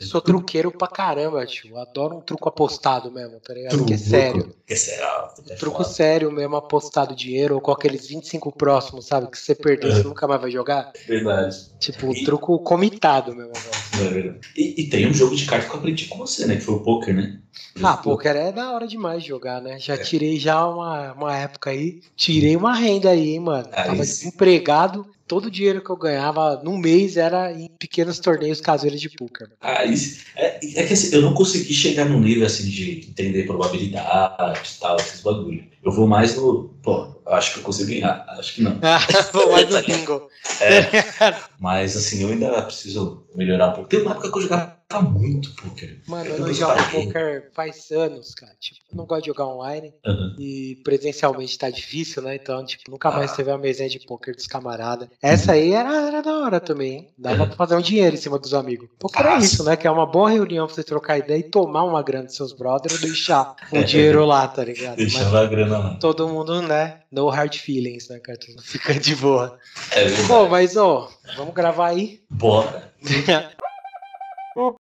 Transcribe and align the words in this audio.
Eu 0.00 0.06
sou 0.06 0.20
truqueiro 0.20 0.70
pra 0.70 0.88
caramba, 0.88 1.44
tio. 1.46 1.76
Adoro 1.78 2.16
um 2.16 2.20
truco 2.20 2.48
apostado 2.48 3.10
mesmo, 3.10 3.40
tá 3.40 3.52
ligado? 3.52 3.70
Truco, 3.72 3.86
que 3.86 3.94
é 3.94 3.98
sério. 3.98 4.54
Que 4.66 4.72
é 4.72 4.76
sério. 4.76 5.04
É 5.48 5.54
truco 5.54 5.78
foda. 5.78 5.88
sério 5.88 6.32
mesmo, 6.32 6.56
apostado 6.56 7.14
dinheiro, 7.14 7.56
ou 7.56 7.60
com 7.60 7.72
aqueles 7.72 8.06
25 8.06 8.52
próximos, 8.52 9.06
sabe? 9.06 9.30
Que 9.30 9.38
você 9.38 9.54
perder, 9.54 9.92
você 9.92 10.02
nunca 10.08 10.26
mais 10.26 10.40
vai 10.40 10.50
jogar. 10.50 10.92
Verdade. 11.06 11.56
Tipo, 11.78 12.12
e... 12.12 12.24
truco 12.24 12.58
comitado 12.60 13.34
mesmo. 13.34 13.52
É 13.94 14.08
verdade. 14.08 14.40
E, 14.56 14.82
e, 14.82 14.88
tem 14.88 15.08
um 15.08 15.14
jogo 15.14 15.34
de 15.34 15.44
cartas 15.44 15.68
que 15.68 15.74
eu 15.74 15.80
aprendi 15.80 16.06
com 16.06 16.18
você, 16.18 16.46
né? 16.46 16.56
Que 16.56 16.62
foi 16.62 16.74
o 16.74 16.80
poker, 16.80 17.14
né? 17.14 17.38
Ah, 17.82 17.96
poker 17.96 18.36
é 18.36 18.52
da 18.52 18.72
hora 18.72 18.86
demais 18.86 19.22
de 19.22 19.28
jogar, 19.28 19.60
né? 19.60 19.78
Já 19.78 19.94
é. 19.94 19.98
tirei 19.98 20.38
já 20.38 20.66
uma, 20.66 21.12
uma 21.12 21.36
época 21.36 21.70
aí. 21.70 22.00
Tirei 22.16 22.56
uma 22.56 22.74
renda 22.74 23.10
aí, 23.10 23.30
hein, 23.30 23.40
mano. 23.40 23.68
Ah, 23.72 23.84
Tava 23.84 23.96
desempregado 23.96 25.06
todo 25.28 25.46
o 25.46 25.50
dinheiro 25.50 25.84
que 25.84 25.90
eu 25.90 25.96
ganhava 25.96 26.60
no 26.64 26.76
mês 26.76 27.16
era 27.16 27.52
em 27.52 27.68
pequenos 27.78 28.18
torneios 28.18 28.60
caseiros 28.60 29.00
de 29.00 29.10
poker. 29.10 29.50
Ah, 29.60 29.84
isso, 29.84 30.24
é, 30.34 30.56
é 30.56 30.86
que 30.86 30.94
assim, 30.94 31.14
eu 31.14 31.20
não 31.20 31.34
consegui 31.34 31.74
chegar 31.74 32.06
no 32.06 32.18
nível 32.18 32.46
assim 32.46 32.68
de 32.68 33.06
entender 33.08 33.44
probabilidade 33.44 34.60
e 34.76 34.80
tal, 34.80 34.96
esses 34.96 35.20
bagulho. 35.20 35.64
Eu 35.84 35.92
vou 35.92 36.06
mais 36.06 36.34
no. 36.34 36.70
Pô, 36.82 37.20
acho 37.26 37.52
que 37.52 37.58
eu 37.60 37.64
consigo 37.64 37.90
ganhar. 37.90 38.24
Acho 38.30 38.54
que 38.54 38.62
não. 38.62 38.78
vou 39.32 39.52
mais 39.52 39.68
no 39.68 39.82
bingo. 39.82 40.28
É, 40.60 41.34
mas 41.60 41.96
assim, 41.96 42.22
eu 42.22 42.30
ainda 42.30 42.62
preciso 42.62 43.24
melhorar 43.34 43.68
um 43.68 43.72
pouco. 43.74 43.88
Tem 43.88 44.00
uma 44.00 44.12
época 44.12 44.32
que 44.32 44.38
eu 44.38 44.42
jogava 44.42 44.77
muito 44.96 45.54
poker. 45.54 46.00
Mano, 46.06 46.30
eu 46.30 46.40
não 46.40 46.54
jogo 46.54 46.82
poker 46.90 47.50
faz 47.52 47.90
anos, 47.90 48.34
cara. 48.34 48.54
Tipo, 48.58 48.80
não 48.94 49.04
gosto 49.04 49.22
de 49.22 49.26
jogar 49.26 49.46
online. 49.46 49.92
Uhum. 50.06 50.34
E 50.38 50.80
presencialmente 50.82 51.58
tá 51.58 51.68
difícil, 51.68 52.22
né? 52.22 52.36
Então, 52.36 52.64
tipo, 52.64 52.90
nunca 52.90 53.10
mais 53.10 53.32
ah. 53.32 53.36
teve 53.36 53.50
uma 53.50 53.58
mesinha 53.58 53.88
de 53.88 54.00
poker 54.00 54.34
dos 54.34 54.46
camaradas. 54.46 55.08
Essa 55.20 55.52
aí 55.52 55.72
era, 55.72 56.08
era 56.08 56.22
da 56.22 56.38
hora 56.38 56.58
também, 56.58 56.92
hein? 56.92 57.08
Dava 57.18 57.42
uhum. 57.42 57.48
pra 57.48 57.56
fazer 57.56 57.76
um 57.76 57.82
dinheiro 57.82 58.16
em 58.16 58.18
cima 58.18 58.38
dos 58.38 58.54
amigos. 58.54 58.88
Poker 58.98 59.26
é 59.26 59.38
isso, 59.38 59.62
né? 59.62 59.76
Que 59.76 59.86
é 59.86 59.90
uma 59.90 60.06
boa 60.06 60.30
reunião 60.30 60.66
pra 60.66 60.74
você 60.74 60.82
trocar 60.82 61.18
ideia 61.18 61.38
e 61.38 61.42
tomar 61.42 61.84
uma 61.84 62.02
grana 62.02 62.24
dos 62.24 62.36
seus 62.36 62.54
brothers 62.54 62.98
e 62.98 63.06
deixar 63.06 63.54
um 63.70 63.82
dinheiro 63.82 64.24
lá, 64.24 64.48
tá 64.48 64.64
ligado? 64.64 64.96
Deixar 65.08 65.34
a 65.36 65.46
grana 65.46 65.78
lá. 65.78 65.94
Todo 65.96 66.28
mundo, 66.28 66.62
né? 66.62 67.00
No 67.12 67.28
hard 67.28 67.54
feelings, 67.56 68.08
né, 68.08 68.18
cara? 68.20 68.38
Fica 68.62 68.94
de 68.94 69.14
boa. 69.16 69.58
É 69.90 70.04
verdade. 70.04 70.28
Bom, 70.28 70.48
mas, 70.48 70.76
ó, 70.78 71.10
vamos 71.36 71.52
gravar 71.52 71.88
aí? 71.88 72.22
Bora. 72.30 72.90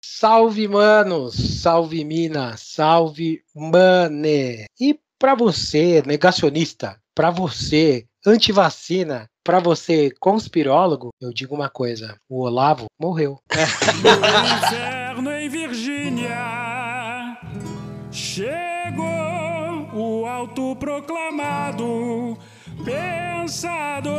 Salve, 0.00 0.68
manos! 0.68 1.34
Salve, 1.60 2.04
mina! 2.04 2.56
Salve, 2.56 3.42
mane! 3.54 4.66
E 4.80 4.98
para 5.18 5.34
você, 5.34 6.02
negacionista, 6.06 6.98
para 7.14 7.30
você, 7.30 8.06
antivacina, 8.24 9.28
para 9.42 9.58
você, 9.58 10.10
conspirólogo, 10.20 11.10
eu 11.20 11.32
digo 11.32 11.54
uma 11.54 11.68
coisa: 11.68 12.16
o 12.28 12.42
Olavo 12.42 12.86
morreu. 13.00 13.40
inferno 14.66 15.32
em 15.32 15.48
Virgínia 15.48 17.38
chegou 18.12 19.08
o 19.94 20.26
autoproclamado 20.26 22.38
pensador 22.84 24.12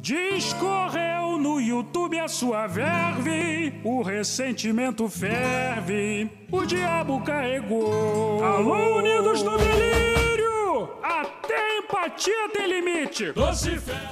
discorreu 0.00 1.17
YouTube 1.60 2.18
a 2.18 2.28
sua 2.28 2.66
verve, 2.66 3.80
o 3.84 4.02
ressentimento 4.02 5.08
ferve, 5.08 6.30
o 6.50 6.64
diabo 6.64 7.20
carregou. 7.22 8.42
Alô, 8.44 8.98
unidos 8.98 9.42
no 9.42 9.56
delírio! 9.58 10.90
Até 11.02 11.67
empatia 11.78 12.48
tem 12.52 12.66
limite! 12.66 13.32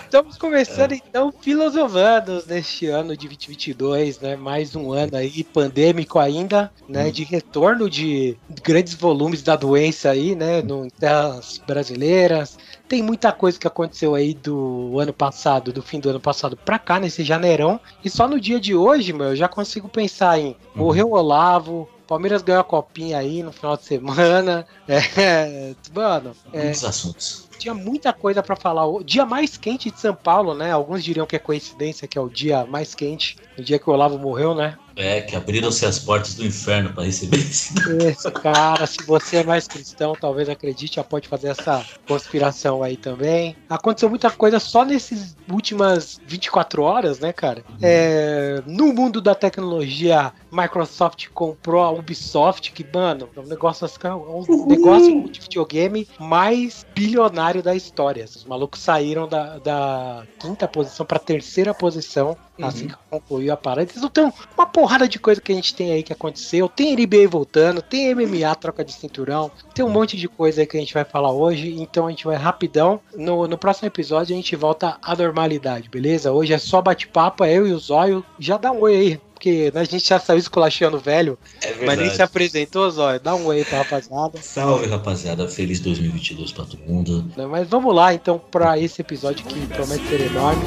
Estamos 0.03 0.39
começando 0.39 0.93
então 0.93 1.33
filosofando 1.33 2.43
neste 2.47 2.87
ano 2.87 3.17
de 3.17 3.27
2022, 3.27 4.21
né? 4.21 4.37
Mais 4.37 4.77
um 4.77 4.93
ano 4.93 5.17
aí 5.17 5.43
pandêmico 5.43 6.19
ainda, 6.19 6.73
né? 6.89 7.07
Hum. 7.07 7.11
De 7.11 7.25
retorno 7.25 7.91
de 7.91 8.37
grandes 8.63 8.95
volumes 8.95 9.43
da 9.43 9.57
doença 9.57 10.11
aí, 10.11 10.35
né? 10.35 10.63
No, 10.63 10.87
em 10.87 10.91
terras 10.91 11.61
brasileiras 11.67 12.57
tem 12.89 13.03
muita 13.03 13.33
coisa 13.33 13.59
que 13.59 13.67
aconteceu 13.67 14.15
aí 14.15 14.33
do 14.33 14.99
ano 15.01 15.13
passado, 15.13 15.73
do 15.73 15.83
fim 15.83 15.99
do 15.99 16.09
ano 16.09 16.21
passado 16.21 16.57
pra 16.57 16.79
cá, 16.79 17.01
nesse 17.01 17.25
janeirão. 17.25 17.81
E 18.05 18.09
só 18.09 18.29
no 18.29 18.41
dia 18.41 18.61
de 18.61 18.75
hoje, 18.75 19.13
meu, 19.13 19.29
eu 19.29 19.37
já 19.37 19.49
consigo 19.49 19.89
pensar 19.89 20.39
em 20.39 20.57
morreu 20.75 21.11
o 21.11 21.15
Olavo, 21.15 21.89
Palmeiras 22.07 22.43
ganhou 22.43 22.61
a 22.61 22.65
copinha 22.65 23.19
aí 23.19 23.43
no 23.43 23.53
final 23.53 23.77
de 23.77 23.85
semana. 23.85 24.67
É, 24.89 25.75
mano. 25.93 26.33
É, 26.53 26.65
Muitos 26.65 26.85
assuntos. 26.85 27.49
Tinha 27.59 27.75
muita 27.75 28.13
coisa 28.13 28.43
para 28.43 28.55
falar. 28.55 28.87
O 28.87 29.03
dia 29.03 29.27
mais 29.27 29.57
quente 29.57 29.91
de 29.91 29.99
São 29.99 30.15
Paulo, 30.15 30.55
né? 30.55 30.71
Alguns 30.71 31.03
diriam 31.03 31.27
que 31.27 31.35
é 31.35 31.39
coincidência 31.39 32.07
que 32.07 32.17
é 32.17 32.21
o 32.21 32.29
dia 32.29 32.65
mais 32.65 32.95
quente, 32.95 33.37
no 33.59 33.65
dia 33.65 33.79
que 33.79 33.91
o 33.91 33.93
Olavo 33.93 34.19
morreu, 34.19 34.55
né? 34.55 34.79
É, 34.97 35.21
que 35.21 35.37
abriram-se 35.37 35.85
as 35.85 35.99
portas 35.99 36.35
do 36.35 36.45
inferno 36.45 36.93
para 36.95 37.05
receber 37.05 37.37
esse. 37.37 37.75
Isso, 38.09 38.31
cara, 38.33 38.87
se 38.87 38.97
você 39.05 39.37
é 39.37 39.45
mais 39.45 39.69
cristão, 39.69 40.17
talvez 40.19 40.49
acredite, 40.49 40.97
já 40.97 41.05
pode 41.05 41.29
fazer 41.29 41.49
essa 41.49 41.85
conspiração 42.09 42.83
aí 42.83 42.97
também. 42.97 43.55
Aconteceu 43.69 44.09
muita 44.09 44.31
coisa 44.31 44.59
só 44.59 44.87
nesses 44.87 45.37
últimas 45.51 46.19
24 46.27 46.83
horas, 46.83 47.19
né, 47.19 47.31
cara? 47.31 47.63
É, 47.83 48.63
no 48.67 48.95
mundo 48.95 49.21
da 49.21 49.35
tecnologia, 49.35 50.33
Microsoft 50.51 51.29
comprou 51.35 51.83
a 51.83 51.91
Ubisoft, 51.91 52.73
que, 52.73 52.87
mano, 52.91 53.29
é 53.37 53.41
um 53.41 53.47
negócio, 53.47 53.87
é 54.03 54.15
um 54.15 54.67
negócio 54.67 55.31
de 55.31 55.41
videogame 55.41 56.09
mais 56.19 56.87
bilionário 56.95 57.63
da 57.63 57.75
história. 57.75 58.25
Os 58.25 58.45
malucos 58.45 58.81
saíram 58.81 59.29
da, 59.29 59.59
da 59.59 60.23
quinta 60.39 60.67
posição 60.67 61.05
para 61.05 61.19
terceira 61.19 61.75
posição 61.75 62.37
Uhum. 62.59 62.67
Assim 62.67 62.89
que 62.89 62.97
concluiu 63.11 63.53
a 63.53 63.57
parada. 63.57 63.91
Então 63.95 64.09
tem 64.09 64.33
uma 64.57 64.67
porrada 64.87 65.09
de 65.09 65.19
coisa 65.19 65.41
que 65.41 65.51
a 65.51 65.55
gente 65.57 65.75
tem 65.75 65.91
aí 65.91 66.01
que 66.01 66.13
aconteceu. 66.13 66.69
Tem 66.69 66.95
NBA 66.95 67.27
voltando, 67.29 67.83
tem 67.83 68.15
MMA, 68.15 68.55
troca 68.55 68.85
de 68.85 68.93
cinturão, 68.93 69.51
tem 69.75 69.85
um 69.85 69.89
monte 69.91 70.17
de 70.17 70.29
coisa 70.29 70.61
aí 70.61 70.67
que 70.67 70.77
a 70.77 70.81
gente 70.81 70.95
vai 70.95 71.05
falar 71.05 71.33
hoje. 71.33 71.75
Então 71.81 72.07
a 72.07 72.11
gente 72.11 72.25
vai 72.25 72.37
rapidão. 72.37 73.01
No, 73.17 73.49
no 73.49 73.59
próximo 73.59 73.89
episódio 73.89 74.33
a 74.33 74.37
gente 74.37 74.55
volta 74.55 74.97
à 75.03 75.17
normalidade, 75.17 75.89
beleza? 75.89 76.31
Hoje 76.31 76.53
é 76.53 76.59
só 76.59 76.81
bate-papo, 76.81 77.43
é 77.43 77.53
eu 77.53 77.67
e 77.67 77.73
o 77.73 77.79
Zóio. 77.81 78.25
Já 78.39 78.57
dá 78.57 78.71
um 78.71 78.83
oi 78.83 78.95
aí, 78.95 79.21
porque 79.35 79.73
a 79.75 79.83
gente 79.83 80.07
já 80.07 80.21
saiu 80.21 80.39
esculachando 80.39 81.01
velho, 81.01 81.37
é 81.65 81.85
mas 81.85 81.99
nem 81.99 82.09
se 82.09 82.23
apresentou, 82.23 82.89
Zóio. 82.89 83.19
Dá 83.19 83.35
um 83.35 83.45
oi 83.47 83.65
pra 83.65 83.79
rapaziada. 83.79 84.41
Salve, 84.41 84.87
rapaziada. 84.87 85.49
Feliz 85.49 85.81
2022 85.81 86.53
pra 86.53 86.65
todo 86.65 86.79
mundo. 86.87 87.29
Mas 87.51 87.69
vamos 87.69 87.93
lá, 87.93 88.15
então, 88.15 88.39
pra 88.39 88.79
esse 88.79 89.01
episódio 89.01 89.45
que 89.47 89.67
promete 89.67 90.07
ser 90.07 90.21
enorme. 90.21 90.63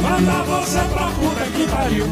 Manda 0.00 0.42
você 0.44 0.78
pra 0.78 1.08
puta 1.08 1.44
que 1.54 1.70
pariu. 1.70 2.06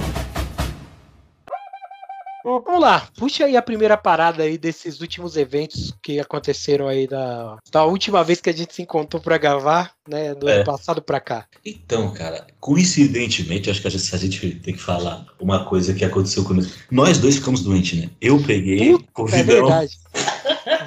Vamos 2.46 2.80
lá, 2.80 3.08
puxa 3.16 3.44
aí 3.44 3.56
a 3.56 3.62
primeira 3.62 3.96
parada 3.96 4.44
aí 4.44 4.56
desses 4.56 5.00
últimos 5.00 5.36
eventos 5.36 5.92
que 6.00 6.20
aconteceram 6.20 6.86
aí 6.86 7.08
da, 7.08 7.56
da 7.72 7.84
última 7.84 8.22
vez 8.22 8.40
que 8.40 8.48
a 8.48 8.52
gente 8.52 8.72
se 8.72 8.82
encontrou 8.82 9.20
para 9.20 9.36
gravar, 9.36 9.90
né, 10.08 10.32
do 10.32 10.48
é. 10.48 10.58
ano 10.58 10.64
passado 10.64 11.02
para 11.02 11.18
cá. 11.18 11.44
Então, 11.64 12.12
cara, 12.12 12.46
coincidentemente, 12.60 13.68
acho 13.68 13.80
que 13.80 13.88
a 13.88 13.90
gente, 13.90 14.14
a 14.14 14.18
gente 14.18 14.50
tem 14.60 14.74
que 14.74 14.80
falar 14.80 15.26
uma 15.40 15.64
coisa 15.64 15.92
que 15.92 16.04
aconteceu 16.04 16.44
conosco. 16.44 16.72
Nós 16.88 17.18
dois 17.18 17.34
ficamos 17.34 17.62
doentes, 17.62 18.00
né? 18.00 18.10
Eu 18.20 18.40
peguei, 18.40 18.96
Puta, 19.12 19.36
É 19.36 19.42
verdade 19.42 19.98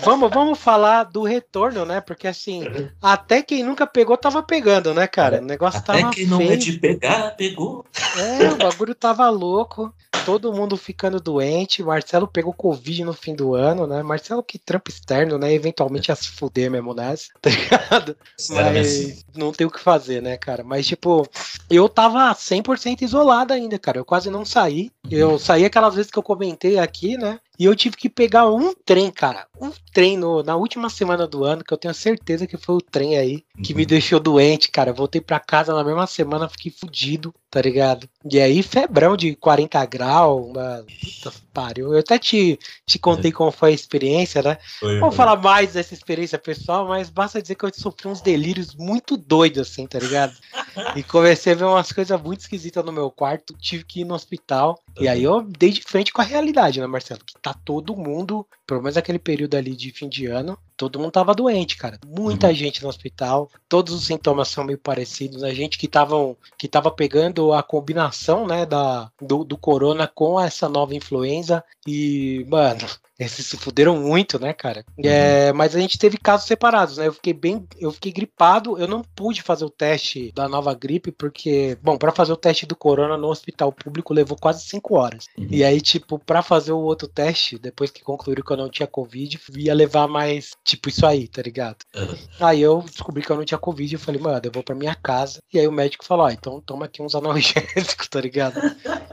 vamos, 0.10 0.32
vamos 0.32 0.60
falar 0.60 1.04
do 1.04 1.24
retorno, 1.24 1.86
né? 1.86 2.02
Porque 2.02 2.28
assim, 2.28 2.64
até 3.02 3.44
quem 3.44 3.64
nunca 3.64 3.86
pegou 3.86 4.18
tava 4.18 4.42
pegando, 4.42 4.94
né, 4.94 5.06
cara? 5.06 5.40
O 5.40 5.46
negócio 5.46 5.80
até 5.80 5.94
tava. 5.94 6.08
Até 6.08 6.16
quem 6.16 6.26
não 6.26 6.42
é 6.42 6.56
de 6.56 6.74
pegar, 6.74 7.36
pegou. 7.36 7.86
É, 8.18 8.50
o 8.52 8.58
bagulho 8.58 8.96
tava 8.96 9.30
louco. 9.30 9.94
Todo 10.26 10.54
mundo 10.54 10.76
ficando 10.76 11.20
doente. 11.20 11.84
Marcelo 11.84 12.28
pegou 12.28 12.54
Covid 12.54 13.04
no 13.04 13.14
fim 13.14 13.36
do 13.36 13.54
ano, 13.54 13.86
né? 13.86 14.02
Marcelo 14.02 14.44
que 14.44 14.58
trampa 14.58 14.90
externo, 14.90 15.38
né? 15.38 15.54
Eventualmente 15.54 16.10
ia 16.10 16.16
se 16.16 16.30
fuder 16.30 16.72
mesmo 16.72 16.94
nessa, 16.94 17.30
tá 17.40 17.50
ligado? 17.50 18.18
Mas 18.50 19.24
não 19.36 19.52
tem 19.52 19.68
o 19.68 19.72
que 19.72 19.80
fazer, 19.80 20.22
né, 20.22 20.38
cara? 20.38 20.64
Mas, 20.64 20.88
tipo, 20.88 21.28
eu 21.70 21.88
tava 21.88 22.34
100% 22.34 23.02
isolado 23.02 23.54
ainda, 23.54 23.78
cara. 23.78 24.00
Eu 24.00 24.06
quase 24.06 24.30
não 24.30 24.44
saí. 24.44 24.92
Eu 25.10 25.38
saí 25.38 25.66
aquelas 25.66 25.96
vezes 25.96 26.12
que 26.12 26.18
eu 26.18 26.24
comentei 26.24 26.80
aqui, 26.80 27.18
né? 27.18 27.40
E 27.60 27.66
eu 27.66 27.76
tive 27.76 27.98
que 27.98 28.10
pegar 28.10 28.50
um 28.50 28.74
trem, 28.74 29.12
cara. 29.12 29.46
Um 29.60 29.70
trem 29.94 30.16
no, 30.16 30.42
na 30.42 30.56
última 30.56 30.90
semana 30.90 31.28
do 31.28 31.44
ano, 31.44 31.62
que 31.62 31.74
eu 31.74 31.78
tenho 31.78 31.94
certeza 31.94 32.48
que 32.48 32.56
foi 32.56 32.76
o 32.76 32.82
trem 32.82 33.18
aí 33.18 33.44
que 33.62 33.74
uhum. 33.74 33.78
me 33.80 33.86
deixou 33.86 34.18
doente, 34.18 34.72
cara. 34.72 34.94
Voltei 34.94 35.20
pra 35.20 35.42
casa 35.42 35.74
na 35.74 35.84
mesma 35.84 36.08
semana, 36.08 36.48
fiquei 36.48 36.72
fudido, 36.72 37.36
tá 37.50 37.62
ligado? 37.62 38.08
E 38.30 38.40
aí, 38.40 38.62
febrão 38.62 39.18
de 39.18 39.36
40 39.36 39.86
graus, 39.86 40.46
uma... 40.48 40.86
Puta 41.02 41.32
pariu. 41.60 41.94
Eu 41.94 42.00
até 42.00 42.18
te, 42.18 42.58
te 42.86 42.98
contei 42.98 43.32
como 43.32 43.52
foi 43.52 43.72
a 43.72 43.74
experiência, 43.74 44.42
né? 44.42 44.58
Foi, 44.80 45.00
Vou 45.00 45.12
falar 45.12 45.36
mais 45.36 45.74
dessa 45.74 45.94
experiência 45.94 46.38
pessoal, 46.38 46.88
mas 46.88 47.10
basta 47.10 47.42
dizer 47.42 47.56
que 47.56 47.66
eu 47.66 47.72
sofri 47.74 48.08
uns 48.08 48.22
delírios 48.22 48.76
muito 48.76 49.18
doidos, 49.18 49.60
assim, 49.68 49.86
tá 49.86 50.00
ligado? 50.00 50.34
e 50.96 51.04
comecei 51.04 51.54
a 51.54 51.56
ver 51.56 51.66
umas 51.66 51.92
coisas 51.92 52.22
muito 52.22 52.40
esquisitas 52.42 52.86
no 52.86 52.94
meu 52.94 53.12
quarto, 53.12 53.54
tive 53.54 53.84
que 53.84 54.02
ir 54.02 54.06
no 54.06 54.16
hospital. 54.16 54.82
E 55.00 55.08
aí 55.08 55.24
eu 55.24 55.42
dei 55.42 55.72
de 55.72 55.82
frente 55.82 56.14
com 56.14 56.22
a 56.22 56.26
realidade, 56.26 56.80
né, 56.80 56.88
Marcelo? 56.88 57.22
Que 57.26 57.34
tá 57.42 57.54
todo 57.54 57.96
mundo, 57.96 58.46
pelo 58.66 58.82
menos 58.82 58.96
aquele 58.96 59.20
período 59.20 59.56
ali 59.56 59.76
de 59.76 59.92
fim 59.92 60.08
de 60.08 60.28
ano, 60.28 60.58
todo 60.78 60.98
mundo 60.98 61.12
tava 61.12 61.36
doente, 61.36 61.76
cara. 61.76 62.00
Muita 62.06 62.48
uhum. 62.48 62.54
gente 62.54 62.82
no 62.82 62.88
hospital, 62.88 63.50
todos 63.68 63.94
os 63.94 64.06
sintomas 64.06 64.48
são 64.48 64.64
meio 64.64 64.78
parecidos. 64.78 65.44
A 65.44 65.54
gente 65.54 65.78
que 65.78 65.90
tava, 65.90 66.16
que 66.58 66.70
tava 66.70 66.90
pegando 66.90 67.39
a 67.54 67.64
combinação, 67.64 68.46
né, 68.46 68.66
da, 68.66 69.12
do, 69.22 69.44
do 69.44 69.58
corona 69.58 70.08
com 70.08 70.40
essa 70.40 70.68
nova 70.70 70.96
influenza. 70.96 71.64
E, 71.88 72.46
mano, 72.50 72.86
esses 73.20 73.46
se 73.46 73.58
fuderam 73.58 73.98
muito, 73.98 74.40
né, 74.40 74.54
cara? 74.54 74.86
Uhum. 74.98 75.04
É, 75.04 75.52
mas 75.52 75.76
a 75.76 75.80
gente 75.80 76.00
teve 76.00 76.18
casos 76.18 76.48
separados, 76.48 76.98
né? 76.98 77.08
Eu 77.08 77.14
fiquei 77.14 77.34
bem, 77.34 77.68
eu 77.78 77.92
fiquei 77.92 78.14
gripado, 78.14 78.80
eu 78.80 78.88
não 78.88 79.04
pude 79.04 79.42
fazer 79.42 79.66
o 79.66 79.70
teste 79.70 80.32
da 80.34 80.48
nova 80.48 80.74
gripe 80.74 81.12
porque, 81.12 81.78
bom, 81.84 81.98
para 81.98 82.14
fazer 82.14 82.32
o 82.32 82.38
teste 82.38 82.66
do 82.66 82.76
corona 82.76 83.18
no 83.18 83.28
hospital 83.28 83.74
público 83.74 84.14
levou 84.14 84.38
quase 84.38 84.64
cinco 84.64 84.96
horas. 84.96 85.28
Uhum. 85.38 85.48
E 85.52 85.64
aí, 85.64 85.82
tipo, 85.82 86.18
para 86.18 86.42
fazer 86.42 86.72
o 86.72 86.80
outro 86.80 87.08
teste, 87.08 87.58
depois 87.58 87.92
que 87.92 88.02
concluíram 88.02 88.44
que 88.44 88.52
eu 88.52 88.58
não 88.58 88.70
tinha 88.70 88.88
covid, 88.88 89.38
ia 89.56 89.74
levar 89.74 90.08
mais, 90.08 90.52
tipo, 90.64 90.88
isso 90.88 91.06
aí, 91.06 91.28
tá 91.28 91.42
ligado? 91.42 91.80
Uhum. 91.94 92.18
Aí 92.40 92.62
eu 92.62 92.82
descobri 92.82 93.22
que 93.22 93.32
eu 93.32 93.36
não 93.36 93.44
tinha 93.44 93.58
covid, 93.58 93.94
eu 93.94 94.00
falei, 94.00 94.22
mano, 94.22 94.40
eu 94.44 94.52
vou 94.52 94.64
para 94.64 94.76
minha 94.76 94.96
casa. 94.96 95.42
E 95.54 95.60
aí 95.60 95.68
o 95.68 95.72
médico 95.72 96.06
falou, 96.06 96.26
ah, 96.26 96.34
então 96.34 96.62
toma 96.62 96.86
aqui 96.86 97.02
uns 97.02 97.16
analgésicos, 97.16 98.08
tá 98.10 98.22
ligado? 98.22 98.62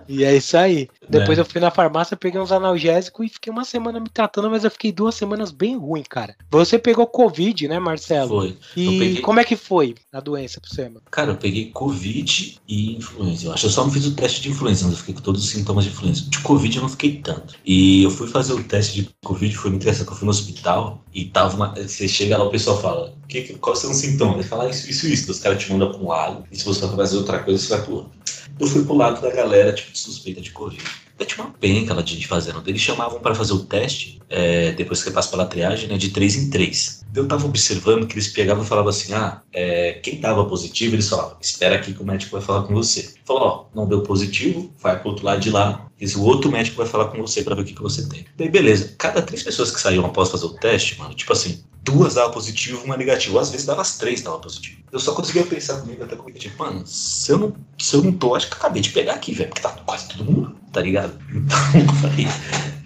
e 0.06 0.23
é 0.23 0.37
isso 0.37 0.56
aí. 0.56 0.88
Depois 1.09 1.38
é. 1.38 1.41
eu 1.41 1.44
fui 1.44 1.61
na 1.61 1.73
farmácia, 1.73 2.17
peguei 2.17 2.41
uns 2.41 2.52
analgésicos 2.52 3.26
e 3.26 3.31
fiquei 3.31 3.52
uma 3.52 3.64
semana 3.64 3.96
semana 3.97 4.01
me 4.01 4.09
tratando, 4.09 4.51
mas 4.51 4.65
eu 4.65 4.71
fiquei 4.71 4.93
duas 4.93 5.15
semanas 5.15 5.51
bem 5.51 5.77
ruim, 5.77 6.03
cara. 6.09 6.37
Você 6.51 6.79
pegou 6.79 7.07
Covid, 7.07 7.69
né, 7.69 7.79
Marcelo? 7.79 8.29
Foi. 8.29 8.57
E 8.77 8.99
peguei... 8.99 9.21
como 9.21 9.41
é 9.41 9.45
que 9.45 9.57
foi 9.57 9.95
a 10.13 10.21
doença 10.21 10.61
pra 10.61 10.71
você? 10.71 10.91
Cara, 11.11 11.33
eu 11.33 11.37
peguei 11.37 11.71
Covid 11.71 12.59
e 12.69 12.97
influenza. 12.97 13.47
Eu 13.47 13.53
acho 13.53 13.61
que 13.63 13.67
eu 13.67 13.71
só 13.71 13.85
não 13.85 13.91
fiz 13.91 14.07
o 14.07 14.15
teste 14.15 14.43
de 14.43 14.51
influenza, 14.51 14.85
mas 14.85 14.93
eu 14.93 14.99
fiquei 14.99 15.15
com 15.15 15.21
todos 15.21 15.43
os 15.43 15.51
sintomas 15.51 15.85
de 15.85 15.91
influenza. 15.91 16.23
De 16.29 16.39
Covid 16.41 16.77
eu 16.77 16.83
não 16.83 16.89
fiquei 16.89 17.21
tanto. 17.23 17.55
E 17.65 18.05
eu 18.05 18.11
fui 18.11 18.29
fazer 18.29 18.53
o 18.53 18.63
teste 18.63 19.03
de 19.03 19.11
Covid, 19.25 19.57
foi 19.57 19.71
muito 19.71 19.83
interessante, 19.83 20.07
que 20.07 20.13
eu 20.13 20.17
fui 20.17 20.27
no 20.27 20.31
hospital 20.31 21.03
e 21.13 21.27
tava 21.27 21.57
uma... 21.57 21.75
Você 21.75 22.07
chega 22.07 22.37
lá, 22.37 22.45
o 22.45 22.51
pessoal 22.51 22.81
fala, 22.81 23.15
que, 23.29 23.55
quais 23.55 23.79
são 23.79 23.91
os 23.91 23.97
sintomas? 23.97 24.37
Ele 24.37 24.45
fala 24.45 24.65
ah, 24.65 24.71
isso, 24.71 24.89
isso, 24.91 25.07
isso. 25.07 25.31
Os 25.31 25.39
caras 25.39 25.63
te 25.63 25.73
mandam 25.73 25.91
pra 25.91 25.99
um 25.99 26.09
lado, 26.09 26.45
e 26.51 26.57
se 26.57 26.65
você 26.65 26.81
for 26.81 26.97
fazer 26.97 27.17
outra 27.17 27.39
coisa, 27.41 27.63
você 27.63 27.69
vai 27.77 27.85
pro 27.85 27.95
outro. 27.95 28.11
Eu 28.58 28.67
fui 28.67 28.85
pro 28.85 28.94
lado 28.94 29.20
da 29.20 29.31
galera, 29.31 29.73
tipo, 29.73 29.97
suspeita 29.97 30.41
de 30.41 30.50
Covid. 30.50 30.82
Eu 31.19 31.25
tinha 31.25 31.44
uma 31.44 31.53
penca 31.53 31.94
lá 31.94 32.03
de 32.03 32.26
fazendo. 32.26 32.62
Eles 32.67 32.81
chamavam 32.81 33.20
para 33.20 33.35
fazer 33.35 33.55
o 33.55 33.64
teste, 33.64 34.20
é, 34.29 34.73
depois 34.73 35.03
que 35.03 35.11
passa 35.11 35.31
pela 35.31 35.47
triagem, 35.47 35.88
né, 35.88 35.97
de 35.97 36.11
três 36.11 36.37
em 36.37 36.50
três. 36.50 37.03
Eu 37.14 37.26
tava 37.26 37.47
observando 37.47 38.06
que 38.06 38.14
eles 38.14 38.29
pegavam 38.29 38.62
e 38.62 38.67
falavam 38.67 38.91
assim: 38.91 39.14
ah, 39.14 39.41
é, 39.53 39.94
quem 40.03 40.20
tava 40.20 40.44
positivo, 40.44 40.94
eles 40.94 41.08
falavam, 41.08 41.37
espera 41.41 41.76
aqui 41.76 41.94
que 41.94 42.03
o 42.03 42.05
médico 42.05 42.32
vai 42.32 42.43
falar 42.43 42.64
com 42.64 42.75
você. 42.75 43.14
Falou, 43.25 43.43
ó, 43.43 43.64
não 43.75 43.88
deu 43.88 44.03
positivo, 44.03 44.70
vai 44.79 45.00
pro 45.00 45.11
outro 45.11 45.25
lado 45.25 45.41
de 45.41 45.50
lá, 45.50 45.87
e 45.99 46.06
o 46.06 46.23
outro 46.23 46.50
médico 46.50 46.76
vai 46.76 46.87
falar 46.87 47.06
com 47.06 47.19
você 47.23 47.43
para 47.43 47.55
ver 47.55 47.62
o 47.62 47.64
que, 47.64 47.73
que 47.73 47.82
você 47.82 48.06
tem. 48.06 48.26
Daí, 48.37 48.50
beleza. 48.50 48.94
Cada 48.99 49.23
três 49.23 49.43
pessoas 49.43 49.70
que 49.70 49.81
saíam 49.81 50.05
após 50.05 50.31
fazer 50.31 50.44
o 50.44 50.55
teste, 50.55 50.99
mano, 50.99 51.14
tipo 51.14 51.32
assim, 51.32 51.64
duas 51.87 52.15
dava 52.15 52.31
positivo, 52.31 52.85
uma 52.85 52.97
negativo. 52.97 53.38
Às 53.38 53.50
vezes 53.50 53.65
dava 53.65 53.81
as 53.81 53.97
três 53.97 54.21
dava 54.21 54.38
positivo. 54.38 54.79
Eu 54.91 54.99
só 54.99 55.15
conseguia 55.15 55.44
pensar 55.47 55.81
comigo 55.81 56.03
até 56.03 56.17
comigo, 56.17 56.38
tipo, 56.38 56.62
mano, 56.62 56.85
se 56.87 57.31
eu 57.31 57.38
não, 57.38 57.56
se 57.79 57.94
eu 57.94 58.03
não 58.03 58.12
tô, 58.12 58.35
acho 58.35 58.49
que 58.49 58.55
acabei 58.55 58.83
de 58.83 58.91
pegar 58.91 59.15
aqui, 59.15 59.33
velho, 59.33 59.49
porque 59.49 59.62
tá 59.62 59.71
quase 59.87 60.09
todo 60.09 60.25
mundo, 60.25 60.56
tá 60.73 60.81
ligado? 60.81 61.17
Então, 61.33 61.81
eu 61.81 61.94
falei, 61.94 62.27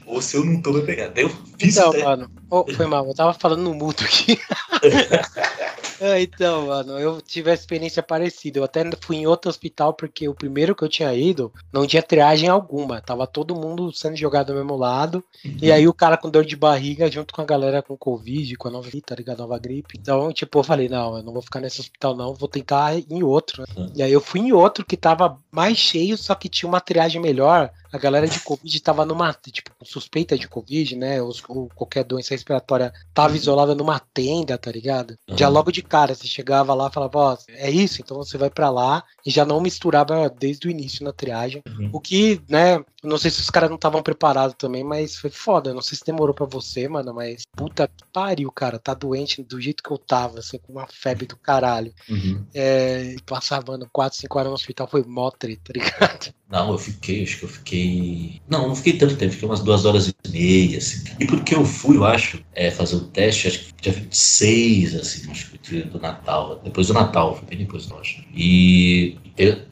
ou 0.06 0.20
se 0.20 0.36
eu 0.36 0.44
não 0.44 0.60
tô, 0.60 0.72
vai 0.72 0.82
pegar. 0.82 1.08
Daí 1.08 1.24
eu 1.24 1.30
fiz 1.58 1.76
Então, 1.76 1.90
até... 1.90 2.04
mano, 2.04 2.30
oh, 2.50 2.64
foi 2.74 2.86
mal, 2.86 3.06
eu 3.06 3.14
tava 3.14 3.32
falando 3.32 3.62
no 3.62 3.74
mudo 3.74 4.04
aqui. 4.04 4.38
É, 6.00 6.20
então, 6.22 6.66
mano, 6.66 6.98
eu 6.98 7.20
tive 7.20 7.50
a 7.50 7.54
experiência 7.54 8.02
parecida. 8.02 8.58
Eu 8.58 8.64
até 8.64 8.82
fui 9.00 9.16
em 9.16 9.26
outro 9.26 9.50
hospital 9.50 9.92
porque 9.94 10.28
o 10.28 10.34
primeiro 10.34 10.74
que 10.74 10.82
eu 10.82 10.88
tinha 10.88 11.12
ido 11.14 11.52
não 11.72 11.86
tinha 11.86 12.02
triagem 12.02 12.48
alguma. 12.48 13.00
Tava 13.00 13.26
todo 13.26 13.54
mundo 13.54 13.92
sendo 13.92 14.16
jogado 14.16 14.48
do 14.48 14.54
mesmo 14.54 14.76
lado. 14.76 15.22
Uhum. 15.44 15.58
E 15.60 15.70
aí 15.70 15.86
o 15.86 15.94
cara 15.94 16.16
com 16.16 16.30
dor 16.30 16.44
de 16.44 16.56
barriga 16.56 17.10
junto 17.10 17.34
com 17.34 17.42
a 17.42 17.44
galera 17.44 17.82
com 17.82 17.96
Covid, 17.96 18.56
com 18.56 18.68
a 18.68 18.70
nova, 18.70 18.90
tá 19.04 19.14
ligado? 19.14 19.38
Nova 19.38 19.58
gripe. 19.58 19.98
Então, 19.98 20.32
tipo, 20.32 20.58
eu 20.58 20.64
falei, 20.64 20.88
não, 20.88 21.18
eu 21.18 21.22
não 21.22 21.32
vou 21.32 21.42
ficar 21.42 21.60
nesse 21.60 21.80
hospital, 21.80 22.16
não, 22.16 22.34
vou 22.34 22.48
tentar 22.48 22.96
ir 22.96 23.06
em 23.10 23.22
outro. 23.22 23.64
Uhum. 23.76 23.92
E 23.94 24.02
aí 24.02 24.12
eu 24.12 24.20
fui 24.20 24.40
em 24.40 24.52
outro 24.52 24.84
que 24.84 24.96
tava 24.96 25.38
mais 25.50 25.76
cheio, 25.76 26.16
só 26.16 26.34
que 26.34 26.48
tinha 26.48 26.68
uma 26.68 26.80
triagem 26.80 27.20
melhor 27.20 27.70
a 27.92 27.98
galera 27.98 28.26
de 28.26 28.38
Covid 28.40 28.76
estava 28.76 29.04
numa, 29.04 29.32
tipo, 29.32 29.70
suspeita 29.82 30.38
de 30.38 30.46
Covid, 30.46 30.96
né? 30.96 31.20
Ou, 31.20 31.32
ou, 31.48 31.68
qualquer 31.74 32.04
doença 32.04 32.34
respiratória 32.34 32.92
tava 33.12 33.36
isolada 33.36 33.74
numa 33.74 33.98
tenda, 33.98 34.56
tá 34.56 34.70
ligado? 34.70 35.16
Uhum. 35.28 35.36
Já 35.36 35.48
logo 35.48 35.72
de 35.72 35.82
cara, 35.90 36.14
você 36.14 36.28
chegava 36.28 36.72
lá 36.72 36.86
e 36.88 36.92
falava, 36.92 37.18
ó, 37.18 37.36
é 37.48 37.68
isso, 37.68 38.00
então 38.00 38.16
você 38.16 38.38
vai 38.38 38.48
para 38.48 38.70
lá 38.70 39.02
e 39.26 39.30
já 39.30 39.44
não 39.44 39.60
misturava 39.60 40.30
desde 40.30 40.68
o 40.68 40.70
início 40.70 41.04
na 41.04 41.12
triagem. 41.12 41.62
Uhum. 41.66 41.90
O 41.92 42.00
que, 42.00 42.40
né, 42.48 42.82
não 43.02 43.18
sei 43.18 43.30
se 43.30 43.40
os 43.40 43.50
caras 43.50 43.68
não 43.68 43.74
estavam 43.74 44.00
preparados 44.00 44.54
também, 44.56 44.84
mas 44.84 45.16
foi 45.16 45.30
foda. 45.30 45.74
Não 45.74 45.82
sei 45.82 45.98
se 45.98 46.04
demorou 46.04 46.32
para 46.32 46.46
você, 46.46 46.88
mano, 46.88 47.12
mas 47.12 47.42
puta 47.56 47.88
que 47.88 48.04
pariu, 48.12 48.52
cara. 48.52 48.78
Tá 48.78 48.94
doente 48.94 49.42
do 49.42 49.60
jeito 49.60 49.82
que 49.82 49.90
eu 49.90 49.98
tava, 49.98 50.38
assim, 50.38 50.58
com 50.58 50.72
uma 50.72 50.86
febre 50.86 51.26
do 51.26 51.36
caralho. 51.36 51.92
Uhum. 52.08 52.46
É, 52.54 53.16
passava, 53.26 53.72
mano, 53.72 53.88
4, 53.92 54.16
5 54.16 54.38
horas 54.38 54.48
no 54.48 54.54
hospital, 54.54 54.86
foi 54.86 55.02
mó 55.02 55.30
tá 55.30 55.48
ligado? 55.48 56.34
Não, 56.50 56.72
eu 56.72 56.78
fiquei, 56.78 57.22
acho 57.22 57.38
que 57.38 57.44
eu 57.44 57.48
fiquei. 57.48 58.40
Não, 58.48 58.66
não 58.66 58.74
fiquei 58.74 58.94
tanto 58.94 59.16
tempo, 59.16 59.32
fiquei 59.32 59.48
umas 59.48 59.60
duas 59.60 59.84
horas 59.84 60.08
e 60.08 60.14
meia, 60.30 60.78
assim. 60.78 61.04
E 61.20 61.24
porque 61.24 61.54
eu 61.54 61.64
fui, 61.64 61.96
eu 61.96 62.04
acho, 62.04 62.42
é, 62.52 62.70
fazer 62.72 62.96
o 62.96 63.00
teste, 63.02 63.46
acho 63.46 63.60
que 63.60 63.72
dia 63.80 63.92
26, 63.92 64.96
assim, 64.96 65.30
acho 65.30 65.52
que 65.52 65.82
do 65.82 66.00
Natal. 66.00 66.60
Depois 66.64 66.88
do 66.88 66.94
Natal, 66.94 67.36
foi 67.36 67.48
bem 67.48 67.58
depois, 67.58 67.86
não 67.88 68.00
acho. 68.00 68.24
E 68.34 69.16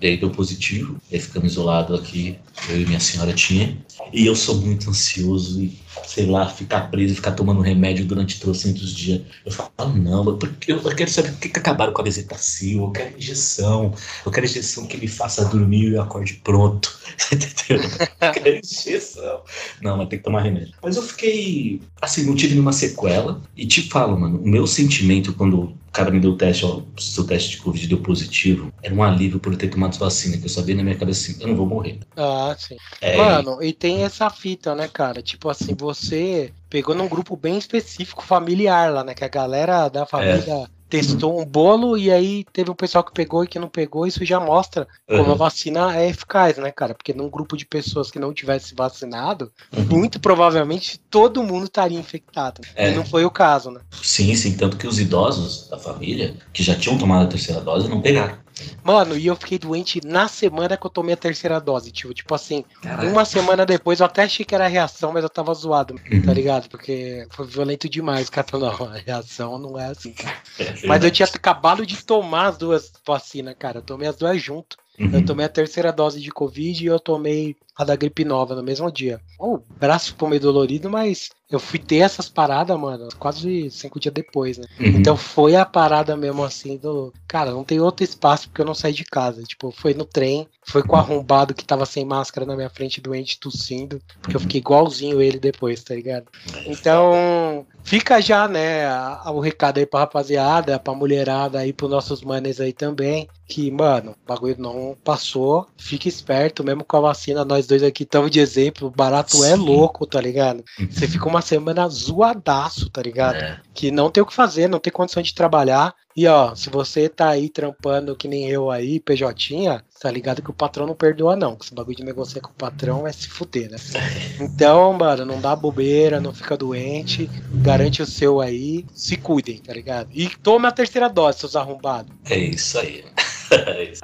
daí 0.00 0.16
deu 0.16 0.30
positivo, 0.30 0.96
aí 1.12 1.18
ficamos 1.18 1.52
isolados 1.52 1.98
aqui, 1.98 2.38
eu 2.68 2.80
e 2.80 2.86
minha 2.86 3.00
senhora 3.00 3.32
tinha. 3.32 3.76
E 4.12 4.26
eu 4.26 4.34
sou 4.34 4.56
muito 4.56 4.88
ansioso 4.88 5.62
e, 5.62 5.78
sei 6.06 6.26
lá, 6.26 6.48
ficar 6.48 6.90
preso, 6.90 7.14
ficar 7.14 7.32
tomando 7.32 7.60
remédio 7.60 8.04
durante 8.04 8.40
trocentos 8.40 8.94
dias. 8.94 9.22
Eu 9.44 9.52
falo, 9.52 9.70
ah, 9.78 9.86
não, 9.86 10.38
porque 10.38 10.72
eu 10.72 10.80
quero 10.94 11.10
saber 11.10 11.32
por 11.32 11.40
que, 11.40 11.48
que 11.48 11.58
acabaram 11.58 11.92
com 11.92 12.00
a 12.00 12.04
bezetacil, 12.04 12.84
eu 12.84 12.90
quero 12.90 13.18
injeção, 13.18 13.92
eu 14.24 14.32
quero 14.32 14.46
injeção 14.46 14.86
que 14.86 14.96
me 14.96 15.08
faça 15.08 15.44
dormir 15.44 15.90
e 15.90 15.94
eu 15.94 16.02
acorde 16.02 16.34
pronto. 16.44 16.98
Entendeu? 17.32 17.84
Eu 18.20 18.32
quero 18.32 18.56
injeção. 18.56 19.42
Não, 19.82 19.96
mas 19.96 20.08
tem 20.08 20.18
que 20.18 20.24
tomar 20.24 20.42
remédio. 20.42 20.74
Mas 20.82 20.96
eu 20.96 21.02
fiquei, 21.02 21.80
assim, 22.00 22.24
não 22.24 22.34
tive 22.34 22.54
nenhuma 22.54 22.72
sequela. 22.72 23.42
E 23.56 23.66
te 23.66 23.82
falo, 23.88 24.18
mano, 24.18 24.38
o 24.38 24.48
meu 24.48 24.66
sentimento 24.66 25.32
quando 25.34 25.76
o 25.88 25.92
cara 25.92 26.10
me 26.10 26.20
deu 26.20 26.32
o 26.32 26.36
teste, 26.36 26.64
ó, 26.64 26.82
seu 26.98 27.26
teste 27.26 27.50
de 27.50 27.58
Covid 27.58 27.86
deu 27.88 28.02
positivo, 28.02 28.72
era 28.82 28.94
um 28.94 29.02
alívio 29.02 29.40
por 29.40 29.56
ter 29.56 29.68
tomado 29.68 29.98
vacina, 29.98 30.36
que 30.38 30.44
eu 30.44 30.48
sabia 30.48 30.74
na 30.74 30.82
minha 30.82 30.96
cabeça 30.98 31.30
assim, 31.30 31.40
eu 31.42 31.48
não 31.48 31.56
vou 31.56 31.66
morrer. 31.66 31.98
Ah, 32.16 32.54
sim. 32.58 32.76
É, 33.00 33.16
Mano, 33.16 33.62
e 33.62 33.72
tem 33.72 34.04
essa 34.04 34.28
fita, 34.30 34.74
né, 34.74 34.88
cara? 34.88 35.22
Tipo 35.22 35.48
assim, 35.48 35.74
você 35.74 36.52
pegou 36.68 36.94
num 36.94 37.08
grupo 37.08 37.36
bem 37.36 37.56
específico 37.58 38.22
familiar 38.22 38.92
lá, 38.92 39.04
né? 39.04 39.14
Que 39.14 39.24
a 39.24 39.28
galera 39.28 39.88
da 39.88 40.04
família. 40.06 40.52
É 40.64 40.77
testou 40.88 41.40
um 41.40 41.44
bolo 41.44 41.96
e 41.96 42.10
aí 42.10 42.44
teve 42.52 42.70
um 42.70 42.74
pessoal 42.74 43.04
que 43.04 43.12
pegou 43.12 43.44
e 43.44 43.46
que 43.46 43.58
não 43.58 43.68
pegou, 43.68 44.06
isso 44.06 44.24
já 44.24 44.40
mostra 44.40 44.86
como 45.06 45.24
uhum. 45.24 45.32
a 45.32 45.34
vacina 45.34 45.96
é 45.96 46.08
eficaz, 46.08 46.56
né, 46.56 46.70
cara? 46.70 46.94
Porque 46.94 47.12
num 47.12 47.28
grupo 47.28 47.56
de 47.56 47.66
pessoas 47.66 48.10
que 48.10 48.18
não 48.18 48.32
tivesse 48.32 48.74
vacinado, 48.74 49.52
uhum. 49.76 49.84
muito 49.84 50.18
provavelmente 50.20 50.98
todo 51.10 51.42
mundo 51.42 51.64
estaria 51.64 51.98
infectado. 51.98 52.60
É. 52.74 52.90
E 52.90 52.94
não 52.94 53.04
foi 53.04 53.24
o 53.24 53.30
caso, 53.30 53.70
né? 53.70 53.80
Sim, 54.02 54.34
sim, 54.34 54.56
tanto 54.56 54.76
que 54.76 54.86
os 54.86 54.98
idosos 54.98 55.68
da 55.68 55.78
família 55.78 56.34
que 56.52 56.62
já 56.62 56.74
tinham 56.74 56.98
tomado 56.98 57.24
a 57.24 57.28
terceira 57.28 57.60
dose 57.60 57.88
não 57.88 58.00
pegaram. 58.00 58.36
Mano, 58.82 59.16
e 59.16 59.26
eu 59.26 59.36
fiquei 59.36 59.58
doente 59.58 60.00
na 60.04 60.28
semana 60.28 60.76
que 60.76 60.86
eu 60.86 60.90
tomei 60.90 61.14
a 61.14 61.16
terceira 61.16 61.60
dose. 61.60 61.90
Tipo, 61.90 62.14
tipo 62.14 62.34
assim, 62.34 62.64
Caraca. 62.82 63.06
uma 63.06 63.24
semana 63.24 63.66
depois 63.66 64.00
eu 64.00 64.06
até 64.06 64.24
achei 64.24 64.44
que 64.44 64.54
era 64.54 64.66
reação, 64.66 65.12
mas 65.12 65.22
eu 65.22 65.30
tava 65.30 65.52
zoado, 65.54 65.94
uhum. 66.10 66.22
tá 66.22 66.32
ligado? 66.32 66.68
Porque 66.68 67.26
foi 67.30 67.46
violento 67.46 67.88
demais, 67.88 68.28
cara. 68.30 68.46
Não, 68.52 68.84
a 68.86 68.94
reação 68.94 69.58
não 69.58 69.78
é 69.78 69.86
assim, 69.86 70.12
cara. 70.12 70.36
É, 70.58 70.86
mas 70.86 71.04
eu 71.04 71.10
tinha 71.10 71.26
acabado 71.26 71.84
de 71.84 72.04
tomar 72.04 72.48
as 72.48 72.58
duas 72.58 72.92
vacinas, 73.06 73.54
cara. 73.58 73.78
Eu 73.78 73.82
tomei 73.82 74.08
as 74.08 74.16
duas 74.16 74.40
junto. 74.42 74.76
Uhum. 74.98 75.10
Eu 75.12 75.24
tomei 75.24 75.46
a 75.46 75.48
terceira 75.48 75.92
dose 75.92 76.20
de 76.20 76.30
Covid 76.30 76.82
e 76.82 76.86
eu 76.86 76.98
tomei 76.98 77.56
a 77.76 77.84
da 77.84 77.94
gripe 77.94 78.24
nova 78.24 78.54
no 78.54 78.62
mesmo 78.62 78.90
dia. 78.90 79.20
O 79.38 79.54
oh, 79.54 79.60
braço 79.78 80.08
ficou 80.08 80.28
meio 80.28 80.42
dolorido, 80.42 80.90
mas 80.90 81.30
eu 81.48 81.60
fui 81.60 81.78
ter 81.78 81.98
essas 81.98 82.28
paradas, 82.28 82.78
mano, 82.78 83.08
quase 83.18 83.70
cinco 83.70 84.00
dias 84.00 84.12
depois, 84.12 84.58
né? 84.58 84.66
Uhum. 84.80 84.86
Então 84.86 85.16
foi 85.16 85.54
a 85.54 85.64
parada 85.64 86.16
mesmo 86.16 86.42
assim 86.42 86.76
do. 86.76 87.12
Cara, 87.28 87.52
não 87.52 87.62
tem 87.62 87.80
outro 87.80 88.02
espaço 88.02 88.48
porque 88.48 88.60
eu 88.60 88.66
não 88.66 88.74
saí 88.74 88.92
de 88.92 89.04
casa. 89.04 89.42
Tipo, 89.44 89.70
foi 89.70 89.94
no 89.94 90.04
trem, 90.04 90.48
foi 90.68 90.82
com 90.82 90.94
o 90.94 90.98
arrombado 90.98 91.54
que 91.54 91.64
tava 91.64 91.86
sem 91.86 92.04
máscara 92.04 92.46
na 92.46 92.54
minha 92.54 92.68
frente, 92.68 93.00
doente, 93.00 93.40
tossindo, 93.40 94.00
porque 94.20 94.36
eu 94.36 94.40
fiquei 94.40 94.60
igualzinho 94.60 95.22
ele 95.22 95.38
depois, 95.38 95.82
tá 95.82 95.94
ligado? 95.94 96.26
Então, 96.66 97.64
fica 97.82 98.20
já, 98.20 98.46
né, 98.46 98.86
o 99.26 99.40
recado 99.40 99.78
aí 99.78 99.86
pra 99.86 100.00
rapaziada, 100.00 100.78
pra 100.78 100.94
mulherada 100.94 101.60
aí, 101.60 101.72
pros 101.72 101.90
nossos 101.90 102.22
manes 102.22 102.60
aí 102.60 102.72
também, 102.72 103.26
que, 103.46 103.70
mano, 103.70 104.12
o 104.12 104.28
bagulho 104.28 104.56
não 104.58 104.96
passou, 105.02 105.66
fique 105.78 106.08
esperto, 106.08 106.62
mesmo 106.62 106.84
com 106.84 106.98
a 106.98 107.00
vacina, 107.00 107.44
nós 107.44 107.66
dois 107.66 107.82
aqui 107.82 108.02
estamos 108.02 108.30
de 108.30 108.38
exemplo, 108.38 108.88
o 108.88 108.90
barato 108.90 109.42
é 109.44 109.48
Sim. 109.48 109.52
é 109.52 109.56
louco, 109.56 110.06
tá 110.06 110.20
ligado? 110.20 110.62
Você 110.90 111.08
fica 111.08 111.26
uma 111.26 111.38
uma 111.38 111.42
semana 111.42 111.88
zoadaço, 111.88 112.90
tá 112.90 113.00
ligado? 113.00 113.36
É. 113.36 113.60
Que 113.72 113.90
não 113.90 114.10
tem 114.10 114.22
o 114.22 114.26
que 114.26 114.34
fazer, 114.34 114.68
não 114.68 114.80
tem 114.80 114.92
condição 114.92 115.22
de 115.22 115.32
trabalhar. 115.34 115.94
E 116.18 116.26
ó, 116.26 116.52
se 116.52 116.68
você 116.68 117.08
tá 117.08 117.28
aí 117.28 117.48
trampando 117.48 118.16
que 118.16 118.26
nem 118.26 118.48
eu 118.48 118.72
aí, 118.72 118.98
PJ, 118.98 119.84
tá 120.00 120.10
ligado 120.10 120.42
que 120.42 120.50
o 120.50 120.52
patrão 120.52 120.84
não 120.84 120.96
perdoa, 120.96 121.36
não. 121.36 121.54
Que 121.54 121.64
esse 121.64 121.72
bagulho 121.72 121.96
de 121.96 122.02
negociar 122.02 122.40
com 122.40 122.50
o 122.50 122.54
patrão 122.54 123.06
é 123.06 123.12
se 123.12 123.28
fuder, 123.28 123.70
né? 123.70 123.76
Então, 124.40 124.92
mano, 124.94 125.24
não 125.24 125.40
dá 125.40 125.54
bobeira, 125.54 126.20
não 126.20 126.34
fica 126.34 126.56
doente, 126.56 127.30
garante 127.62 128.02
o 128.02 128.06
seu 128.06 128.40
aí, 128.40 128.84
se 128.92 129.16
cuidem, 129.16 129.58
tá 129.58 129.72
ligado? 129.72 130.08
E 130.12 130.28
tome 130.28 130.66
a 130.66 130.72
terceira 130.72 131.08
dose, 131.08 131.38
seus 131.38 131.54
arrombados. 131.54 132.10
É 132.28 132.36
isso 132.36 132.80
aí. 132.80 133.04
é 133.54 133.84
isso. 133.84 134.02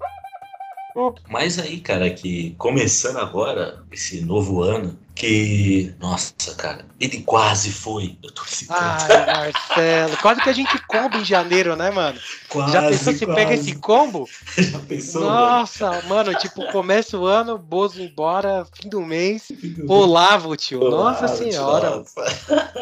Mas 1.29 1.59
aí, 1.59 1.81
cara, 1.81 2.09
que 2.11 2.55
começando 2.57 3.17
agora, 3.17 3.83
esse 3.91 4.21
novo 4.21 4.63
ano, 4.63 4.97
que, 5.17 5.93
nossa, 5.99 6.55
cara, 6.57 6.85
ele 7.05 7.23
quase 7.23 7.71
foi. 7.71 8.17
Eu 8.23 8.31
tô 8.31 8.43
Ai, 8.71 9.53
Marcelo, 9.53 10.17
quase 10.19 10.41
que 10.41 10.49
a 10.49 10.53
gente 10.53 10.79
combo 10.87 11.19
em 11.19 11.25
janeiro, 11.25 11.77
né, 11.77 11.91
mano? 11.91 12.19
Quase, 12.49 12.73
Já 12.73 12.83
pensou 12.89 13.13
se 13.13 13.27
pega 13.27 13.55
esse 13.55 13.77
combo? 13.77 14.29
Já 14.57 14.79
pensou? 14.79 15.23
Nossa, 15.23 15.91
mano, 15.91 16.09
mano 16.09 16.35
tipo, 16.39 16.65
começa 16.73 17.19
o 17.19 17.27
ano, 17.27 17.59
Bozo 17.59 18.01
embora, 18.01 18.67
fim 18.73 18.89
do 18.89 19.01
mês, 19.01 19.49
Olavo, 19.87 20.57
tio. 20.57 20.81
Olavo, 20.81 21.21
nossa 21.21 21.29
senhora. 21.29 21.91
Nossa. 21.97 22.73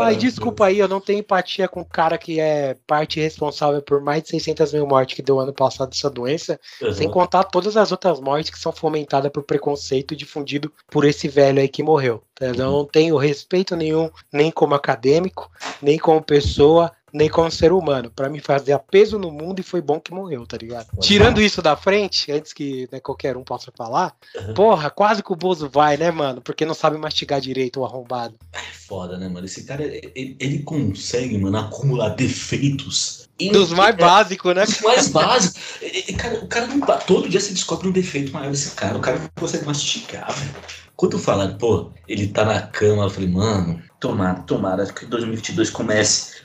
Ai, 0.00 0.16
desculpa 0.16 0.66
aí, 0.66 0.78
eu 0.78 0.88
não 0.88 1.00
tenho 1.00 1.20
empatia 1.20 1.68
com 1.68 1.80
o 1.80 1.84
cara 1.84 2.18
que 2.18 2.40
é 2.40 2.76
parte 2.86 3.20
responsável 3.20 3.80
por 3.82 4.00
mais 4.00 4.24
de 4.24 4.30
600 4.30 4.72
mil 4.72 4.86
mortes 4.86 5.14
que 5.14 5.22
deu 5.22 5.38
ano 5.38 5.52
passado 5.52 5.92
essa 5.92 6.10
doença, 6.10 6.58
uhum. 6.82 6.92
sem 6.92 7.08
contar 7.08 7.44
todas 7.44 7.76
as 7.76 7.92
outras 7.92 8.20
mortes 8.20 8.50
que 8.50 8.58
são 8.58 8.72
fomentadas 8.72 9.30
por 9.30 9.42
preconceito 9.44 10.16
difundido 10.16 10.72
por 10.90 11.04
esse 11.04 11.28
velho 11.28 11.60
aí 11.60 11.68
que 11.68 11.82
morreu. 11.82 12.22
Eu 12.40 12.54
não 12.54 12.86
tenho 12.86 13.18
respeito 13.18 13.59
nenhum, 13.76 14.10
nem 14.32 14.50
como 14.50 14.74
acadêmico, 14.74 15.50
nem 15.82 15.98
como 15.98 16.22
pessoa, 16.22 16.92
nem 17.12 17.28
como 17.28 17.50
ser 17.50 17.72
humano, 17.72 18.10
para 18.10 18.28
me 18.28 18.40
fazer 18.40 18.78
peso 18.78 19.18
no 19.18 19.30
mundo 19.30 19.60
e 19.60 19.64
foi 19.64 19.80
bom 19.80 20.00
que 20.00 20.12
morreu, 20.12 20.46
tá 20.46 20.56
ligado? 20.56 20.86
Tirando 21.00 21.40
isso 21.40 21.60
da 21.60 21.76
frente, 21.76 22.30
antes 22.30 22.52
que 22.52 22.88
né, 22.90 23.00
qualquer 23.00 23.36
um 23.36 23.42
possa 23.42 23.72
falar, 23.76 24.14
uhum. 24.36 24.54
porra, 24.54 24.90
quase 24.90 25.22
que 25.22 25.32
o 25.32 25.36
Bozo 25.36 25.68
vai, 25.68 25.96
né, 25.96 26.10
mano? 26.10 26.40
Porque 26.40 26.64
não 26.64 26.74
sabe 26.74 26.96
mastigar 26.96 27.40
direito 27.40 27.80
o 27.80 27.84
arrombado. 27.84 28.36
É 28.52 28.58
foda, 28.72 29.18
né, 29.18 29.28
mano? 29.28 29.46
Esse 29.46 29.64
cara, 29.64 29.82
ele, 29.82 30.36
ele 30.38 30.62
consegue, 30.62 31.36
mano, 31.38 31.58
acumular 31.58 32.10
defeitos. 32.10 33.28
Dos 33.52 33.72
mais 33.72 33.96
básicos, 33.96 34.54
né? 34.54 34.66
Dos 34.66 34.80
mais 34.82 35.08
básicos. 35.08 35.62
O 36.42 36.46
cara 36.46 36.66
não. 36.66 36.80
Todo 37.06 37.26
dia 37.26 37.40
você 37.40 37.54
descobre 37.54 37.88
um 37.88 37.92
defeito 37.92 38.30
maior 38.32 38.50
desse 38.50 38.72
cara. 38.72 38.98
O 38.98 39.00
cara 39.00 39.18
não 39.18 39.30
consegue 39.34 39.64
mastigar, 39.64 40.30
velho. 40.30 40.54
Quando 41.00 41.18
falaram, 41.18 41.56
pô, 41.56 41.90
ele 42.06 42.28
tá 42.28 42.44
na 42.44 42.60
cama, 42.60 43.04
eu 43.04 43.08
falei, 43.08 43.30
mano, 43.30 43.82
tomara, 43.98 44.42
tomara 44.42 44.84
que 44.84 45.06
2022 45.06 45.70
comece. 45.70 46.42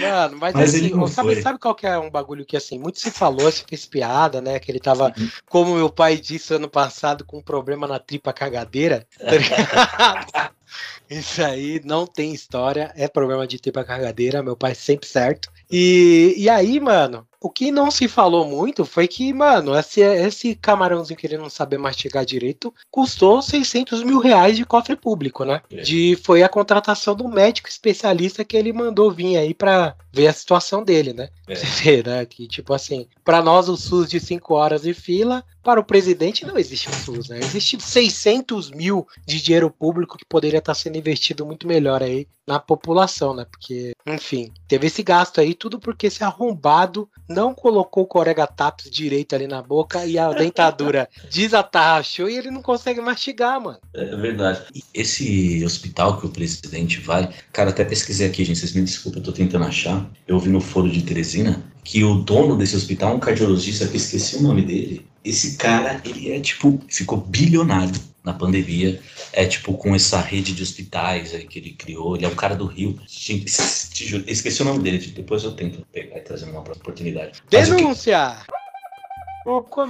Mano, 0.00 0.38
mas, 0.38 0.54
mas 0.54 0.74
assim, 0.74 0.86
ele 0.86 1.08
sabe, 1.08 1.42
sabe, 1.42 1.58
qual 1.58 1.74
que 1.74 1.88
é 1.88 1.98
um 1.98 2.08
bagulho 2.08 2.46
que 2.46 2.56
assim, 2.56 2.78
muito 2.78 3.00
se 3.00 3.10
falou, 3.10 3.50
se 3.50 3.64
fez 3.68 3.84
piada, 3.84 4.40
né? 4.40 4.60
Que 4.60 4.70
ele 4.70 4.78
tava, 4.78 5.12
uhum. 5.18 5.28
como 5.48 5.74
meu 5.74 5.90
pai 5.90 6.18
disse 6.18 6.54
ano 6.54 6.68
passado, 6.68 7.24
com 7.24 7.38
um 7.38 7.42
problema 7.42 7.84
na 7.88 7.98
tripa 7.98 8.32
cagadeira. 8.32 9.04
Tá 9.18 10.52
Isso 11.10 11.42
aí 11.42 11.80
não 11.84 12.06
tem 12.06 12.32
história, 12.32 12.92
é 12.94 13.08
problema 13.08 13.44
de 13.44 13.58
tripa 13.58 13.82
cagadeira, 13.82 14.40
meu 14.40 14.56
pai 14.56 14.72
sempre 14.76 15.08
certo. 15.08 15.50
E, 15.68 16.34
e 16.36 16.48
aí, 16.48 16.78
mano, 16.78 17.26
o 17.40 17.48
que 17.48 17.70
não 17.70 17.90
se 17.90 18.06
falou 18.06 18.46
muito 18.46 18.84
foi 18.84 19.08
que, 19.08 19.32
mano, 19.32 19.74
esse, 19.74 20.00
esse 20.02 20.54
camarãozinho 20.54 21.18
que 21.18 21.26
ele 21.26 21.38
não 21.38 21.48
sabe 21.48 21.78
mastigar 21.78 22.24
direito 22.24 22.72
custou 22.90 23.40
600 23.40 24.02
mil 24.02 24.18
reais 24.18 24.56
de 24.56 24.64
cofre 24.66 24.94
público, 24.94 25.44
né? 25.44 25.62
É. 25.72 25.80
De, 25.80 26.18
foi 26.22 26.42
a 26.42 26.48
contratação 26.48 27.14
do 27.14 27.26
médico 27.28 27.68
especialista 27.68 28.44
que 28.44 28.56
ele 28.56 28.72
mandou 28.72 29.10
vir 29.10 29.38
aí 29.38 29.54
pra 29.54 29.96
ver 30.12 30.26
a 30.26 30.32
situação 30.32 30.84
dele, 30.84 31.14
né? 31.14 31.30
É. 31.48 31.54
Você 31.56 31.66
vê, 31.66 32.02
né? 32.02 32.26
Que, 32.26 32.46
tipo 32.46 32.74
assim, 32.74 33.06
para 33.24 33.42
nós 33.42 33.68
o 33.70 33.76
SUS 33.76 34.10
de 34.10 34.20
5 34.20 34.52
horas 34.52 34.82
de 34.82 34.92
fila, 34.92 35.42
para 35.62 35.80
o 35.80 35.84
presidente 35.84 36.46
não 36.46 36.58
existe 36.58 36.88
o 36.88 36.92
SUS, 36.92 37.28
né? 37.28 37.38
Existe 37.38 37.78
600 37.80 38.70
mil 38.70 39.06
de 39.26 39.40
dinheiro 39.40 39.70
público 39.70 40.16
que 40.16 40.24
poderia 40.24 40.58
estar 40.58 40.74
sendo 40.74 40.96
investido 40.96 41.44
muito 41.44 41.66
melhor 41.66 42.02
aí 42.02 42.26
na 42.46 42.58
população, 42.58 43.34
né? 43.34 43.46
Porque, 43.48 43.92
enfim, 44.06 44.50
teve 44.66 44.86
esse 44.86 45.02
gasto 45.02 45.40
aí, 45.40 45.54
tudo 45.54 45.78
porque 45.78 46.06
esse 46.06 46.24
arrombado 46.24 47.08
não 47.28 47.54
colocou 47.54 48.04
o 48.04 48.06
corega 48.06 48.46
taps 48.46 48.90
direito 48.90 49.34
ali 49.34 49.46
na 49.46 49.62
boca 49.62 50.04
e 50.04 50.18
a 50.18 50.32
dentadura 50.32 51.08
desatarrachou 51.30 52.28
e 52.28 52.36
ele 52.36 52.50
não 52.50 52.62
consegue 52.62 53.00
mastigar, 53.00 53.60
mano. 53.60 53.78
É 53.94 54.16
verdade. 54.16 54.64
Esse 54.92 55.64
hospital 55.64 56.18
que 56.18 56.26
o 56.26 56.30
presidente 56.30 57.00
vai, 57.00 57.32
cara, 57.52 57.70
até 57.70 57.84
pesquisei 57.84 58.26
aqui, 58.26 58.44
gente, 58.44 58.58
vocês 58.58 58.72
me 58.72 58.82
desculpem, 58.82 59.20
eu 59.20 59.24
tô 59.24 59.32
tentando 59.32 59.64
achar. 59.64 60.10
Eu 60.26 60.38
vi 60.38 60.48
no 60.48 60.60
foro 60.60 60.90
de 60.90 61.02
Teresina 61.02 61.62
que 61.84 62.04
o 62.04 62.14
dono 62.16 62.56
desse 62.56 62.76
hospital, 62.76 63.16
um 63.16 63.20
cardiologista 63.20 63.86
que 63.86 63.96
esqueci 63.96 64.36
o 64.36 64.42
nome 64.42 64.62
dele, 64.62 65.06
esse 65.24 65.56
cara, 65.56 66.00
ele 66.04 66.32
é 66.32 66.40
tipo, 66.40 66.80
ficou 66.88 67.18
bilionário 67.18 67.92
na 68.24 68.32
pandemia. 68.32 69.00
É 69.32 69.46
tipo 69.46 69.74
com 69.74 69.94
essa 69.94 70.20
rede 70.20 70.52
de 70.52 70.62
hospitais 70.62 71.34
aí 71.34 71.46
que 71.46 71.58
ele 71.58 71.70
criou. 71.70 72.16
Ele 72.16 72.24
é 72.24 72.28
um 72.28 72.34
cara 72.34 72.54
do 72.54 72.66
Rio. 72.66 72.98
Esqueci 73.06 74.62
o 74.62 74.64
nome 74.64 74.80
dele, 74.80 74.98
depois 74.98 75.44
eu 75.44 75.52
tento 75.52 75.86
pegar 75.92 76.18
e 76.18 76.20
trazer 76.20 76.50
uma 76.50 76.60
oportunidade. 76.60 77.42
Denúncia! 77.48 78.38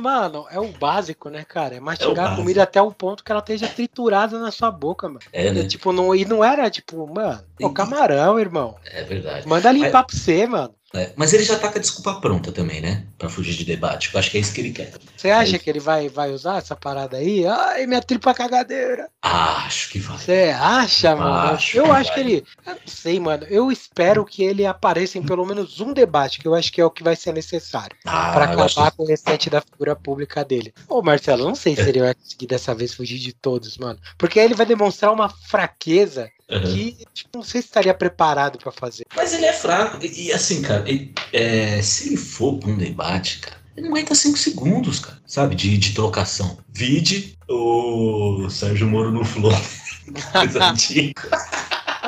Mano, 0.00 0.46
é 0.50 0.60
o 0.60 0.68
básico, 0.68 1.28
né, 1.28 1.44
cara? 1.44 1.74
É 1.74 1.80
mastigar 1.80 2.30
é 2.30 2.32
a 2.32 2.36
comida 2.36 2.62
até 2.62 2.80
o 2.80 2.92
ponto 2.92 3.24
que 3.24 3.32
ela 3.32 3.40
esteja 3.40 3.66
triturada 3.66 4.38
na 4.38 4.52
sua 4.52 4.70
boca, 4.70 5.08
mano. 5.08 5.20
É, 5.32 5.50
né? 5.50 5.64
tipo, 5.64 5.92
não, 5.92 6.14
e 6.14 6.24
não 6.24 6.44
era, 6.44 6.70
tipo, 6.70 7.04
mano, 7.12 7.42
o 7.60 7.70
camarão, 7.70 8.38
irmão. 8.38 8.76
É 8.84 9.02
verdade. 9.02 9.48
Manda 9.48 9.72
limpar 9.72 10.04
Mas... 10.04 10.06
pra 10.06 10.18
você, 10.18 10.46
mano. 10.46 10.74
É, 10.92 11.12
mas 11.14 11.32
ele 11.32 11.44
já 11.44 11.56
tá 11.56 11.68
com 11.68 11.78
a 11.78 11.80
desculpa 11.80 12.20
pronta 12.20 12.50
também, 12.50 12.80
né? 12.80 13.04
Pra 13.16 13.28
fugir 13.28 13.54
de 13.54 13.64
debate. 13.64 14.12
Eu 14.12 14.18
acho 14.18 14.30
que 14.30 14.38
é 14.38 14.40
isso 14.40 14.52
que 14.52 14.60
ele 14.60 14.72
quer. 14.72 14.92
Você 15.16 15.30
acha 15.30 15.56
é 15.56 15.58
que 15.58 15.70
ele 15.70 15.78
vai, 15.78 16.08
vai 16.08 16.32
usar 16.32 16.58
essa 16.58 16.74
parada 16.74 17.16
aí? 17.16 17.46
Ai, 17.46 17.86
minha 17.86 18.02
tripa 18.02 18.34
cagadeira. 18.34 19.08
Acho 19.22 19.90
que 19.90 20.00
vai. 20.00 20.18
Você 20.18 20.54
acha, 20.58 21.14
mano? 21.14 21.54
Acho 21.54 21.78
eu 21.78 21.84
que 21.84 21.90
acho 21.90 22.08
vai. 22.10 22.14
que 22.14 22.20
ele. 22.20 22.44
Eu 22.66 22.72
não 22.72 22.80
sei, 22.86 23.20
mano. 23.20 23.46
Eu 23.48 23.70
espero 23.70 24.24
que 24.24 24.42
ele 24.42 24.66
apareça 24.66 25.16
em 25.16 25.22
pelo 25.22 25.46
menos 25.46 25.80
um 25.80 25.92
debate, 25.92 26.40
que 26.40 26.48
eu 26.48 26.54
acho 26.54 26.72
que 26.72 26.80
é 26.80 26.84
o 26.84 26.90
que 26.90 27.04
vai 27.04 27.14
ser 27.14 27.32
necessário. 27.32 27.96
Ah, 28.04 28.32
pra 28.32 28.44
acabar 28.46 28.90
com 28.90 29.04
o 29.04 29.06
restante 29.06 29.48
da 29.48 29.60
figura 29.60 29.94
pública 29.94 30.44
dele. 30.44 30.74
Ô, 30.88 31.02
Marcelo, 31.02 31.44
não 31.44 31.54
sei 31.54 31.76
se 31.76 31.82
ele 31.82 32.00
vai 32.00 32.14
conseguir 32.14 32.46
dessa 32.48 32.74
vez 32.74 32.94
fugir 32.94 33.18
de 33.18 33.32
todos, 33.32 33.78
mano. 33.78 34.00
Porque 34.18 34.40
aí 34.40 34.46
ele 34.46 34.54
vai 34.54 34.66
demonstrar 34.66 35.12
uma 35.12 35.28
fraqueza 35.28 36.28
Uhum. 36.50 36.62
que 36.62 36.96
tipo, 37.14 37.30
não 37.34 37.44
sei 37.44 37.62
se 37.62 37.68
estaria 37.68 37.94
preparado 37.94 38.58
para 38.58 38.72
fazer. 38.72 39.06
Mas 39.14 39.32
ele 39.32 39.46
é 39.46 39.52
fraco. 39.52 39.98
E, 40.04 40.32
assim, 40.32 40.62
cara, 40.62 40.88
ele, 40.88 41.14
é, 41.32 41.80
se 41.80 42.08
ele 42.08 42.16
for 42.16 42.58
pra 42.58 42.70
um 42.70 42.76
debate, 42.76 43.38
cara, 43.38 43.56
ele 43.76 43.86
não 43.86 43.94
aguenta 43.94 44.14
5 44.14 44.36
segundos, 44.36 44.98
cara, 45.00 45.18
sabe? 45.26 45.54
De, 45.54 45.78
de 45.78 45.94
trocação. 45.94 46.58
Vide 46.68 47.38
o 47.48 48.48
Sérgio 48.50 48.88
Moro 48.88 49.10
no 49.10 49.24
Flow. 49.24 49.52
Coisa 50.32 50.64
antiga. 50.70 51.22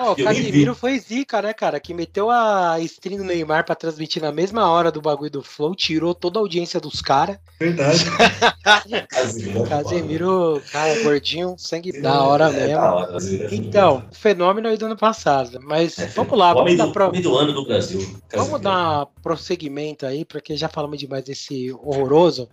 Oh, 0.04 0.12
o 0.12 0.16
Casimiro 0.16 0.74
foi 0.74 0.98
zica, 0.98 1.40
né, 1.40 1.52
cara? 1.52 1.78
Que 1.78 1.94
meteu 1.94 2.28
a 2.28 2.78
stream 2.80 3.18
do 3.18 3.24
Neymar 3.24 3.64
pra 3.64 3.74
transmitir 3.74 4.20
na 4.20 4.32
mesma 4.32 4.68
hora 4.68 4.90
do 4.90 5.00
bagulho 5.00 5.30
do 5.30 5.42
Flow, 5.42 5.74
tirou 5.74 6.14
toda 6.14 6.38
a 6.38 6.42
audiência 6.42 6.80
dos 6.80 7.00
caras. 7.00 7.38
Verdade. 7.58 8.04
Casimiro, 9.08 9.64
Casimiro 9.68 10.62
cara, 10.72 11.02
gordinho, 11.02 11.54
sangue 11.56 11.96
é, 11.96 12.00
da 12.00 12.22
hora 12.22 12.48
é, 12.48 12.52
mesmo. 12.52 12.74
Da 12.74 12.94
hora, 12.94 13.18
é 13.22 13.54
então, 13.54 14.04
fenômeno 14.12 14.68
aí 14.68 14.76
do 14.76 14.86
ano 14.86 14.96
passado. 14.96 15.60
Mas 15.62 15.98
é, 15.98 16.06
vamos 16.06 16.36
lá, 16.36 16.52
vamos 16.52 16.76
dar 16.76 16.88
pro... 16.88 17.12
do 17.12 17.36
ano 17.36 17.52
do 17.52 17.64
Brasil. 17.64 18.00
Casimiro. 18.00 18.22
Vamos 18.32 18.60
dar 18.60 19.06
prosseguimento 19.22 20.04
aí, 20.04 20.24
porque 20.24 20.56
já 20.56 20.68
falamos 20.68 20.98
demais 20.98 21.24
desse 21.24 21.72
horroroso. 21.72 22.48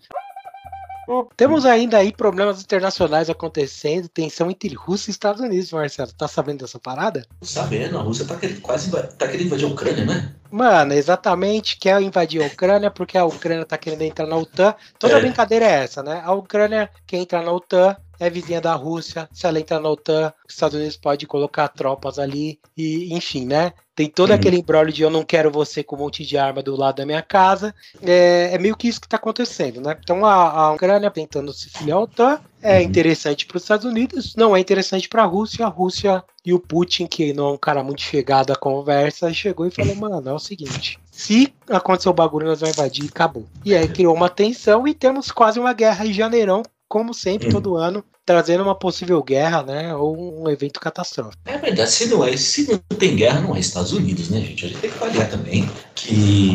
Temos 1.36 1.66
ainda 1.66 1.98
aí 1.98 2.12
problemas 2.12 2.62
internacionais 2.62 3.30
acontecendo, 3.30 4.08
tensão 4.08 4.52
entre 4.52 4.74
Rússia 4.76 5.10
e 5.10 5.12
Estados 5.12 5.42
Unidos, 5.42 5.72
Marcelo. 5.72 6.12
Tá 6.14 6.28
sabendo 6.28 6.60
dessa 6.60 6.80
parada? 6.80 7.26
Sabendo, 7.42 7.98
a 7.98 8.02
Rússia 8.02 8.26
tá 8.26 8.36
querendo, 8.36 8.62
quase 8.62 8.92
tá 8.92 9.28
querendo 9.28 9.48
invadir 9.48 9.66
a 9.66 9.70
Ucrânia, 9.70 10.06
né? 10.06 10.36
Mano, 10.52 10.94
exatamente, 10.94 11.78
quer 11.78 12.02
invadir 12.02 12.44
a 12.44 12.48
Ucrânia 12.48 12.92
porque 12.92 13.18
a 13.18 13.26
Ucrânia 13.26 13.66
tá 13.66 13.78
querendo 13.78 14.02
entrar 14.02 14.28
na 14.28 14.36
OTAN. 14.36 14.76
Toda 14.98 15.18
é. 15.18 15.22
brincadeira 15.22 15.66
é 15.66 15.84
essa, 15.84 16.04
né? 16.04 16.22
A 16.24 16.34
Ucrânia 16.34 16.90
quer 17.06 17.18
entrar 17.18 17.44
na 17.44 17.52
OTAN, 17.52 17.96
é 18.20 18.30
vizinha 18.30 18.60
da 18.60 18.74
Rússia, 18.74 19.30
se 19.32 19.48
ela 19.48 19.60
entrar 19.60 19.80
na 19.80 19.90
OTAN, 19.90 20.34
os 20.48 20.54
Estados 20.54 20.78
Unidos 20.78 20.98
pode 20.98 21.26
colocar 21.26 21.68
tropas 21.70 22.20
ali, 22.20 22.60
e 22.76 23.14
enfim, 23.16 23.46
né? 23.46 23.74
Tem 24.00 24.08
todo 24.08 24.30
uhum. 24.30 24.36
aquele 24.38 24.56
embrólio 24.56 24.94
de 24.94 25.02
eu 25.02 25.10
não 25.10 25.26
quero 25.26 25.52
você 25.52 25.84
com 25.84 25.98
um 25.98 26.00
monte 26.00 26.26
de 26.26 26.38
arma 26.38 26.64
do 26.64 26.74
lado 26.74 26.96
da 26.96 27.06
minha 27.06 27.22
casa. 27.22 27.76
É, 28.02 28.52
é 28.54 28.58
meio 28.58 28.78
que 28.78 28.88
isso 28.88 29.02
que 29.02 29.08
está 29.08 29.18
acontecendo, 29.18 29.82
né? 29.82 29.98
Então 30.02 30.26
a, 30.26 30.36
a 30.36 30.72
Ucrânia 30.72 31.12
tentando 31.12 31.52
se 31.52 31.70
filiar 31.70 31.98
à 31.98 32.02
OTAN 32.04 32.40
é 32.62 32.78
uhum. 32.78 32.84
interessante 32.84 33.46
para 33.46 33.58
os 33.58 33.64
Estados 33.64 33.86
Unidos, 33.86 34.38
não 34.38 34.56
é 34.56 34.60
interessante 34.62 35.10
para 35.10 35.24
a 35.24 35.26
Rússia. 35.26 35.66
A 35.66 35.68
Rússia 35.68 36.24
e 36.46 36.54
o 36.54 36.60
Putin, 36.62 37.08
que 37.08 37.34
não 37.34 37.50
é 37.50 37.52
um 37.52 37.58
cara 37.58 37.84
muito 37.84 38.02
chegado 38.02 38.54
à 38.54 38.56
conversa, 38.56 39.34
chegou 39.34 39.66
e 39.66 39.72
falou: 39.72 39.94
mano, 39.96 40.30
é 40.30 40.34
o 40.34 40.40
seguinte. 40.40 40.98
Se 41.12 41.54
acontecer 41.70 42.08
o 42.08 42.14
bagulho, 42.14 42.48
nós 42.48 42.62
vamos 42.62 42.78
invadir 42.78 43.04
e 43.04 43.10
acabou. 43.10 43.46
E 43.66 43.76
aí 43.76 43.90
criou 43.90 44.16
uma 44.16 44.30
tensão 44.30 44.88
e 44.88 44.94
temos 44.94 45.30
quase 45.30 45.60
uma 45.60 45.74
guerra 45.74 46.06
em 46.06 46.14
janeirão 46.14 46.64
como 46.88 47.14
sempre, 47.14 47.50
hum. 47.50 47.52
todo 47.52 47.76
ano, 47.76 48.04
trazendo 48.30 48.62
uma 48.62 48.76
possível 48.76 49.24
guerra, 49.24 49.64
né? 49.64 49.96
Ou 49.96 50.44
um 50.44 50.48
evento 50.52 50.80
catastrófico. 50.80 51.42
É 51.46 51.58
verdade, 51.58 51.90
se 51.90 52.06
não, 52.10 52.24
é, 52.24 52.38
se 52.38 52.70
não 52.70 52.78
tem 52.96 53.16
guerra, 53.16 53.42
não 53.42 53.56
é 53.56 53.60
Estados 53.60 53.92
Unidos, 53.92 54.30
né, 54.30 54.40
gente? 54.40 54.68
A 54.68 54.70
gente 54.70 54.80
tem 54.80 54.92
que 54.92 54.98
avaliar 54.98 55.28
também 55.32 55.68
que 55.96 56.54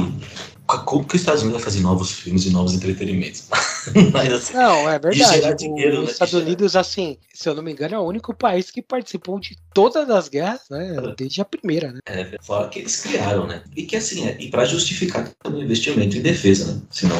como 0.67 1.05
que 1.05 1.17
os 1.17 1.21
Estados 1.21 1.43
Unidos 1.43 1.61
vai 1.61 1.71
fazer 1.71 1.83
novos 1.83 2.11
filmes 2.11 2.47
e 2.47 2.51
novos 2.51 2.73
entretenimentos? 2.73 3.49
Mas, 4.13 4.33
assim, 4.33 4.55
não, 4.55 4.89
é 4.89 4.99
verdade. 4.99 5.57
Dinheiro, 5.59 6.01
os 6.01 6.07
né, 6.07 6.13
Estados 6.13 6.35
Unidos, 6.35 6.75
assim, 6.75 7.19
se 7.33 7.49
eu 7.49 7.55
não 7.55 7.63
me 7.63 7.73
engano, 7.73 7.95
é 7.95 7.99
o 7.99 8.03
único 8.03 8.33
país 8.33 8.71
que 8.71 8.81
participou 8.81 9.39
de 9.39 9.57
todas 9.75 10.09
as 10.09 10.29
guerras, 10.29 10.63
né? 10.71 10.97
Desde 11.17 11.41
a 11.41 11.45
primeira, 11.45 11.93
né? 11.93 11.99
É, 12.07 12.39
fora 12.41 12.69
que 12.69 12.79
eles 12.79 13.01
criaram, 13.03 13.47
né? 13.47 13.63
E 13.77 13.85
que 13.85 13.97
assim, 13.97 14.27
é, 14.27 14.37
e 14.41 14.49
para 14.49 14.65
justificar 14.65 15.31
o 15.45 15.51
investimento 15.51 16.17
em 16.17 16.23
defesa, 16.23 16.73
né? 16.73 16.81
Senão, 16.91 17.17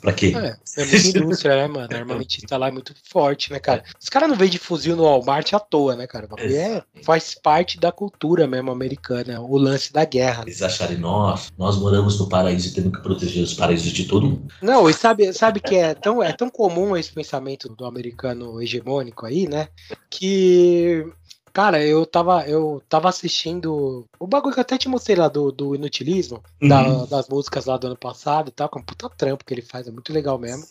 pra 0.00 0.12
quê? 0.12 0.32
É, 0.36 0.56
é 0.80 0.84
muita 0.84 1.18
indústria, 1.18 1.56
né, 1.56 1.66
mano? 1.66 1.88
Armamentista 1.92 2.56
lá 2.56 2.68
é 2.68 2.70
muito 2.70 2.94
forte, 3.10 3.50
né, 3.50 3.58
cara? 3.58 3.82
Os 4.00 4.08
caras 4.08 4.28
não 4.28 4.36
vendem 4.36 4.58
fuzil 4.58 4.94
no 4.94 5.02
Walmart 5.02 5.52
à 5.54 5.58
toa, 5.58 5.96
né, 5.96 6.06
cara? 6.06 6.28
É, 6.38 6.82
faz 7.02 7.34
parte 7.34 7.80
da 7.80 7.90
cultura 7.90 8.46
mesmo 8.46 8.70
americana, 8.70 9.40
o 9.40 9.56
lance 9.56 9.92
da 9.92 10.04
guerra. 10.04 10.42
Eles 10.42 10.62
acharem, 10.62 10.98
nós, 10.98 11.50
nós 11.58 11.76
moramos 11.76 12.18
no 12.18 12.28
paraíso 12.28 12.59
e 12.66 12.74
temos 12.74 12.96
que 12.96 13.02
proteger 13.02 13.42
os 13.42 13.54
paraísos 13.54 13.92
de 13.92 14.04
todo 14.04 14.26
mundo. 14.26 14.52
Não, 14.62 14.88
e 14.88 14.92
sabe, 14.92 15.32
sabe 15.32 15.60
que 15.60 15.76
é 15.76 15.94
tão, 15.94 16.22
é 16.22 16.32
tão 16.32 16.50
comum 16.50 16.96
esse 16.96 17.12
pensamento 17.12 17.68
do 17.68 17.84
americano 17.84 18.60
hegemônico 18.62 19.26
aí, 19.26 19.48
né? 19.48 19.68
Que 20.08 21.06
Cara, 21.52 21.84
eu 21.84 22.06
tava, 22.06 22.46
eu 22.46 22.82
tava 22.88 23.08
assistindo 23.08 24.06
o 24.18 24.26
bagulho 24.26 24.54
que 24.54 24.60
eu 24.60 24.62
até 24.62 24.78
te 24.78 24.88
mostrei 24.88 25.16
lá 25.16 25.28
do, 25.28 25.50
do 25.50 25.74
Inutilismo, 25.74 26.42
uhum. 26.62 26.68
da, 26.68 27.04
das 27.06 27.28
músicas 27.28 27.64
lá 27.64 27.76
do 27.76 27.88
ano 27.88 27.96
passado 27.96 28.48
e 28.48 28.52
tal, 28.52 28.68
com 28.68 28.78
um 28.78 28.82
puta 28.82 29.08
trampo 29.10 29.44
que 29.44 29.52
ele 29.52 29.62
faz, 29.62 29.88
é 29.88 29.90
muito 29.90 30.12
legal 30.12 30.38
mesmo, 30.38 30.64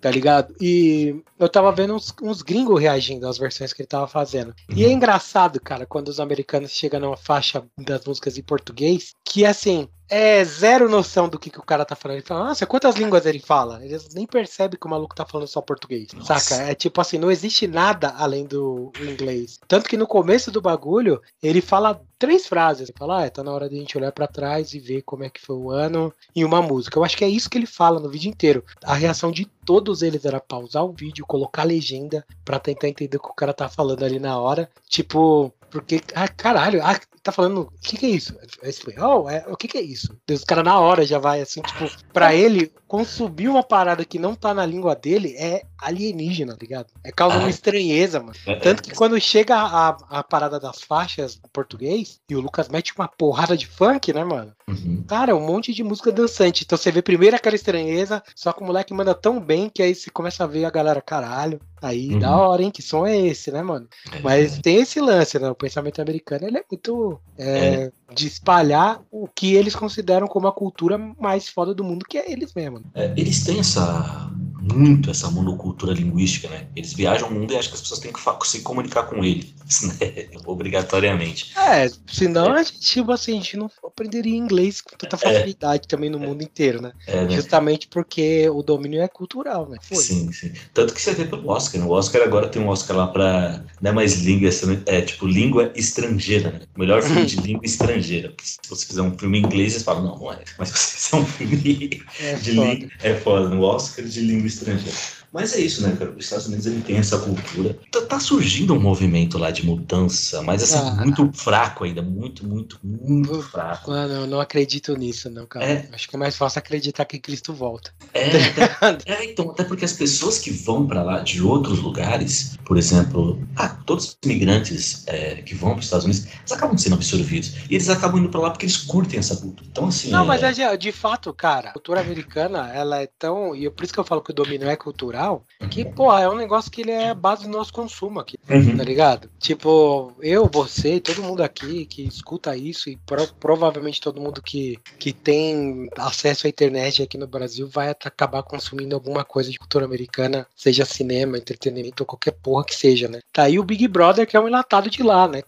tá 0.00 0.10
ligado? 0.10 0.54
E 0.60 1.22
eu 1.38 1.48
tava 1.48 1.70
vendo 1.72 1.94
uns, 1.94 2.14
uns 2.22 2.40
gringos 2.40 2.80
reagindo 2.80 3.28
às 3.28 3.36
versões 3.36 3.72
que 3.72 3.82
ele 3.82 3.88
tava 3.88 4.08
fazendo. 4.08 4.54
Uhum. 4.70 4.76
E 4.76 4.84
é 4.84 4.86
uhum. 4.86 4.94
engraçado, 4.94 5.60
cara, 5.60 5.84
quando 5.84 6.08
os 6.08 6.18
americanos 6.18 6.70
chegam 6.70 7.00
numa 7.00 7.16
faixa 7.16 7.62
das 7.78 8.04
músicas 8.04 8.38
em 8.38 8.42
português, 8.42 9.14
que 9.24 9.44
assim, 9.44 9.86
é 10.08 10.44
zero 10.44 10.88
noção 10.88 11.28
do 11.28 11.38
que, 11.38 11.50
que 11.50 11.58
o 11.58 11.64
cara 11.64 11.84
tá 11.84 11.96
falando. 11.96 12.18
Ele 12.18 12.26
fala, 12.26 12.48
nossa, 12.48 12.66
quantas 12.66 12.96
línguas 12.96 13.24
ele 13.26 13.38
fala? 13.38 13.84
Eles 13.84 14.12
nem 14.14 14.26
percebem 14.26 14.78
que 14.78 14.86
o 14.86 14.90
maluco 14.90 15.14
tá 15.14 15.24
falando 15.24 15.48
só 15.48 15.60
português. 15.60 16.12
Nossa. 16.12 16.38
Saca? 16.38 16.62
É 16.70 16.74
tipo 16.74 17.00
assim, 17.00 17.18
não 17.18 17.30
existe 17.30 17.66
nada 17.66 18.14
além 18.16 18.44
do 18.44 18.92
inglês. 19.00 19.58
Tanto 19.66 19.88
que 19.88 19.96
no 19.96 20.06
começo 20.06 20.50
do 20.50 20.60
bagulho, 20.60 21.20
ele 21.42 21.60
fala 21.60 22.00
três 22.18 22.46
frases. 22.46 22.88
Ele 22.88 22.98
fala, 22.98 23.24
ah, 23.24 23.30
tá 23.30 23.42
na 23.42 23.52
hora 23.52 23.68
de 23.68 23.76
a 23.76 23.78
gente 23.78 23.96
olhar 23.96 24.12
para 24.12 24.26
trás 24.26 24.74
e 24.74 24.78
ver 24.78 25.02
como 25.02 25.24
é 25.24 25.30
que 25.30 25.40
foi 25.40 25.56
o 25.56 25.70
ano 25.70 26.12
em 26.36 26.44
uma 26.44 26.60
música. 26.60 26.98
Eu 26.98 27.04
acho 27.04 27.16
que 27.16 27.24
é 27.24 27.28
isso 27.28 27.48
que 27.48 27.56
ele 27.56 27.66
fala 27.66 27.98
no 27.98 28.10
vídeo 28.10 28.28
inteiro. 28.28 28.64
A 28.84 28.94
reação 28.94 29.32
de 29.32 29.46
todos 29.64 30.02
eles 30.02 30.24
era 30.24 30.40
pausar 30.40 30.84
o 30.84 30.92
vídeo, 30.92 31.26
colocar 31.26 31.64
legenda 31.64 32.24
para 32.44 32.58
tentar 32.58 32.88
entender 32.88 33.16
o 33.16 33.20
que 33.20 33.30
o 33.30 33.34
cara 33.34 33.54
tá 33.54 33.68
falando 33.68 34.04
ali 34.04 34.18
na 34.18 34.38
hora. 34.38 34.68
Tipo, 34.88 35.52
porque, 35.72 36.02
ah, 36.14 36.28
caralho, 36.28 36.82
ah, 36.84 37.00
tá 37.22 37.32
falando, 37.32 37.62
o 37.62 37.70
que 37.80 37.96
que 37.96 38.04
é 38.04 38.10
isso? 38.10 38.36
É 38.62 38.68
espanhol? 38.68 39.28
É, 39.28 39.42
o 39.48 39.56
que 39.56 39.66
que 39.66 39.78
é 39.78 39.80
isso? 39.80 40.14
Os 40.30 40.44
caras 40.44 40.64
na 40.64 40.78
hora 40.78 41.06
já 41.06 41.18
vai 41.18 41.40
assim, 41.40 41.62
tipo, 41.62 41.90
pra 42.12 42.34
ele 42.34 42.70
consumir 42.86 43.48
uma 43.48 43.62
parada 43.62 44.04
que 44.04 44.18
não 44.18 44.34
tá 44.34 44.52
na 44.52 44.66
língua 44.66 44.94
dele 44.94 45.34
é 45.38 45.62
alienígena, 45.78 46.52
tá 46.52 46.58
ligado? 46.60 46.88
É 47.02 47.10
causa 47.10 47.38
uma 47.38 47.46
ah. 47.46 47.50
estranheza, 47.50 48.20
mano. 48.20 48.34
É. 48.46 48.56
Tanto 48.56 48.82
que 48.82 48.94
quando 48.94 49.18
chega 49.18 49.56
a, 49.56 49.96
a 50.10 50.22
parada 50.22 50.60
das 50.60 50.82
faixas 50.82 51.40
em 51.42 51.48
português 51.50 52.20
e 52.28 52.36
o 52.36 52.40
Lucas 52.40 52.68
mete 52.68 52.92
uma 52.94 53.08
porrada 53.08 53.56
de 53.56 53.66
funk, 53.66 54.12
né, 54.12 54.22
mano? 54.22 54.52
Uhum. 54.68 55.02
Cara, 55.08 55.34
um 55.34 55.40
monte 55.40 55.72
de 55.72 55.82
música 55.82 56.12
dançante. 56.12 56.64
Então 56.64 56.76
você 56.76 56.92
vê 56.92 57.00
primeiro 57.00 57.34
aquela 57.34 57.56
estranheza, 57.56 58.22
só 58.36 58.52
que 58.52 58.62
o 58.62 58.66
moleque 58.66 58.92
manda 58.92 59.14
tão 59.14 59.40
bem 59.40 59.70
que 59.70 59.82
aí 59.82 59.94
você 59.94 60.10
começa 60.10 60.44
a 60.44 60.46
ver 60.46 60.66
a 60.66 60.70
galera, 60.70 61.00
caralho. 61.00 61.58
Aí 61.82 62.12
uhum. 62.12 62.20
da 62.20 62.36
hora, 62.36 62.62
hein? 62.62 62.70
Que 62.70 62.80
som 62.80 63.04
é 63.04 63.18
esse, 63.18 63.50
né, 63.50 63.60
mano? 63.60 63.88
É. 64.12 64.20
Mas 64.20 64.58
tem 64.58 64.76
esse 64.76 65.00
lance, 65.00 65.36
né? 65.38 65.50
O 65.50 65.54
pensamento 65.54 66.00
americano 66.00 66.46
ele 66.46 66.58
é 66.58 66.64
muito 66.70 67.20
é, 67.36 67.44
é. 67.48 67.92
de 68.14 68.28
espalhar 68.28 69.02
o 69.10 69.26
que 69.26 69.54
eles 69.54 69.74
consideram 69.74 70.28
como 70.28 70.46
a 70.46 70.52
cultura 70.52 70.96
mais 70.96 71.48
foda 71.48 71.74
do 71.74 71.82
mundo, 71.82 72.06
que 72.08 72.16
é 72.16 72.30
eles 72.30 72.54
mesmo. 72.54 72.82
É, 72.94 73.12
eles 73.16 73.42
têm 73.42 73.58
essa 73.58 74.30
muito 74.62 75.10
essa 75.10 75.28
monocultura 75.28 75.92
linguística, 75.92 76.48
né? 76.48 76.68
Eles 76.76 76.92
viajam 76.92 77.28
o 77.28 77.32
mundo 77.32 77.52
e 77.52 77.56
acham 77.56 77.70
que 77.70 77.76
as 77.76 77.80
pessoas 77.80 78.00
têm 78.00 78.12
que 78.12 78.48
se 78.48 78.60
comunicar 78.60 79.04
com 79.04 79.24
eles, 79.24 79.52
né? 79.82 80.28
Obrigatoriamente. 80.46 81.52
É, 81.58 81.90
senão 82.06 82.56
é. 82.56 82.60
a 82.60 82.62
gente, 82.62 82.80
tipo 82.80 83.10
assim, 83.10 83.32
a 83.32 83.34
gente 83.36 83.56
não 83.56 83.70
aprenderia 83.84 84.36
inglês 84.36 84.80
com 84.80 84.96
tanta 84.96 85.16
é. 85.16 85.18
facilidade 85.18 85.88
também 85.88 86.08
no 86.08 86.18
mundo 86.18 86.42
inteiro, 86.42 86.80
né? 86.80 86.92
Né? 87.08 87.30
Justamente 87.30 87.88
porque 87.88 88.48
o 88.48 88.62
domínio 88.62 89.02
é 89.02 89.08
cultural, 89.08 89.68
né? 89.68 89.78
Foi. 89.82 89.96
Sim, 89.96 90.30
sim. 90.32 90.52
Tanto 90.72 90.94
que 90.94 91.02
você 91.02 91.12
vê 91.12 91.24
pelo 91.24 91.48
Oscar, 91.48 91.71
né? 91.78 91.84
O 91.84 91.90
Oscar 91.90 92.22
agora 92.22 92.48
tem 92.48 92.62
um 92.62 92.68
Oscar 92.68 92.96
lá 92.96 93.06
pra. 93.06 93.62
Não 93.80 93.90
é 93.90 93.94
mais 93.94 94.22
língua, 94.22 94.48
é 94.86 95.00
tipo 95.00 95.26
língua 95.26 95.72
estrangeira, 95.74 96.50
né? 96.50 96.60
Melhor 96.76 97.02
filme 97.02 97.26
de 97.26 97.36
língua 97.42 97.64
estrangeira. 97.64 98.28
Porque 98.28 98.44
se 98.44 98.58
você 98.68 98.86
fizer 98.86 99.02
um 99.02 99.16
filme 99.18 99.38
em 99.38 99.42
inglês, 99.44 99.72
você 99.72 99.80
fala, 99.80 100.02
não, 100.02 100.18
não 100.18 100.32
é. 100.32 100.38
Mas 100.58 100.68
se 100.68 100.78
você 100.78 100.96
fizer 100.96 101.16
um 101.16 101.26
filme 101.26 102.02
é 102.20 102.34
de 102.34 102.50
língua. 102.52 102.88
É 103.02 103.14
foda, 103.14 103.48
no 103.48 103.62
Oscar 103.62 104.04
de 104.04 104.20
língua 104.20 104.46
estrangeira. 104.46 104.96
Mas 105.32 105.54
é 105.54 105.60
isso, 105.60 105.82
né, 105.82 105.96
cara? 105.98 106.10
Os 106.10 106.24
Estados 106.24 106.46
Unidos 106.46 106.66
ele 106.66 106.82
tem 106.82 106.98
essa 106.98 107.18
cultura. 107.18 107.78
Tá, 107.90 108.02
tá 108.02 108.20
surgindo 108.20 108.74
um 108.74 108.78
movimento 108.78 109.38
lá 109.38 109.50
de 109.50 109.64
mudança, 109.64 110.42
mas 110.42 110.62
assim, 110.62 110.76
ah, 110.76 111.02
muito 111.02 111.30
fraco 111.32 111.84
ainda. 111.84 112.02
Muito, 112.02 112.46
muito, 112.46 112.78
muito 112.82 113.40
fraco. 113.40 113.90
Mano, 113.90 114.12
eu 114.12 114.26
não 114.26 114.40
acredito 114.40 114.94
nisso, 114.94 115.30
não, 115.30 115.46
cara. 115.46 115.64
É. 115.64 115.88
Acho 115.90 116.06
que 116.06 116.16
é 116.16 116.18
mais 116.18 116.36
fácil 116.36 116.58
acreditar 116.58 117.06
que 117.06 117.18
Cristo 117.18 117.54
volta. 117.54 117.94
É, 118.12 118.28
é 119.06 119.24
então, 119.24 119.50
até 119.50 119.64
porque 119.64 119.86
as 119.86 119.94
pessoas 119.94 120.38
que 120.38 120.50
vão 120.50 120.86
para 120.86 121.02
lá 121.02 121.20
de 121.20 121.40
outros 121.62 121.80
lugares, 121.80 122.58
por 122.64 122.76
exemplo, 122.76 123.40
ah, 123.56 123.68
todos 123.68 124.06
os 124.06 124.18
imigrantes 124.24 125.06
é, 125.06 125.36
que 125.36 125.54
vão 125.54 125.70
para 125.70 125.78
os 125.78 125.84
Estados 125.84 126.04
Unidos, 126.04 126.26
eles 126.26 126.52
acabam 126.52 126.76
sendo 126.76 126.94
absorvidos. 126.94 127.54
E 127.70 127.74
eles 127.74 127.88
acabam 127.88 128.20
indo 128.20 128.28
para 128.28 128.40
lá 128.40 128.50
porque 128.50 128.66
eles 128.66 128.76
curtem 128.76 129.18
essa 129.18 129.36
cultura. 129.36 129.68
Então, 129.70 129.86
assim. 129.86 130.10
Não, 130.10 130.26
mas 130.26 130.42
é, 130.42 130.62
é 130.62 130.76
de 130.76 130.92
fato, 130.92 131.32
cara, 131.32 131.70
a 131.70 131.72
cultura 131.72 132.00
americana, 132.00 132.70
ela 132.72 133.00
é 133.00 133.08
tão. 133.18 133.54
E 133.54 133.68
por 133.70 133.84
isso 133.84 133.92
que 133.92 134.00
eu 134.00 134.04
falo 134.04 134.22
que 134.22 134.30
o 134.30 134.34
domínio 134.34 134.68
é 134.68 134.76
cultural 134.76 135.44
que, 135.70 135.84
pô, 135.84 136.12
é 136.16 136.28
um 136.28 136.36
negócio 136.36 136.70
que 136.70 136.82
ele 136.82 136.90
é 136.90 137.14
base 137.14 137.44
do 137.44 137.50
nosso 137.50 137.72
consumo 137.72 138.20
aqui, 138.20 138.36
uhum. 138.48 138.76
tá 138.76 138.84
ligado? 138.84 139.30
Tipo, 139.38 140.12
eu, 140.20 140.48
você, 140.52 141.00
todo 141.00 141.22
mundo 141.22 141.42
aqui 141.42 141.86
que 141.86 142.02
escuta 142.02 142.56
isso 142.56 142.90
e 142.90 142.96
pro, 142.96 143.26
provavelmente 143.34 144.00
todo 144.00 144.20
mundo 144.20 144.42
que, 144.42 144.78
que 144.98 145.12
tem 145.12 145.88
acesso 145.96 146.46
à 146.46 146.50
internet 146.50 147.02
aqui 147.02 147.16
no 147.16 147.26
Brasil 147.26 147.68
vai 147.68 147.88
acabar 147.88 148.42
consumindo 148.42 148.94
alguma 148.94 149.24
coisa 149.24 149.50
de 149.50 149.58
cultura 149.58 149.84
americana, 149.84 150.46
seja 150.54 150.84
cinema, 150.84 151.38
entretenimento 151.52 152.02
ou 152.02 152.06
qualquer 152.06 152.32
porra 152.32 152.64
que 152.64 152.74
seja, 152.74 153.08
né? 153.08 153.20
Tá 153.32 153.44
aí 153.44 153.58
o 153.58 153.64
Big 153.64 153.86
Brother, 153.88 154.26
que 154.26 154.36
é 154.36 154.40
um 154.40 154.48
enlatado 154.48 154.90
de 154.90 155.02
lá, 155.02 155.28
né? 155.28 155.42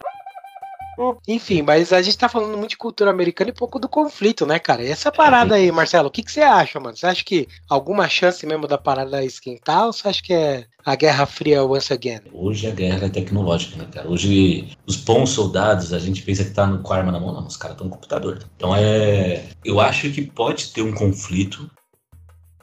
Enfim, 1.27 1.61
mas 1.61 1.91
a 1.91 2.01
gente 2.01 2.17
tá 2.17 2.29
falando 2.29 2.57
muito 2.57 2.71
de 2.71 2.77
cultura 2.77 3.11
americana 3.11 3.49
e 3.49 3.53
pouco 3.53 3.79
do 3.79 3.89
conflito, 3.89 4.45
né, 4.45 4.59
cara? 4.59 4.83
E 4.83 4.89
essa 4.89 5.11
parada 5.11 5.55
aí, 5.55 5.71
Marcelo, 5.71 6.07
o 6.07 6.11
que, 6.11 6.23
que 6.23 6.31
você 6.31 6.41
acha, 6.41 6.79
mano? 6.79 6.95
Você 6.95 7.05
acha 7.05 7.23
que 7.23 7.47
alguma 7.69 8.07
chance 8.07 8.45
mesmo 8.45 8.67
da 8.67 8.77
parada 8.77 9.23
esquentar 9.23 9.87
ou 9.87 9.93
você 9.93 10.07
acha 10.07 10.23
que 10.23 10.33
é 10.33 10.65
a 10.85 10.95
Guerra 10.95 11.25
Fria 11.25 11.63
once 11.63 11.91
again? 11.91 12.21
Hoje 12.31 12.67
a 12.67 12.71
guerra 12.71 13.07
é 13.07 13.09
tecnológica, 13.09 13.77
né, 13.77 13.87
cara? 13.91 14.09
Hoje 14.09 14.69
os 14.85 14.95
bons 14.95 15.31
soldados, 15.31 15.91
a 15.91 15.99
gente 15.99 16.21
pensa 16.21 16.45
que 16.45 16.51
tá 16.51 16.65
com 16.77 16.93
a 16.93 16.97
arma 16.97 17.11
na 17.11 17.19
mão, 17.19 17.33
não, 17.33 17.45
os 17.45 17.57
caras 17.57 17.75
estão 17.75 17.87
no 17.87 17.93
computador. 17.93 18.39
Então 18.55 18.75
é. 18.75 19.43
Eu 19.63 19.79
acho 19.79 20.09
que 20.11 20.21
pode 20.21 20.71
ter 20.71 20.81
um 20.81 20.93
conflito, 20.93 21.69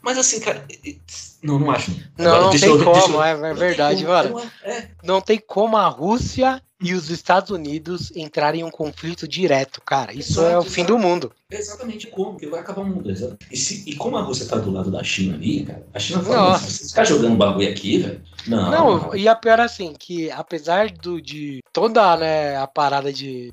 mas 0.02 0.18
assim, 0.18 0.40
cara, 0.40 0.66
não, 1.42 1.58
não 1.58 1.70
acho. 1.70 1.90
Não, 2.18 2.32
Agora, 2.32 2.42
não 2.44 2.50
tem 2.50 2.68
eu, 2.68 2.84
como, 2.84 3.14
eu, 3.16 3.22
é, 3.22 3.50
é 3.50 3.54
verdade, 3.54 4.04
mano. 4.04 4.42
É. 4.62 4.88
Não 5.02 5.20
tem 5.20 5.38
como 5.38 5.76
a 5.76 5.88
Rússia 5.88 6.62
e 6.80 6.94
os 6.94 7.10
Estados 7.10 7.50
Unidos 7.50 8.10
entrarem 8.16 8.62
em 8.62 8.64
um 8.64 8.70
conflito 8.70 9.28
direto, 9.28 9.80
cara. 9.80 10.12
Isso 10.12 10.40
exato, 10.40 10.54
é 10.54 10.58
o 10.58 10.62
fim 10.62 10.84
do 10.84 10.98
mundo. 10.98 11.32
Exatamente 11.48 12.08
como, 12.08 12.36
que 12.36 12.46
vai 12.46 12.60
acabar 12.60 12.82
o 12.82 12.86
mundo. 12.86 13.08
E, 13.50 13.56
se, 13.56 13.88
e 13.88 13.94
como 13.94 14.16
a 14.16 14.22
Rússia 14.22 14.46
tá 14.46 14.56
do 14.56 14.72
lado 14.72 14.90
da 14.90 15.04
China 15.04 15.34
ali, 15.34 15.64
cara, 15.64 15.86
a 15.94 15.98
China 15.98 16.22
fala, 16.22 16.58
você 16.58 16.88
ficar 16.88 17.04
jogando 17.04 17.36
bagulho 17.36 17.70
aqui, 17.70 17.98
velho. 17.98 18.20
Não, 18.46 18.70
não, 18.70 18.98
não, 18.98 19.16
e 19.16 19.28
a 19.28 19.36
pior 19.36 19.60
assim, 19.60 19.94
que 19.96 20.28
apesar 20.32 20.90
do, 20.90 21.22
de 21.22 21.62
toda 21.72 22.16
né, 22.16 22.56
a 22.56 22.66
parada 22.66 23.12
de 23.12 23.52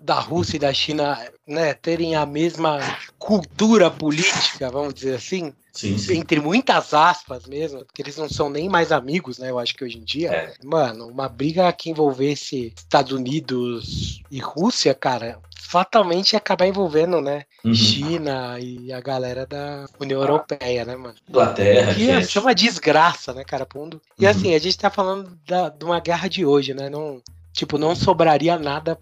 da, 0.00 0.20
Rússia 0.20 0.56
e 0.56 0.60
da 0.60 0.72
China 0.72 1.18
né, 1.46 1.72
terem 1.74 2.14
a 2.14 2.26
mesma 2.26 2.78
cultura 3.18 3.90
política, 3.90 4.70
vamos 4.70 4.92
dizer 4.94 5.16
assim, 5.16 5.52
sim, 5.72 5.96
sim. 5.96 6.18
entre 6.18 6.40
muitas 6.40 6.92
aspas 6.92 7.46
mesmo, 7.46 7.84
porque 7.84 8.02
eles 8.02 8.16
não 8.16 8.28
são 8.28 8.50
nem 8.50 8.68
mais 8.68 8.92
amigos, 8.92 9.38
né? 9.38 9.50
Eu 9.50 9.58
acho 9.58 9.74
que 9.74 9.84
hoje 9.84 9.98
em 9.98 10.04
dia, 10.04 10.30
é. 10.30 10.52
mano, 10.62 11.06
uma 11.06 11.28
briga 11.28 11.72
que 11.72 11.90
envolvesse 11.90 12.72
Estados 12.76 13.12
Unidos 13.12 14.22
e 14.30 14.38
Rússia, 14.38 14.94
cara, 14.94 15.40
fatalmente 15.70 16.32
ia 16.32 16.38
acabar 16.38 16.66
envolvendo, 16.66 17.20
né? 17.20 17.44
Uhum. 17.64 17.72
China 17.72 18.58
e 18.58 18.92
a 18.92 19.00
galera 19.00 19.46
da 19.46 19.86
União 20.00 20.20
Europeia, 20.20 20.84
né, 20.84 20.96
mano? 20.96 21.14
Inglaterra. 21.28 21.94
Que 21.94 22.02
ia 22.02 22.22
ser 22.22 22.40
uma 22.40 22.54
desgraça, 22.54 23.32
né, 23.32 23.44
cara, 23.44 23.66
mundo. 23.74 24.02
E 24.18 24.24
uhum. 24.24 24.30
assim, 24.30 24.54
a 24.54 24.58
gente 24.58 24.76
tá 24.76 24.90
falando 24.90 25.38
da, 25.46 25.68
de 25.68 25.84
uma 25.84 26.00
guerra 26.00 26.28
de 26.28 26.44
hoje, 26.44 26.74
né? 26.74 26.90
Não, 26.90 27.22
tipo, 27.52 27.78
não 27.78 27.94
sobraria 27.94 28.58
nada 28.58 28.96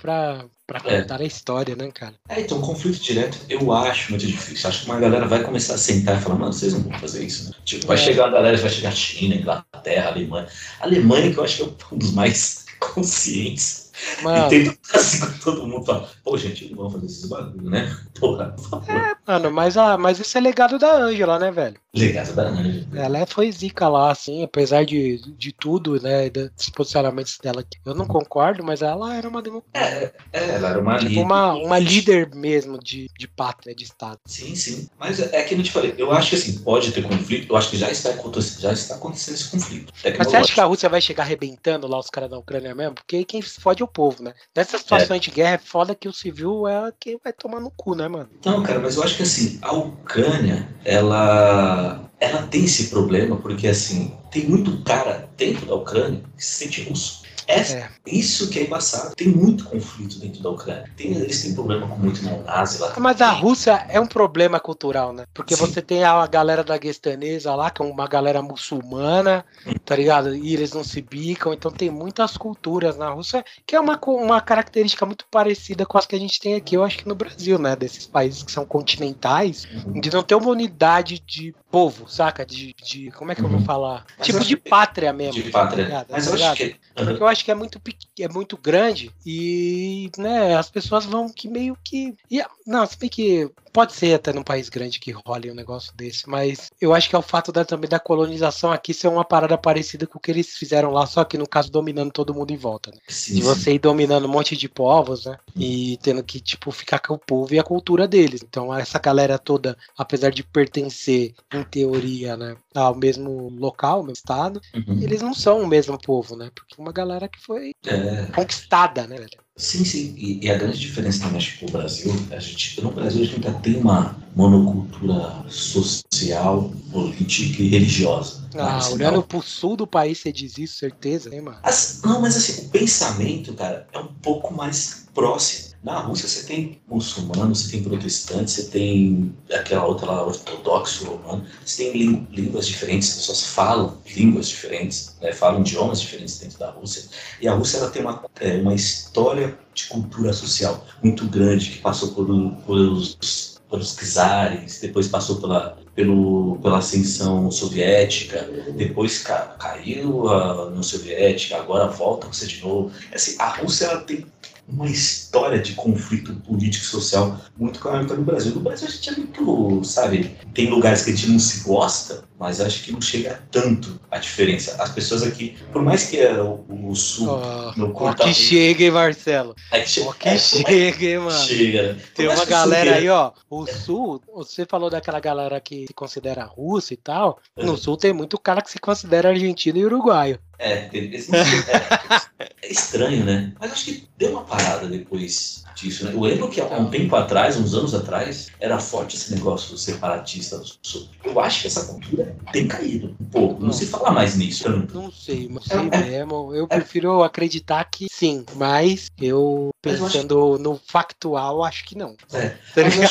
pra 0.68 0.82
é. 0.84 1.00
contar 1.00 1.22
a 1.22 1.24
história, 1.24 1.74
né, 1.74 1.90
cara? 1.90 2.14
É, 2.28 2.42
então, 2.42 2.60
conflito 2.60 3.00
direto 3.02 3.38
eu 3.48 3.72
acho 3.72 4.10
muito 4.10 4.26
difícil. 4.26 4.68
Acho 4.68 4.84
que 4.84 4.90
uma 4.90 5.00
galera 5.00 5.26
vai 5.26 5.42
começar 5.42 5.74
a 5.74 5.78
sentar 5.78 6.18
e 6.18 6.20
falar, 6.20 6.38
mano, 6.38 6.52
vocês 6.52 6.74
não 6.74 6.82
vão 6.82 6.98
fazer 6.98 7.24
isso. 7.24 7.48
Né? 7.48 7.56
Tipo, 7.64 7.86
vai 7.86 7.96
é. 7.96 8.00
chegar 8.00 8.26
a 8.26 8.30
galera, 8.30 8.56
vai 8.58 8.70
chegar 8.70 8.92
China, 8.92 9.34
Inglaterra, 9.34 10.10
Alemanha. 10.10 10.46
Alemanha, 10.78 11.32
que 11.32 11.38
eu 11.38 11.44
acho 11.44 11.56
que 11.56 11.62
é 11.62 11.94
um 11.94 11.98
dos 11.98 12.12
mais 12.12 12.66
conscientes 12.78 13.87
Mano. 14.22 14.46
E 14.46 14.64
tenta 14.64 14.78
assim, 14.94 15.38
todo 15.38 15.66
mundo 15.66 15.84
fala, 15.84 16.08
pô, 16.24 16.36
gente, 16.36 16.68
não 16.70 16.76
vamos 16.76 16.94
fazer 16.94 17.06
esses 17.06 17.28
bagulho, 17.28 17.70
né? 17.70 17.96
Porra, 18.18 18.46
por 18.50 18.68
favor. 18.68 18.94
É, 18.94 19.16
mano, 19.26 19.50
mas, 19.50 19.76
a, 19.76 19.96
mas 19.96 20.18
isso 20.18 20.36
é 20.36 20.40
legado 20.40 20.78
da 20.78 20.92
Ângela, 20.96 21.38
né, 21.38 21.50
velho? 21.50 21.76
Legado 21.94 22.34
da 22.34 22.48
Ângela. 22.48 22.86
Ela 22.94 23.26
foi 23.26 23.50
zica 23.50 23.88
lá, 23.88 24.10
assim, 24.10 24.42
apesar 24.44 24.84
de, 24.84 25.20
de 25.36 25.52
tudo, 25.52 26.00
né, 26.00 26.28
dos 26.30 26.68
posicionamentos 26.70 27.38
dela. 27.42 27.64
Eu 27.84 27.94
não 27.94 28.06
concordo, 28.06 28.64
mas 28.64 28.82
ela 28.82 29.14
era 29.14 29.28
uma 29.28 29.42
democracia. 29.42 30.12
É, 30.32 30.38
é, 30.38 30.48
ela 30.54 30.70
era 30.70 30.80
uma 30.80 30.96
tipo, 30.96 31.08
líder. 31.08 31.22
Uma, 31.22 31.52
uma 31.54 31.78
líder 31.78 32.34
mesmo 32.34 32.78
de, 32.78 33.08
de 33.18 33.28
pátria, 33.28 33.74
de 33.74 33.84
Estado. 33.84 34.18
Sim, 34.26 34.54
sim. 34.54 34.88
Mas 34.98 35.20
é 35.20 35.42
que 35.42 35.54
eu 35.54 35.62
te 35.62 35.70
falei, 35.70 35.94
eu 35.96 36.12
acho 36.12 36.30
que 36.30 36.36
assim, 36.36 36.58
pode 36.58 36.92
ter 36.92 37.02
conflito, 37.02 37.52
eu 37.52 37.56
acho 37.56 37.70
que 37.70 37.76
já 37.76 37.90
está, 37.90 38.10
já 38.58 38.72
está 38.72 38.94
acontecendo 38.94 39.34
esse 39.34 39.50
conflito. 39.50 39.92
Mas 40.18 40.28
você 40.28 40.36
acha 40.36 40.54
que 40.54 40.60
a 40.60 40.64
Rússia 40.64 40.88
vai 40.88 41.00
chegar 41.00 41.24
arrebentando 41.24 41.86
lá 41.86 41.98
os 41.98 42.10
caras 42.10 42.30
da 42.30 42.38
Ucrânia 42.38 42.74
mesmo? 42.74 42.94
Porque 42.94 43.24
quem 43.24 43.42
fode 43.42 43.82
é 43.82 43.84
o 43.84 43.87
povo, 43.88 44.22
né? 44.22 44.34
Nessa 44.54 44.78
situação 44.78 45.16
é. 45.16 45.18
de 45.18 45.30
guerra 45.30 45.54
é 45.54 45.58
foda 45.58 45.94
que 45.94 46.08
o 46.08 46.12
civil 46.12 46.66
é 46.68 46.92
quem 46.98 47.18
vai 47.22 47.32
tomar 47.32 47.60
no 47.60 47.70
cu, 47.70 47.94
né, 47.94 48.08
mano? 48.08 48.28
Não, 48.44 48.62
cara, 48.62 48.78
mas 48.78 48.96
eu 48.96 49.02
acho 49.02 49.16
que 49.16 49.22
assim, 49.22 49.58
a 49.62 49.72
Ucrânia, 49.72 50.68
ela 50.84 52.08
ela 52.20 52.42
tem 52.48 52.64
esse 52.64 52.88
problema 52.88 53.36
porque 53.36 53.68
assim, 53.68 54.16
tem 54.30 54.44
muito 54.46 54.82
cara 54.82 55.28
dentro 55.36 55.66
da 55.66 55.74
Ucrânia 55.74 56.22
que 56.36 56.44
se 56.44 56.64
sente 56.64 56.82
russo. 56.88 57.22
É, 57.48 57.60
é, 57.60 57.88
isso 58.06 58.50
que 58.50 58.58
é 58.58 58.64
embaçado. 58.64 59.16
Tem 59.16 59.28
muito 59.28 59.64
conflito 59.64 60.18
dentro 60.20 60.42
da 60.42 60.50
Ucrânia. 60.50 60.84
Tem, 60.94 61.12
eles 61.12 61.42
têm 61.42 61.54
problema 61.54 61.88
com 61.88 61.96
muito 61.96 62.22
neonazi 62.22 62.78
lá. 62.78 62.92
Mas 62.98 63.22
a 63.22 63.30
Rússia 63.30 63.86
é 63.88 63.98
um 63.98 64.06
problema 64.06 64.60
cultural, 64.60 65.14
né? 65.14 65.24
Porque 65.32 65.56
Sim. 65.56 65.66
você 65.66 65.80
tem 65.80 66.04
a 66.04 66.26
galera 66.26 66.62
da 66.62 66.76
Guestanesa 66.76 67.54
lá, 67.54 67.70
que 67.70 67.80
é 67.80 67.84
uma 67.86 68.06
galera 68.06 68.42
muçulmana, 68.42 69.46
tá 69.82 69.96
ligado? 69.96 70.36
E 70.36 70.52
eles 70.52 70.74
não 70.74 70.84
se 70.84 71.00
bicam. 71.00 71.54
Então 71.54 71.70
tem 71.70 71.88
muitas 71.88 72.36
culturas 72.36 72.98
na 72.98 73.08
Rússia, 73.08 73.42
que 73.66 73.74
é 73.74 73.80
uma, 73.80 73.98
uma 74.06 74.42
característica 74.42 75.06
muito 75.06 75.24
parecida 75.30 75.86
com 75.86 75.96
as 75.96 76.04
que 76.04 76.14
a 76.14 76.20
gente 76.20 76.38
tem 76.38 76.54
aqui, 76.54 76.76
eu 76.76 76.84
acho 76.84 76.98
que 76.98 77.08
no 77.08 77.14
Brasil, 77.14 77.58
né? 77.58 77.74
Desses 77.74 78.06
países 78.06 78.42
que 78.42 78.52
são 78.52 78.66
continentais, 78.66 79.66
uhum. 79.86 80.00
de 80.00 80.12
não 80.12 80.22
ter 80.22 80.34
uma 80.34 80.50
unidade 80.50 81.18
de 81.26 81.54
povo, 81.70 82.06
saca? 82.10 82.44
De, 82.44 82.74
de 82.84 83.10
como 83.12 83.32
é 83.32 83.34
que 83.34 83.40
eu 83.40 83.48
vou 83.48 83.58
uhum. 83.58 83.64
falar? 83.64 84.04
Mas 84.18 84.26
tipo 84.26 84.44
de 84.44 84.56
pátria 84.56 85.14
mesmo. 85.14 85.42
De 85.42 85.50
pátria. 85.50 85.88
Tá 85.88 86.06
Mas 86.10 86.26
eu 86.26 86.34
acho 86.34 86.56
que 86.56 86.76
porque 87.04 87.22
eu 87.22 87.26
acho 87.26 87.37
que 87.44 87.50
é 87.50 87.54
muito, 87.54 87.80
é 88.20 88.28
muito 88.28 88.56
grande 88.56 89.10
e 89.24 90.10
né, 90.18 90.56
as 90.56 90.70
pessoas 90.70 91.04
vão 91.04 91.28
que 91.28 91.48
meio 91.48 91.76
que. 91.82 92.14
E, 92.30 92.42
não, 92.66 92.86
se 92.86 92.98
bem 92.98 93.08
que 93.08 93.50
pode 93.78 93.92
ser 93.92 94.14
até 94.14 94.32
num 94.32 94.42
país 94.42 94.68
grande 94.68 94.98
que 94.98 95.12
role 95.12 95.52
um 95.52 95.54
negócio 95.54 95.94
desse, 95.94 96.28
mas 96.28 96.68
eu 96.80 96.92
acho 96.92 97.08
que 97.08 97.14
é 97.14 97.18
o 97.18 97.22
fato 97.22 97.52
da, 97.52 97.64
também 97.64 97.88
da 97.88 98.00
colonização 98.00 98.72
aqui 98.72 98.92
ser 98.92 99.06
uma 99.06 99.24
parada 99.24 99.56
parecida 99.56 100.04
com 100.04 100.18
o 100.18 100.20
que 100.20 100.32
eles 100.32 100.56
fizeram 100.56 100.90
lá, 100.90 101.06
só 101.06 101.22
que 101.22 101.38
no 101.38 101.46
caso 101.46 101.70
dominando 101.70 102.10
todo 102.10 102.34
mundo 102.34 102.50
em 102.50 102.56
volta. 102.56 102.90
Né? 102.90 102.98
Sim, 103.06 103.36
de 103.36 103.42
você 103.42 103.74
ir 103.74 103.78
dominando 103.78 104.24
um 104.24 104.32
monte 104.32 104.56
de 104.56 104.68
povos, 104.68 105.26
né? 105.26 105.38
E 105.54 105.96
tendo 106.02 106.24
que, 106.24 106.40
tipo, 106.40 106.72
ficar 106.72 106.98
com 106.98 107.14
o 107.14 107.18
povo 107.18 107.54
e 107.54 107.58
a 107.60 107.62
cultura 107.62 108.08
deles. 108.08 108.40
Então, 108.42 108.76
essa 108.76 108.98
galera 108.98 109.38
toda, 109.38 109.78
apesar 109.96 110.30
de 110.30 110.42
pertencer, 110.42 111.32
em 111.54 111.62
teoria, 111.62 112.36
né, 112.36 112.56
ao 112.74 112.96
mesmo 112.96 113.48
local, 113.50 113.98
ao 113.98 114.02
mesmo 114.02 114.14
estado, 114.14 114.60
uhum. 114.74 115.00
eles 115.00 115.22
não 115.22 115.32
são 115.32 115.62
o 115.62 115.68
mesmo 115.68 115.96
povo, 115.96 116.34
né? 116.34 116.50
Porque 116.52 116.74
uma 116.82 116.90
galera 116.90 117.28
que 117.28 117.38
foi 117.38 117.70
é... 117.86 118.26
conquistada, 118.34 119.06
né, 119.06 119.18
velho? 119.18 119.38
Sim, 119.58 119.84
sim. 119.84 120.14
E, 120.16 120.46
e, 120.46 120.50
a 120.50 120.56
grande 120.56 120.78
diferença 120.78 121.24
também, 121.24 121.38
acho 121.38 121.58
que 121.58 121.64
o 121.64 121.70
Brasil, 121.70 122.14
a 122.30 122.38
gente, 122.38 122.80
no 122.80 122.92
Brasil 122.92 123.22
a 123.22 123.24
gente 123.24 123.46
ainda 123.46 123.58
tem 123.58 123.76
uma 123.76 124.16
monocultura 124.36 125.44
social, 125.48 126.72
política 126.92 127.60
e 127.60 127.68
religiosa. 127.68 128.48
Ah, 128.56 128.88
olhando 128.90 129.22
pro 129.22 129.42
sul 129.42 129.76
do 129.76 129.86
país, 129.86 130.18
você 130.18 130.32
diz 130.32 130.56
isso, 130.58 130.78
certeza, 130.78 131.34
hein, 131.34 131.40
mano? 131.40 131.58
As, 131.64 132.00
não, 132.04 132.20
mas 132.20 132.36
assim, 132.36 132.66
o 132.66 132.70
pensamento, 132.70 133.52
cara, 133.54 133.86
é 133.92 133.98
um 133.98 134.14
pouco 134.22 134.54
mais 134.54 135.06
próximo. 135.12 135.67
Na 135.82 136.00
Rússia 136.00 136.28
você 136.28 136.42
tem 136.42 136.80
muçulmanos, 136.88 137.60
você 137.60 137.70
tem 137.70 137.84
protestantes, 137.84 138.54
você 138.54 138.64
tem 138.64 139.34
aquela 139.52 139.86
outra 139.86 140.06
lá, 140.06 140.26
ortodoxo 140.26 141.04
romano, 141.04 141.46
você 141.64 141.84
tem 141.84 142.26
línguas 142.32 142.66
diferentes, 142.66 143.10
as 143.10 143.16
pessoas 143.16 143.44
falam 143.44 143.96
línguas 144.16 144.48
diferentes, 144.48 145.14
né, 145.20 145.32
falam 145.32 145.60
idiomas 145.60 146.00
diferentes 146.00 146.38
dentro 146.38 146.58
da 146.58 146.70
Rússia. 146.70 147.04
E 147.40 147.46
a 147.46 147.54
Rússia 147.54 147.78
ela 147.78 147.90
tem 147.90 148.02
uma, 148.02 148.24
é, 148.40 148.56
uma 148.56 148.74
história 148.74 149.56
de 149.72 149.86
cultura 149.86 150.32
social 150.32 150.84
muito 151.02 151.26
grande 151.26 151.70
que 151.70 151.78
passou 151.78 152.08
por, 152.08 152.26
por 152.66 152.76
os 152.76 153.58
pelos 153.70 153.94
czares, 153.94 154.80
depois 154.80 155.08
passou 155.08 155.36
pela, 155.40 155.76
pelo, 155.94 156.58
pela 156.62 156.78
ascensão 156.78 157.50
soviética, 157.50 158.48
depois 158.76 159.18
ca, 159.22 159.56
caiu 159.58 160.28
a 160.28 160.66
União 160.66 160.82
Soviética, 160.82 161.56
agora 161.56 161.86
volta 161.88 162.32
ser 162.32 162.46
de 162.46 162.62
novo. 162.62 162.90
Assim, 163.14 163.36
a 163.38 163.48
Rússia 163.48 163.86
ela 163.86 164.00
tem 164.00 164.26
uma 164.68 164.86
história 164.86 165.58
de 165.58 165.72
conflito 165.72 166.34
político 166.34 166.84
e 166.84 166.88
social 166.88 167.40
muito 167.56 167.80
canônica 167.80 168.14
no 168.14 168.22
Brasil. 168.22 168.54
No 168.54 168.60
Brasil 168.60 168.86
a 168.86 168.90
gente 168.90 169.08
é 169.08 169.16
muito, 169.16 169.84
sabe, 169.84 170.36
tem 170.52 170.68
lugares 170.68 171.02
que 171.02 171.10
a 171.10 171.14
gente 171.14 171.30
não 171.30 171.38
se 171.38 171.64
gosta, 171.64 172.24
mas 172.38 172.60
acho 172.60 172.84
que 172.84 172.92
não 172.92 173.00
chega 173.00 173.42
tanto 173.50 174.00
a 174.10 174.18
diferença. 174.18 174.80
As 174.80 174.90
pessoas 174.90 175.22
aqui, 175.22 175.56
por 175.72 175.82
mais 175.82 176.04
que 176.04 176.18
é 176.18 176.40
o, 176.40 176.64
o 176.68 176.94
sul 176.94 177.28
oh, 177.28 177.72
no 177.78 177.92
corta... 177.92 178.24
que 178.24 178.34
chega, 178.34 178.84
hein, 178.84 178.90
Marcelo? 178.90 179.54
É 179.72 179.80
que, 179.80 179.88
che 179.88 180.12
que 180.18 180.28
é, 180.28 180.38
chega, 180.38 181.04
hein, 181.04 181.18
mano? 181.20 181.46
Chega. 181.46 181.98
Tem 182.14 182.28
uma 182.28 182.44
galera 182.44 182.96
aí, 182.96 183.08
ó, 183.08 183.32
o 183.50 183.66
sul, 183.66 184.22
você 184.32 184.64
falou 184.64 184.88
daquela 184.88 185.20
galera 185.20 185.60
que 185.60 185.86
se 185.86 185.94
considera 185.94 186.44
russa 186.44 186.94
e 186.94 186.96
tal, 186.96 187.38
no 187.56 187.76
sul 187.76 187.96
tem 187.96 188.12
muito 188.12 188.38
cara 188.38 188.62
que 188.62 188.70
se 188.70 188.78
considera 188.78 189.30
argentino 189.30 189.78
e 189.78 189.84
uruguaio. 189.84 190.38
É, 190.60 190.90
não, 191.28 191.38
é, 191.38 192.50
é 192.62 192.72
estranho, 192.72 193.24
né? 193.24 193.52
Mas 193.60 193.72
acho 193.72 193.84
que 193.84 194.08
deu 194.16 194.32
uma 194.32 194.42
parada 194.42 194.88
depois 194.88 195.64
disso, 195.76 196.04
né? 196.04 196.12
Eu 196.12 196.20
lembro 196.20 196.48
que 196.48 196.60
há 196.60 196.64
um 196.64 196.90
tempo 196.90 197.14
atrás, 197.14 197.56
uns 197.56 197.74
anos 197.74 197.94
atrás, 197.94 198.48
era 198.58 198.80
forte 198.80 199.16
esse 199.16 199.32
negócio 199.34 199.78
separatista 199.78 200.58
do 200.58 200.66
Sul. 200.82 201.08
Eu 201.22 201.38
acho 201.38 201.62
que 201.62 201.66
essa 201.68 201.84
cultura 201.86 202.27
tem 202.52 202.66
caído 202.66 203.14
um 203.20 203.24
pouco. 203.24 203.60
Não, 203.60 203.66
não 203.68 203.72
se 203.72 203.86
fala 203.86 204.10
mais 204.10 204.36
nisso. 204.36 204.64
Tanto. 204.64 204.94
Não 204.94 205.10
sei, 205.10 205.48
não 205.48 205.60
sei 205.60 205.88
é, 205.90 206.04
mesmo. 206.04 206.54
Eu 206.54 206.66
é, 206.70 206.76
prefiro 206.76 207.22
acreditar 207.22 207.84
que 207.84 208.06
sim, 208.10 208.44
mas 208.54 209.08
eu 209.20 209.70
pensando 209.82 210.54
acho... 210.54 210.62
no 210.62 210.80
factual, 210.86 211.64
acho 211.64 211.84
que 211.84 211.96
não. 211.96 212.16
É, 212.32 212.54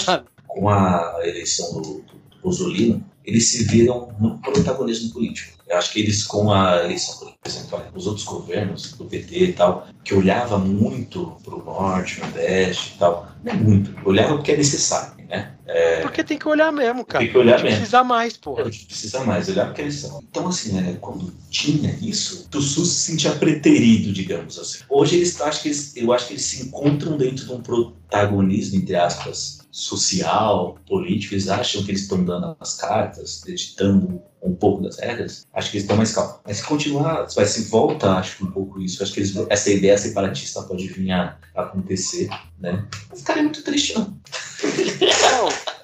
tá? 0.05 0.23
Com 0.47 0.69
a 0.69 1.19
eleição 1.23 1.73
do, 1.73 1.81
do, 1.81 2.13
do 2.31 2.41
Bozolino, 2.41 3.03
eles 3.27 3.49
se 3.49 3.65
viram 3.65 4.15
no 4.19 4.37
protagonismo 4.39 5.11
político. 5.11 5.57
Eu 5.67 5.77
acho 5.77 5.91
que 5.91 5.99
eles, 5.99 6.23
com 6.23 6.49
a 6.49 6.85
eleição, 6.85 7.19
por 7.19 7.33
exemplo, 7.45 7.83
os 7.93 8.07
outros 8.07 8.25
governos, 8.25 8.93
do 8.93 9.03
PT 9.03 9.37
e 9.37 9.53
tal, 9.53 9.85
que 10.01 10.13
olhava 10.13 10.57
muito 10.57 11.35
para 11.43 11.55
o 11.55 11.63
norte, 11.63 12.21
nordeste 12.21 12.93
e 12.95 12.97
tal, 12.97 13.27
não 13.43 13.51
é 13.51 13.55
muito, 13.57 14.07
olhava 14.07 14.35
porque 14.35 14.53
é 14.53 14.57
necessário, 14.57 15.16
né? 15.27 15.51
É... 15.65 16.01
Porque 16.01 16.23
tem 16.23 16.37
que 16.37 16.47
olhar 16.47 16.71
mesmo, 16.71 17.05
cara. 17.05 17.23
Tem 17.23 17.31
que 17.31 17.37
olhar 17.37 17.61
mesmo. 17.61 17.77
Precisa 17.77 18.03
mais, 18.03 18.37
porra. 18.37 18.61
A 18.63 18.65
gente 18.65 18.85
precisa 18.85 19.23
mais, 19.23 19.49
olhar 19.49 19.65
porque 19.65 19.81
eles 19.81 19.95
são. 19.95 20.23
Então, 20.29 20.47
assim, 20.47 20.73
né, 20.73 20.97
quando 21.01 21.33
tinha 21.49 21.95
isso, 22.01 22.47
o 22.53 22.61
SUS 22.61 22.89
se 22.89 23.11
sentia 23.11 23.31
preterido, 23.33 24.13
digamos 24.13 24.57
assim. 24.57 24.79
Hoje 24.89 25.17
eles, 25.17 25.39
acho 25.41 25.61
que 25.61 25.67
eles, 25.69 25.95
eu 25.95 26.13
acho 26.13 26.27
que 26.27 26.33
eles 26.33 26.45
se 26.45 26.63
encontram 26.63 27.17
dentro 27.17 27.45
de 27.45 27.51
um 27.51 27.61
protagonismo, 27.61 28.77
entre 28.77 28.95
aspas, 28.95 29.56
social, 29.71 30.77
político, 30.87 31.33
eles 31.33 31.47
acham 31.47 31.83
que 31.83 31.91
eles 31.91 32.01
estão 32.01 32.23
dando 32.23 32.55
as 32.59 32.75
cartas, 32.75 33.45
editando 33.45 34.21
um 34.41 34.55
pouco 34.55 34.81
das 34.81 34.97
regras, 34.97 35.45
acho 35.53 35.71
que 35.71 35.77
eles 35.77 35.83
estão 35.83 35.97
mais 35.97 36.13
calmos. 36.13 36.39
Mas 36.45 36.57
se 36.57 36.63
continuar, 36.63 37.27
vai 37.35 37.45
se 37.45 37.63
volta, 37.69 38.11
acho 38.11 38.37
que 38.37 38.43
um 38.43 38.51
pouco 38.51 38.81
isso. 38.81 39.03
Acho 39.03 39.13
que 39.13 39.19
eles, 39.19 39.35
essa 39.49 39.69
ideia 39.69 39.97
separatista 39.97 40.61
pode 40.63 40.87
vir 40.87 41.11
a 41.11 41.37
acontecer, 41.55 42.29
né? 42.59 42.87
Cara 43.25 43.39
é 43.39 43.43
muito 43.43 43.63
triste, 43.63 43.95
não. 43.97 44.17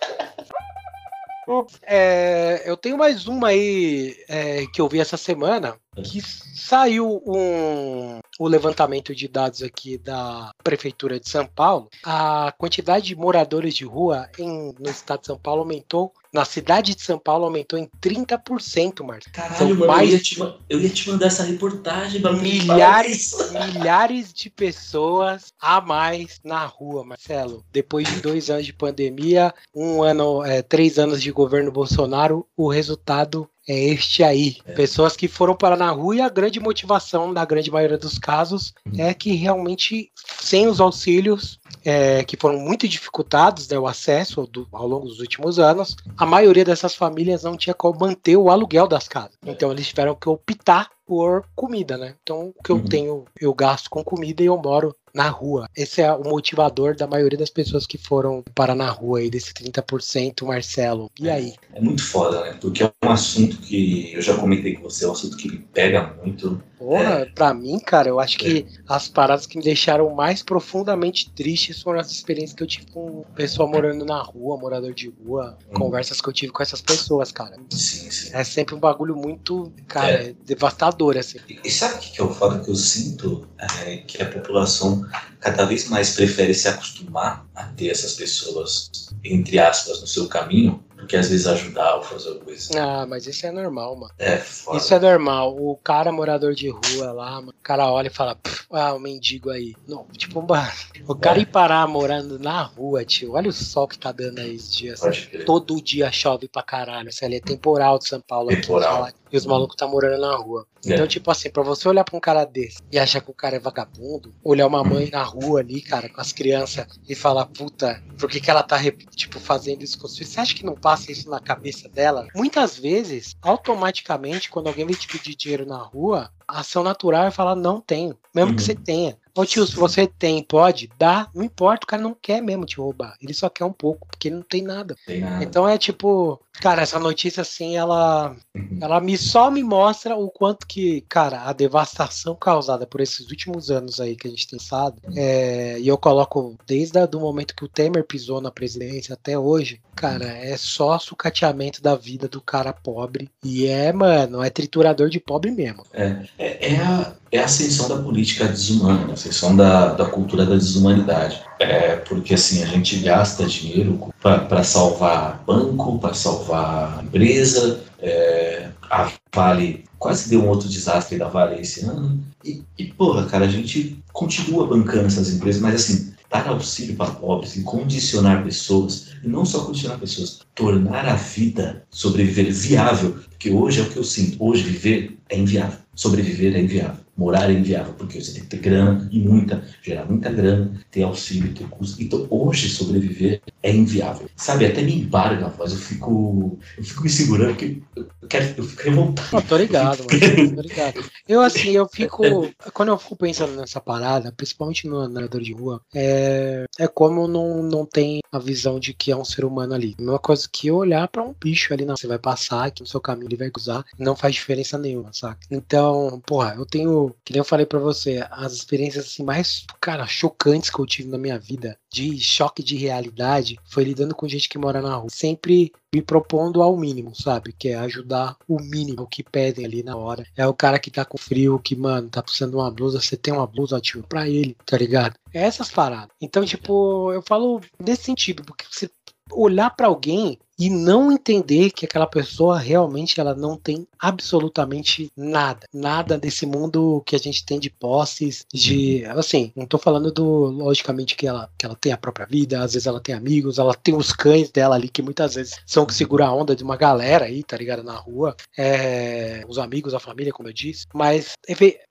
É, 1.86 2.64
eu 2.66 2.78
tenho 2.78 2.98
mais 2.98 3.28
uma 3.28 3.50
aí 3.50 4.16
é, 4.30 4.66
que 4.74 4.80
eu 4.80 4.88
vi 4.88 5.00
essa 5.00 5.18
semana 5.18 5.76
que 6.02 6.22
saiu 6.64 7.22
um, 7.26 8.20
o 8.40 8.48
levantamento 8.48 9.14
de 9.14 9.28
dados 9.28 9.62
aqui 9.62 9.98
da 9.98 10.52
Prefeitura 10.64 11.20
de 11.20 11.30
São 11.30 11.46
Paulo. 11.46 11.90
A 12.04 12.54
quantidade 12.58 13.08
de 13.08 13.16
moradores 13.16 13.76
de 13.76 13.84
rua 13.84 14.30
em, 14.40 14.74
no 14.80 14.90
estado 14.90 15.22
de 15.22 15.28
São 15.28 15.38
Paulo 15.38 15.62
aumentou. 15.62 16.14
Na 16.34 16.46
cidade 16.46 16.96
de 16.96 17.04
São 17.04 17.20
Paulo 17.20 17.46
aumentou 17.46 17.78
em 17.78 17.88
30%, 18.02 19.06
Marcos. 19.06 19.28
Caralho, 19.32 19.76
mano, 19.76 19.88
mais... 19.88 20.10
eu, 20.10 20.16
ia 20.16 20.22
te, 20.22 20.40
eu 20.70 20.80
ia 20.80 20.90
te 20.90 21.10
mandar 21.10 21.28
essa 21.28 21.44
reportagem. 21.44 22.22
Milhares, 22.42 23.36
milhares 23.72 24.34
de 24.34 24.50
pessoas 24.50 25.54
a 25.62 25.80
mais 25.80 26.40
na 26.44 26.66
rua, 26.66 27.04
Marcelo. 27.04 27.64
Depois 27.72 28.08
de 28.08 28.20
dois 28.20 28.50
anos 28.50 28.66
de 28.66 28.74
pandemia, 28.74 29.54
um 29.76 30.02
ano, 30.02 30.44
é, 30.44 30.64
três 30.64 30.98
anos 30.98 31.22
de 31.22 31.32
governo 31.32 31.72
Bolsonaro, 31.72 32.48
o 32.58 32.68
resultado 32.68 33.48
é 33.68 33.80
este 33.90 34.24
aí. 34.24 34.58
É. 34.66 34.74
Pessoas 34.74 35.16
que 35.16 35.28
foram 35.28 35.56
para 35.56 35.76
na 35.76 35.90
rua 35.90 36.16
e 36.16 36.22
a 36.22 36.30
grande 36.30 36.53
motivação, 36.60 37.32
na 37.32 37.46
grande 37.46 37.72
maioria 37.72 37.98
dos 37.98 38.18
casos, 38.18 38.74
é 38.98 39.14
que 39.14 39.34
realmente, 39.34 40.12
sem 40.40 40.68
os 40.68 40.80
auxílios, 40.80 41.60
é, 41.86 42.24
que 42.24 42.38
foram 42.38 42.60
muito 42.60 42.88
dificultados 42.88 43.68
né, 43.68 43.78
o 43.78 43.88
acesso 43.88 44.48
do, 44.48 44.68
ao 44.72 44.88
longo 44.88 45.08
dos 45.08 45.20
últimos 45.20 45.60
anos, 45.60 45.96
a 46.18 46.26
maioria 46.26 46.64
dessas 46.64 46.96
famílias 46.96 47.44
não 47.44 47.58
tinha 47.58 47.74
como 47.74 48.00
manter 48.00 48.38
o 48.38 48.50
aluguel 48.50 48.88
das 48.88 49.08
casas. 49.08 49.38
Então 49.46 49.72
eles 49.72 49.88
tiveram 49.88 50.16
que 50.16 50.30
optar 50.30 50.90
por 51.06 51.46
comida, 51.56 51.98
né? 51.98 52.16
Então 52.24 52.54
o 52.58 52.64
que 52.64 52.72
eu 52.72 52.78
uhum. 52.78 52.86
tenho, 52.86 53.26
eu 53.40 53.54
gasto 53.54 53.90
com 53.90 54.04
comida 54.04 54.42
e 54.42 54.46
eu 54.46 54.58
moro 54.58 54.96
na 55.14 55.30
rua. 55.30 55.70
Esse 55.76 56.02
é 56.02 56.12
o 56.12 56.24
motivador 56.24 56.96
da 56.96 57.06
maioria 57.06 57.38
das 57.38 57.50
pessoas 57.50 57.86
que 57.86 57.98
foram 57.98 58.44
para 58.56 58.74
na 58.74 58.90
rua 58.90 59.20
aí, 59.20 59.30
desse 59.30 59.54
30%, 59.54 60.46
Marcelo. 60.46 61.12
E 61.20 61.30
aí? 61.30 61.54
É, 61.72 61.78
é 61.78 61.82
muito 61.82 62.04
foda, 62.04 62.42
né? 62.42 62.58
Porque 62.60 62.84
é 62.84 62.92
um 63.04 63.10
assunto 63.10 63.58
que 63.58 64.12
eu 64.14 64.22
já 64.22 64.36
comentei 64.36 64.76
com 64.76 64.84
você, 64.84 65.06
é 65.06 65.08
um 65.08 65.12
assunto 65.12 65.38
que 65.38 65.52
me 65.52 65.60
pega 65.60 66.16
muito. 66.24 66.62
Porra, 66.80 67.20
é. 67.20 67.26
pra 67.26 67.54
mim, 67.54 67.80
cara, 67.80 68.10
eu 68.10 68.20
acho 68.20 68.38
que 68.38 68.66
é. 68.68 68.82
as 68.90 69.08
paradas 69.08 69.46
que 69.46 69.58
me 69.58 69.64
deixaram 69.64 70.14
mais 70.14 70.42
profundamente 70.42 71.30
tristes 71.30 71.82
foram 71.82 72.00
as 72.00 72.12
experiências 72.12 72.56
que 72.56 72.64
eu 72.64 72.68
tive 72.68 72.88
com 72.88 73.24
pessoa 73.36 73.70
morando 73.70 74.04
na 74.04 74.22
rua, 74.22 74.58
morador 74.58 74.94
de 74.94 75.10
rua, 75.24 75.58
hum. 75.70 75.76
conversas 75.76 76.20
que 76.20 76.28
eu 76.28 76.34
tive 76.34 76.52
com 76.52 76.64
essas 76.64 76.82
pessoas, 76.82 77.32
cara. 77.32 77.56
Sim, 77.70 78.12
sim. 78.12 78.32
É 78.34 78.44
sempre 78.44 78.76
um 78.76 78.80
bagulho 78.80 79.16
muito, 79.16 79.72
cara, 79.88 80.30
é. 80.30 80.36
devastador, 80.46 81.18
assim. 81.18 81.38
E, 81.48 81.60
e 81.64 81.72
sabe 81.72 81.96
o 81.96 82.00
que, 82.00 82.12
que 82.12 82.20
eu 82.20 82.34
falo 82.34 82.64
que 82.64 82.70
eu 82.70 82.76
sinto? 82.76 83.48
É, 83.86 83.98
que 83.98 84.22
a 84.22 84.30
população 84.30 85.03
cada 85.40 85.66
vez 85.66 85.90
mais 85.90 86.12
prefere 86.12 86.54
se 86.54 86.68
acostumar 86.68 87.46
a 87.56 87.64
ter 87.64 87.90
essas 87.90 88.14
pessoas, 88.14 88.90
entre 89.24 89.60
aspas, 89.60 90.02
no 90.02 90.08
seu 90.08 90.28
caminho, 90.28 90.84
do 91.04 91.08
que 91.08 91.18
às 91.18 91.30
vezes 91.30 91.46
ajudar 91.46 91.98
ou 91.98 92.04
fazer 92.04 92.30
alguma 92.30 92.46
coisa. 92.46 92.82
Ah, 92.82 93.06
mas 93.06 93.28
isso 93.28 93.46
é 93.46 93.52
normal, 93.52 93.96
mano. 93.96 94.14
É, 94.18 94.38
foda. 94.38 94.78
Isso 94.78 94.94
é 94.94 95.00
normal. 95.00 95.56
O 95.56 95.78
cara 95.78 96.12
morador 96.12 96.54
de 96.54 96.70
rua 96.70 97.12
lá, 97.12 97.36
mano, 97.36 97.50
o 97.50 97.64
cara 97.64 97.92
olha 97.92 98.08
e 98.08 98.12
fala, 98.12 98.38
ah, 98.72 98.94
o 98.94 99.00
mendigo 99.00 99.50
aí. 99.50 99.76
Não, 99.88 100.06
tipo, 100.18 100.42
mano, 100.42 100.72
o 101.08 101.16
cara 101.16 101.40
é. 101.40 101.42
ir 101.42 101.46
parar 101.46 101.88
morando 101.88 102.40
na 102.40 102.64
rua, 102.64 103.06
tio, 103.06 103.34
olha 103.34 103.50
o 103.50 103.54
sol 103.54 103.88
que 103.88 104.00
tá 104.00 104.12
dando 104.12 104.40
aí 104.40 104.56
esses 104.56 104.74
dias. 104.74 105.02
Todo 105.46 105.82
dia 105.82 106.12
chove 106.12 106.48
pra 106.48 106.64
caralho. 106.64 107.10
Isso 107.10 107.24
ali 107.24 107.36
é 107.36 107.42
temporal 107.42 108.00
de 108.00 108.08
São 108.08 108.22
Paulo. 108.22 108.50
Temporal. 108.50 109.04
Aqui, 109.04 109.24
e 109.34 109.38
os 109.38 109.48
malucos 109.48 109.76
tá 109.76 109.88
morando 109.88 110.22
na 110.22 110.36
rua. 110.36 110.68
É. 110.86 110.94
Então, 110.94 111.08
tipo 111.08 111.32
assim, 111.32 111.50
pra 111.50 111.64
você 111.64 111.90
olhar 111.90 112.04
pra 112.04 112.16
um 112.16 112.20
cara 112.20 112.46
desse 112.46 112.78
e 112.92 113.00
achar 113.00 113.20
que 113.20 113.32
o 113.32 113.34
cara 113.34 113.56
é 113.56 113.60
vagabundo, 113.60 114.32
olhar 114.44 114.68
uma 114.68 114.84
mãe 114.84 115.10
na 115.10 115.24
rua 115.24 115.62
ali, 115.62 115.82
cara, 115.82 116.08
com 116.08 116.22
as 116.22 116.32
crianças 116.32 116.86
e 117.10 117.16
falar, 117.16 117.48
puta, 117.48 118.00
por 118.20 118.30
que, 118.30 118.40
que 118.40 118.52
ela 118.52 118.62
tá, 118.62 118.78
tipo, 119.16 119.40
fazendo 119.40 119.82
isso 119.82 119.98
com 119.98 120.06
os 120.06 120.16
filhos? 120.16 120.32
Você 120.32 120.40
acha 120.40 120.54
que 120.54 120.64
não 120.64 120.76
passa 120.76 120.93
isso 121.12 121.30
na 121.30 121.40
cabeça 121.40 121.90
dela? 121.90 122.28
Muitas 122.36 122.78
vezes, 122.78 123.36
automaticamente, 123.42 124.50
quando 124.50 124.68
alguém 124.68 124.86
vem 124.86 124.96
te 124.96 125.08
pedir 125.08 125.36
dinheiro 125.36 125.66
na 125.66 125.78
rua, 125.78 126.30
a 126.48 126.60
ação 126.60 126.84
natural 126.84 127.26
é 127.26 127.32
falar, 127.32 127.56
não 127.56 127.82
tenho. 127.82 128.18
Mesmo 128.34 128.52
uhum. 128.52 128.56
que 128.56 128.64
você 128.64 128.76
tenha. 128.76 129.18
Ô 129.36 129.46
tio, 129.46 129.66
se 129.66 129.76
você 129.76 130.06
tem, 130.06 130.44
pode, 130.44 130.90
dá, 130.98 131.28
não 131.34 131.44
importa, 131.44 131.86
o 131.86 131.88
cara 131.88 132.02
não 132.02 132.14
quer 132.14 132.42
mesmo 132.42 132.66
te 132.66 132.78
roubar. 132.78 133.16
Ele 133.20 133.34
só 133.34 133.50
quer 133.50 133.66
um 133.66 133.74
pouco, 133.74 134.08
porque 134.08 134.28
ele 134.28 134.36
não 134.36 134.44
tem 134.44 134.62
nada. 134.62 134.96
Tem 135.08 135.22
nada. 135.22 135.44
Então 135.44 135.68
é 135.68 135.76
tipo, 135.76 136.40
cara, 136.60 136.82
essa 136.82 137.00
notícia 137.00 137.42
assim, 137.42 137.76
ela 137.76 138.36
ela 138.82 139.00
me 139.00 139.18
só 139.18 139.50
me 139.50 139.64
mostra 139.64 140.16
o 140.16 140.30
quanto 140.30 140.66
que, 140.68 141.02
cara, 141.08 141.44
a 141.44 141.54
devastação 141.54 142.36
causada 142.36 142.86
por 142.86 143.02
esses 143.02 143.30
últimos 143.30 143.70
anos 143.70 144.00
aí 144.00 144.16
que 144.16 144.28
a 144.28 144.32
gente 144.32 144.48
tem 144.48 144.60
passado, 144.74 145.00
é, 145.16 145.78
e 145.80 145.88
eu 145.88 145.98
coloco 145.98 146.58
desde 146.66 146.98
o 147.14 147.20
momento 147.20 147.56
que 147.56 147.66
o 147.66 147.68
Temer 147.68 148.06
pisou 148.06 148.40
na 148.40 148.50
presidência 148.50 149.14
até 149.14 149.38
hoje, 149.38 149.82
cara, 149.96 150.26
é 150.26 150.56
só 150.58 150.98
sucateamento 150.98 151.82
da 151.82 151.96
vida 151.96 152.28
do 152.28 152.42
cara 152.42 152.72
pobre. 152.72 153.30
E 153.44 153.68
é, 153.68 153.92
mano, 153.92 154.42
é 154.42 154.50
triturador 154.50 155.10
de 155.10 155.20
pobre 155.20 155.52
mesmo. 155.52 155.84
É, 155.94 156.18
é, 156.38 156.74
é 156.74 156.78
a, 156.78 157.14
é 157.32 157.40
a 157.40 157.46
ascensão 157.46 157.90
da 157.90 158.02
política 158.02 158.48
desumana, 158.48 159.12
a 159.12 159.14
ascensão 159.14 159.56
da, 159.56 159.94
da 159.94 160.06
cultura 160.06 160.46
da 160.46 160.56
desumanidade. 160.56 161.44
É, 161.64 161.96
porque 161.98 162.34
assim, 162.34 162.64
a 162.64 162.68
gente 162.68 162.98
gasta 162.98 163.46
dinheiro 163.46 164.14
para 164.22 164.64
salvar 164.64 165.44
banco, 165.46 166.00
para 166.00 166.14
salvar 166.14 167.04
empresa. 167.04 167.82
É, 168.00 168.70
a 168.90 169.12
Vale 169.34 169.86
quase 169.98 170.30
deu 170.30 170.42
um 170.42 170.50
outro 170.50 170.68
desastre 170.68 171.18
da 171.18 171.28
Vale 171.28 171.62
esse 171.62 171.86
ano. 171.86 172.20
E, 172.44 172.62
e, 172.78 172.86
porra, 172.86 173.26
cara, 173.26 173.46
a 173.46 173.48
gente 173.48 173.98
continua 174.12 174.68
bancando 174.68 175.08
essas 175.08 175.34
empresas, 175.34 175.62
mas 175.62 175.76
assim, 175.76 176.14
dar 176.30 176.48
auxílio 176.50 176.96
para 176.96 177.12
pobres 177.12 177.56
e 177.56 177.64
condicionar 177.64 178.44
pessoas, 178.44 179.14
e 179.24 179.28
não 179.28 179.46
só 179.46 179.64
condicionar 179.64 180.00
pessoas, 180.00 180.42
tornar 180.54 181.08
a 181.08 181.16
vida 181.16 181.84
sobreviver 181.90 182.52
viável, 182.52 183.18
porque 183.30 183.52
hoje 183.52 183.80
é 183.80 183.84
o 183.84 183.90
que 183.90 183.98
eu 183.98 184.04
sinto, 184.04 184.44
hoje 184.44 184.64
viver 184.64 185.18
é 185.30 185.38
inviável, 185.38 185.78
sobreviver 185.96 186.56
é 186.56 186.62
inviável. 186.62 187.03
Morar 187.16 187.50
é 187.50 187.54
inviável, 187.54 187.94
porque 187.94 188.20
você 188.20 188.34
tem 188.34 188.42
que 188.42 188.50
ter 188.50 188.58
grana 188.58 189.08
e 189.12 189.20
muita, 189.20 189.64
gerar 189.84 190.06
muita 190.06 190.32
grana, 190.32 190.74
ter 190.90 191.04
auxílio, 191.04 191.54
ter 191.54 191.68
custo. 191.70 192.02
Então, 192.02 192.26
hoje, 192.30 192.70
sobreviver 192.70 193.40
é 193.62 193.72
inviável. 193.72 194.28
Sabe, 194.36 194.66
até 194.66 194.82
me 194.82 195.02
embarga 195.02 195.48
voz, 195.48 195.74
eu 195.74 195.78
fico, 195.78 196.58
eu 196.76 196.84
fico 196.84 197.04
me 197.04 197.10
segurando, 197.10 197.50
porque 197.50 197.82
eu, 197.96 198.08
quero, 198.28 198.56
eu 198.58 198.64
fico 198.64 198.82
revoltado. 198.82 199.28
Oh, 199.32 199.42
tô 199.42 199.58
ligado, 199.58 200.00
mano, 200.00 200.56
tô 200.56 200.62
ligado. 200.62 201.04
Eu, 201.28 201.42
assim, 201.42 201.70
eu 201.72 201.88
fico, 201.88 202.24
quando 202.74 202.90
eu 202.90 202.98
fico 202.98 203.16
pensando 203.16 203.56
nessa 203.56 203.80
parada, 203.80 204.32
principalmente 204.32 204.88
no 204.88 205.08
nadador 205.08 205.42
de 205.42 205.54
rua, 205.54 205.82
é, 205.94 206.66
é 206.80 206.88
como 206.88 207.28
não, 207.28 207.62
não 207.62 207.86
tem 207.86 208.22
a 208.32 208.40
visão 208.40 208.80
de 208.80 208.94
que 208.94 209.12
é 209.12 209.16
um 209.16 209.26
ser 209.26 209.46
humano 209.46 209.74
ali. 209.74 209.96
Uma 210.00 210.18
coisa 210.18 210.48
que 210.52 210.72
olhar 210.72 211.08
para 211.08 211.24
um 211.24 211.34
bicho 211.40 211.74
ali, 211.74 211.86
não, 211.86 211.96
você 211.96 212.08
vai 212.08 212.18
passar 212.18 212.66
aqui 212.66 212.82
no 212.82 212.88
seu 212.88 213.00
caminho, 213.00 213.28
ele 213.28 213.38
vai 213.38 213.52
cruzar, 213.52 213.86
não 213.98 214.16
faz 214.16 214.34
diferença 214.34 214.78
nenhuma, 214.78 215.14
saca? 215.14 215.40
Então, 215.52 216.22
porra, 216.26 216.56
eu 216.58 216.66
tenho 216.66 217.03
que 217.24 217.34
nem 217.34 217.40
eu 217.40 217.46
falei 217.46 217.66
para 217.66 217.80
você, 217.80 218.26
as 218.32 218.54
experiências 218.54 219.06
assim, 219.06 219.24
mais, 219.24 219.66
cara, 219.80 220.06
chocantes 220.06 220.70
que 220.70 220.80
eu 220.80 220.86
tive 220.86 221.10
na 221.10 221.18
minha 221.18 221.40
vida, 221.40 221.78
de 221.92 222.20
choque 222.20 222.64
de 222.64 222.76
realidade, 222.76 223.60
foi 223.66 223.84
lidando 223.84 224.16
com 224.16 224.28
gente 224.28 224.50
que 224.50 224.58
mora 224.58 224.82
na 224.82 224.96
rua. 224.96 225.10
Sempre 225.10 225.72
me 225.94 226.02
propondo 226.02 226.62
ao 226.62 226.76
mínimo, 226.76 227.16
sabe? 227.16 227.54
Que 227.54 227.70
é 227.70 227.76
ajudar 227.76 228.36
o 228.48 228.60
mínimo 228.60 229.08
que 229.08 229.24
pedem 229.24 229.66
ali 229.66 229.84
na 229.84 229.96
hora. 229.96 230.26
É 230.36 230.46
o 230.48 230.54
cara 230.54 230.80
que 230.80 230.90
tá 230.90 231.06
com 231.06 231.18
frio, 231.18 231.60
que, 231.60 231.76
mano, 231.76 232.10
tá 232.10 232.22
precisando 232.22 232.52
de 232.52 232.58
uma 232.58 232.72
blusa, 232.72 233.00
você 233.00 233.16
tem 233.16 233.34
uma 233.34 233.48
blusa, 233.48 233.80
tio, 233.80 234.04
pra 234.04 234.28
ele, 234.28 234.58
tá 234.66 234.78
ligado? 234.78 235.16
É 235.34 235.44
essas 235.44 235.70
paradas. 235.70 236.10
Então, 236.20 236.46
tipo, 236.46 237.12
eu 237.12 237.22
falo 237.22 237.62
nesse 237.80 238.04
sentido, 238.04 238.44
porque 238.44 238.66
você 238.70 238.90
olhar 239.32 239.70
para 239.70 239.88
alguém 239.88 240.38
e 240.58 240.70
não 240.70 241.12
entender 241.12 241.72
que 241.72 241.86
aquela 241.86 242.08
pessoa 242.08 242.58
realmente 242.58 243.20
ela 243.20 243.36
não 243.36 243.58
tem 243.58 243.88
absolutamente 244.00 245.12
nada, 245.16 245.68
nada 245.74 246.18
desse 246.18 246.46
mundo 246.46 247.02
que 247.06 247.16
a 247.16 247.20
gente 247.20 247.46
tem 247.46 247.60
de 247.60 247.70
posses, 247.70 248.46
de 248.54 249.06
assim, 249.06 249.52
não 249.56 249.66
tô 249.66 249.78
falando 249.78 250.12
do 250.12 250.24
logicamente 250.24 251.16
que 251.16 251.28
ela 251.28 251.50
que 251.58 251.66
ela 251.66 251.76
tem 251.76 251.92
a 251.92 251.98
própria 251.98 252.26
vida, 252.26 252.62
às 252.62 252.74
vezes 252.74 252.88
ela 252.88 253.00
tem 253.00 253.16
amigos, 253.16 253.58
ela 253.58 253.74
tem 253.74 253.96
os 253.96 254.12
cães 254.12 254.52
dela 254.52 254.76
ali 254.76 254.90
que 254.90 255.02
muitas 255.02 255.36
vezes 255.36 255.60
são 255.66 255.86
que 255.86 255.94
segura 255.94 256.26
a 256.26 256.34
onda 256.34 256.56
de 256.56 256.64
uma 256.64 256.76
galera 256.76 257.26
aí, 257.26 257.44
tá 257.44 257.58
ligado 257.58 257.84
na 257.84 257.96
rua, 257.96 258.36
é, 258.58 259.44
os 259.48 259.58
amigos, 259.58 259.94
a 259.94 260.00
família, 260.00 260.34
como 260.34 260.50
eu 260.50 260.54
disse, 260.54 260.86
mas 260.94 261.34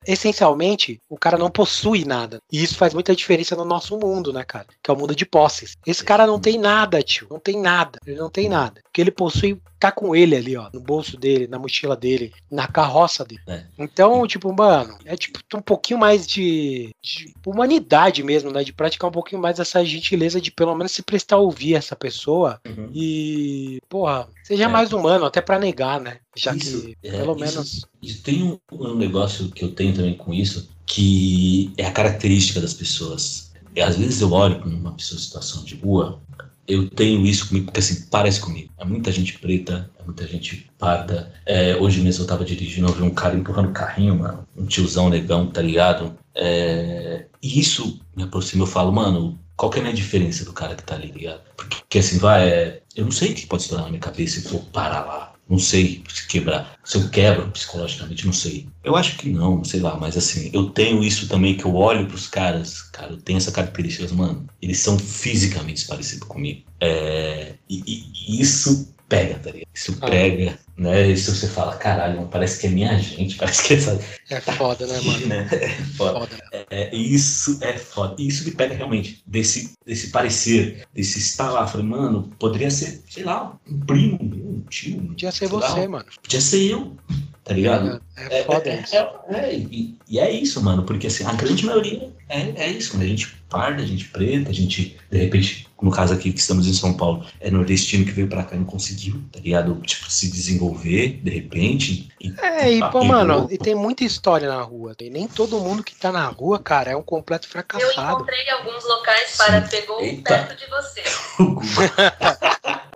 essencialmente 0.06 1.00
o 1.08 1.16
cara 1.16 1.38
não 1.38 1.50
possui 1.50 2.04
nada 2.04 2.40
e 2.50 2.62
isso 2.62 2.76
faz 2.76 2.94
muita 2.94 3.14
diferença 3.14 3.56
no 3.56 3.64
nosso 3.64 3.98
mundo, 3.98 4.32
né, 4.32 4.44
cara? 4.44 4.66
Que 4.82 4.90
é 4.90 4.94
o 4.94 4.96
mundo 4.96 5.14
de 5.14 5.24
posses. 5.24 5.76
Esse 5.86 6.04
cara 6.04 6.26
não 6.26 6.38
tem 6.38 6.58
nada, 6.58 7.02
tio, 7.02 7.26
não 7.30 7.38
tem 7.38 7.60
nada, 7.60 7.98
ele 8.06 8.18
não 8.18 8.30
tem 8.30 8.48
nada. 8.48 8.61
Que 8.92 9.00
ele 9.00 9.10
possui 9.10 9.58
tá 9.82 9.90
com 9.90 10.14
ele 10.14 10.36
ali, 10.36 10.56
ó, 10.56 10.70
no 10.72 10.80
bolso 10.80 11.16
dele, 11.16 11.48
na 11.48 11.58
mochila 11.58 11.96
dele, 11.96 12.32
na 12.48 12.68
carroça 12.68 13.24
dele. 13.24 13.40
É. 13.48 13.64
Então, 13.76 14.24
tipo, 14.28 14.52
mano, 14.52 14.96
é 15.04 15.16
tipo 15.16 15.40
um 15.54 15.60
pouquinho 15.60 15.98
mais 15.98 16.24
de, 16.24 16.94
de, 17.02 17.34
humanidade 17.44 18.22
mesmo, 18.22 18.52
né? 18.52 18.62
De 18.62 18.72
praticar 18.72 19.10
um 19.10 19.12
pouquinho 19.12 19.42
mais 19.42 19.58
essa 19.58 19.84
gentileza 19.84 20.40
de 20.40 20.52
pelo 20.52 20.76
menos 20.76 20.92
se 20.92 21.02
prestar 21.02 21.36
a 21.36 21.40
ouvir 21.40 21.74
essa 21.74 21.96
pessoa 21.96 22.60
uhum. 22.64 22.90
e, 22.94 23.80
porra, 23.88 24.28
seja 24.44 24.64
é. 24.64 24.68
mais 24.68 24.92
humano, 24.92 25.24
até 25.24 25.40
para 25.40 25.58
negar, 25.58 26.00
né? 26.00 26.18
Já 26.36 26.54
isso, 26.54 26.82
que, 26.82 26.96
é, 27.02 27.10
pelo 27.10 27.32
isso, 27.32 27.40
menos. 27.40 27.86
Isso 28.00 28.22
tem 28.22 28.42
um, 28.44 28.58
um 28.70 28.94
negócio 28.94 29.50
que 29.50 29.64
eu 29.64 29.72
tenho 29.72 29.94
também 29.94 30.14
com 30.14 30.32
isso, 30.32 30.70
que 30.86 31.72
é 31.76 31.86
a 31.86 31.92
característica 31.92 32.60
das 32.60 32.74
pessoas. 32.74 33.50
E 33.74 33.80
às 33.80 33.96
vezes 33.96 34.20
eu 34.20 34.30
olho 34.30 34.60
para 34.60 34.68
uma 34.68 34.92
pessoa 34.92 35.18
em 35.18 35.22
situação 35.22 35.64
de 35.64 35.74
rua 35.74 36.20
eu 36.66 36.88
tenho 36.88 37.24
isso 37.26 37.48
comigo, 37.48 37.66
porque 37.66 37.80
assim, 37.80 38.06
parece 38.10 38.40
comigo. 38.40 38.72
É 38.78 38.84
muita 38.84 39.10
gente 39.10 39.38
preta, 39.38 39.90
é 39.98 40.04
muita 40.04 40.26
gente 40.26 40.70
parda. 40.78 41.32
É, 41.44 41.76
hoje 41.76 42.00
mesmo 42.00 42.22
eu 42.22 42.26
tava 42.26 42.44
dirigindo, 42.44 42.88
eu 42.88 42.92
vi 42.92 43.02
um 43.02 43.10
cara 43.10 43.36
empurrando 43.36 43.72
carrinho, 43.72 44.18
mano. 44.18 44.46
Um 44.56 44.66
tiozão 44.66 45.08
negão, 45.08 45.46
tá 45.46 45.60
ligado? 45.60 46.16
É, 46.34 47.26
e 47.42 47.60
isso 47.60 48.00
me 48.16 48.22
aproxima, 48.22 48.62
eu 48.62 48.66
falo, 48.66 48.92
mano, 48.92 49.38
qual 49.56 49.70
que 49.70 49.80
é 49.80 49.88
a 49.88 49.92
diferença 49.92 50.44
do 50.44 50.52
cara 50.52 50.74
que 50.74 50.82
tá 50.82 50.94
ali, 50.94 51.10
ligado? 51.10 51.40
Porque, 51.56 51.98
assim, 51.98 52.18
vai, 52.18 52.48
é, 52.48 52.82
eu 52.96 53.04
não 53.04 53.12
sei 53.12 53.32
o 53.32 53.34
que 53.34 53.46
pode 53.46 53.62
estourar 53.62 53.84
na 53.84 53.90
minha 53.90 54.00
cabeça 54.00 54.40
se 54.40 54.48
for 54.48 54.60
parar 54.72 55.04
lá. 55.04 55.31
Não 55.48 55.58
sei 55.58 56.02
se 56.08 56.26
quebrar. 56.28 56.78
se 56.84 56.96
eu 56.96 57.08
quebro 57.10 57.50
psicologicamente, 57.50 58.24
não 58.24 58.32
sei. 58.32 58.68
Eu 58.82 58.96
acho 58.96 59.16
que 59.18 59.28
não, 59.28 59.62
sei 59.64 59.80
lá, 59.80 59.96
mas 59.96 60.16
assim, 60.16 60.50
eu 60.52 60.70
tenho 60.70 61.02
isso 61.02 61.28
também 61.28 61.56
que 61.56 61.64
eu 61.64 61.74
olho 61.74 62.06
pros 62.06 62.26
caras, 62.26 62.82
cara, 62.82 63.12
eu 63.12 63.16
tenho 63.18 63.36
essa 63.36 63.52
característica, 63.52 64.12
mano, 64.14 64.46
eles 64.60 64.78
são 64.78 64.98
fisicamente 64.98 65.86
parecidos 65.86 66.26
comigo. 66.26 66.62
É, 66.80 67.54
e, 67.68 67.82
e 67.86 68.40
isso 68.40 68.91
pega, 69.12 69.38
tá 69.38 69.50
ligado? 69.50 69.68
Isso 69.74 69.98
ah. 70.00 70.06
pega, 70.08 70.58
né? 70.76 71.10
Isso 71.10 71.34
você 71.34 71.46
fala, 71.46 71.76
caralho, 71.76 72.26
parece 72.28 72.58
que 72.58 72.66
é 72.66 72.70
minha 72.70 72.98
gente, 72.98 73.36
parece 73.38 73.64
que 73.64 73.74
é 73.74 73.76
essa. 73.76 74.00
É 74.30 74.40
foda, 74.40 74.86
né, 74.86 75.00
mano? 75.02 75.26
Né? 75.26 75.48
É 75.52 75.68
foda. 75.68 76.20
foda. 76.20 76.42
É, 76.52 76.66
é, 76.70 76.96
isso 76.96 77.58
é 77.60 77.76
foda. 77.76 78.16
Isso 78.18 78.44
me 78.44 78.52
pega 78.52 78.74
realmente, 78.74 79.22
desse, 79.26 79.74
desse 79.84 80.08
parecer, 80.08 80.86
desse 80.94 81.18
estar 81.18 81.50
lá. 81.50 81.66
Falei, 81.66 81.86
mano, 81.86 82.30
poderia 82.38 82.70
ser, 82.70 83.02
sei 83.08 83.24
lá, 83.24 83.54
um 83.70 83.80
primo, 83.80 84.18
um 84.22 84.62
tio. 84.70 85.02
Podia 85.08 85.30
ser 85.30 85.48
você, 85.48 85.80
lá, 85.80 85.88
mano. 85.88 86.06
Podia 86.22 86.40
ser 86.40 86.70
eu 86.70 86.96
tá 87.44 87.54
ligado? 87.54 88.00
É, 88.16 88.40
é 88.40 88.44
foda 88.44 88.68
é, 88.68 88.80
isso. 88.80 88.96
É, 88.96 89.10
é, 89.30 89.54
e, 89.54 89.98
e, 90.08 90.18
é 90.18 90.30
isso, 90.30 90.62
mano, 90.62 90.84
porque 90.84 91.06
assim, 91.06 91.24
a 91.24 91.32
grande 91.32 91.66
maioria 91.66 92.10
é, 92.28 92.52
é 92.56 92.68
isso, 92.68 92.96
né? 92.96 93.04
A 93.04 93.08
gente 93.08 93.28
parda, 93.48 93.82
a 93.82 93.86
gente 93.86 94.06
preta, 94.06 94.50
a 94.50 94.54
gente, 94.54 94.96
de 95.10 95.18
repente, 95.18 95.66
no 95.80 95.90
caso 95.90 96.14
aqui 96.14 96.32
que 96.32 96.38
estamos 96.38 96.66
em 96.66 96.72
São 96.72 96.94
Paulo, 96.94 97.26
é 97.40 97.50
nordestino 97.50 98.04
que 98.04 98.12
veio 98.12 98.28
pra 98.28 98.44
cá 98.44 98.54
e 98.54 98.58
não 98.58 98.64
conseguiu, 98.64 99.20
tá 99.30 99.40
ligado? 99.40 99.74
Tipo, 99.82 100.10
se 100.10 100.30
desenvolver, 100.30 101.20
de 101.22 101.30
repente. 101.30 102.08
E, 102.20 102.32
é, 102.38 102.72
e 102.72 102.90
pô, 102.90 103.04
mano, 103.04 103.48
e 103.50 103.58
tem 103.58 103.74
muita 103.74 104.04
história 104.04 104.48
na 104.48 104.62
rua. 104.62 104.94
E 105.00 105.10
nem 105.10 105.26
todo 105.26 105.60
mundo 105.60 105.82
que 105.82 105.94
tá 105.94 106.12
na 106.12 106.26
rua, 106.26 106.58
cara, 106.58 106.92
é 106.92 106.96
um 106.96 107.02
completo 107.02 107.48
fracassado. 107.48 107.92
Eu 107.92 108.04
encontrei 108.04 108.50
alguns 108.50 108.84
locais 108.84 109.36
para 109.36 109.62
Sim. 109.62 109.68
pegou 109.68 110.00
Eita. 110.00 110.22
perto 110.22 110.56
de 110.56 110.70
você. 110.70 111.02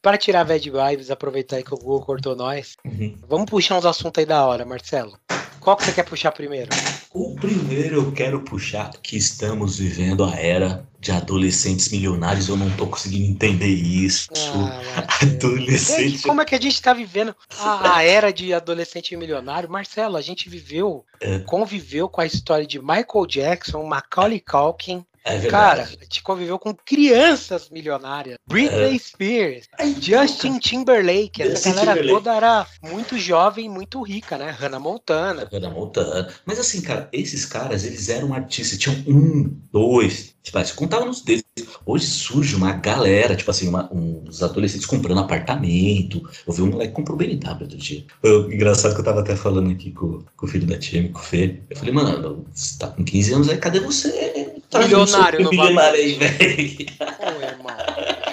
Para 0.00 0.18
tirar 0.18 0.44
bad 0.44 0.70
vibes, 0.70 1.10
aproveitar 1.10 1.56
aí 1.56 1.64
que 1.64 1.74
o 1.74 1.78
Google 1.78 2.02
cortou 2.02 2.36
nós, 2.36 2.76
uhum. 2.84 3.16
vamos 3.28 3.48
puxar 3.48 3.78
uns 3.78 3.86
assuntos 3.86 4.18
aí 4.18 4.26
da 4.26 4.44
hora, 4.44 4.64
Marcelo. 4.64 5.18
Qual 5.62 5.76
que 5.76 5.84
você 5.84 5.92
quer 5.92 6.04
puxar 6.04 6.32
primeiro? 6.32 6.70
O 7.14 7.36
primeiro 7.36 7.94
eu 7.94 8.12
quero 8.12 8.40
puxar 8.40 8.90
que 9.00 9.16
estamos 9.16 9.78
vivendo 9.78 10.24
a 10.24 10.34
era 10.34 10.84
de 10.98 11.12
adolescentes 11.12 11.88
milionários. 11.90 12.48
Eu 12.48 12.56
não 12.56 12.68
tô 12.76 12.88
conseguindo 12.88 13.30
entender 13.30 13.68
isso. 13.68 14.28
Ah, 14.34 15.06
Adolescente. 15.22 16.22
Como 16.24 16.42
é 16.42 16.44
que 16.44 16.56
a 16.56 16.60
gente 16.60 16.82
tá 16.82 16.92
vivendo 16.92 17.34
a, 17.60 17.96
a, 17.98 18.02
era 18.02 18.32
de 18.32 18.52
adolescente 18.52 19.16
milionário? 19.16 19.70
Marcelo, 19.70 20.16
a 20.16 20.20
gente 20.20 20.48
viveu, 20.48 21.04
é. 21.20 21.38
conviveu 21.40 22.08
com 22.08 22.20
a 22.20 22.26
história 22.26 22.66
de 22.66 22.80
Michael 22.80 23.26
Jackson, 23.28 23.84
Macaulay 23.84 24.40
Culkin, 24.40 25.04
é 25.24 25.38
Cara, 25.46 25.82
a 25.82 25.86
gente 25.86 26.22
conviveu 26.22 26.58
com 26.58 26.74
crianças 26.74 27.70
milionárias. 27.70 28.36
Britney 28.46 28.96
é. 28.96 28.98
Spears, 28.98 29.68
Justin 30.00 30.58
Timberlake. 30.58 31.42
Essa 31.42 31.52
Justin 31.52 31.70
galera 31.70 31.92
Timberlake. 31.92 32.24
toda 32.24 32.36
era 32.36 32.66
muito 32.82 33.18
jovem, 33.18 33.68
muito 33.68 34.02
rica, 34.02 34.36
né? 34.36 34.50
Hannah 34.50 34.80
Montana. 34.80 35.48
Hannah 35.52 35.70
Montana. 35.70 36.28
Mas 36.44 36.58
assim, 36.58 36.80
cara, 36.80 37.08
esses 37.12 37.46
caras, 37.46 37.84
eles 37.84 38.08
eram 38.08 38.34
artistas. 38.34 38.78
Tinham 38.78 38.96
um, 39.06 39.56
dois, 39.70 40.34
tipo, 40.42 40.64
se 40.64 40.74
contava 40.74 41.04
nos 41.04 41.22
dedos. 41.22 41.42
Hoje 41.86 42.06
surge 42.06 42.56
uma 42.56 42.72
galera, 42.72 43.36
tipo 43.36 43.50
assim, 43.50 43.68
uma, 43.68 43.92
uns 43.92 44.42
adolescentes 44.42 44.86
comprando 44.86 45.20
apartamento. 45.20 46.28
Eu 46.46 46.52
vi 46.52 46.62
um 46.62 46.66
moleque 46.66 46.90
que 46.90 46.96
comprou 46.96 47.16
BMW 47.16 47.62
outro 47.62 47.76
dia. 47.76 48.04
Foi 48.20 48.54
engraçado 48.54 48.94
que 48.94 49.00
eu 49.00 49.04
tava 49.04 49.20
até 49.20 49.36
falando 49.36 49.70
aqui 49.70 49.92
com, 49.92 50.24
com 50.36 50.46
o 50.46 50.48
filho 50.48 50.66
da 50.66 50.78
tia, 50.78 51.08
com 51.10 51.18
o 51.18 51.22
Fê. 51.22 51.60
Eu 51.70 51.76
falei, 51.76 51.94
mano, 51.94 52.44
você 52.52 52.78
tá 52.78 52.88
com 52.88 53.04
15 53.04 53.34
anos 53.34 53.48
aí, 53.48 53.58
cadê 53.58 53.80
você? 53.80 54.51
Tá 54.72 54.78
milionário 54.78 55.40
no 55.40 55.50
milionário 55.50 56.00
aí, 56.00 56.14
velho. 56.14 56.86
Ô, 57.18 57.42
irmão. 57.42 57.76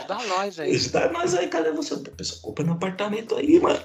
Ajuda 0.10 0.28
nós 0.38 0.58
aí. 0.58 0.74
Ajuda 0.74 1.10
nós 1.10 1.36
aí, 1.36 1.48
cadê 1.50 1.72
você? 1.74 1.96
A 1.96 2.12
pessoa 2.12 2.42
compra 2.42 2.64
no 2.64 2.72
apartamento 2.72 3.36
aí, 3.36 3.60
mano. 3.60 3.78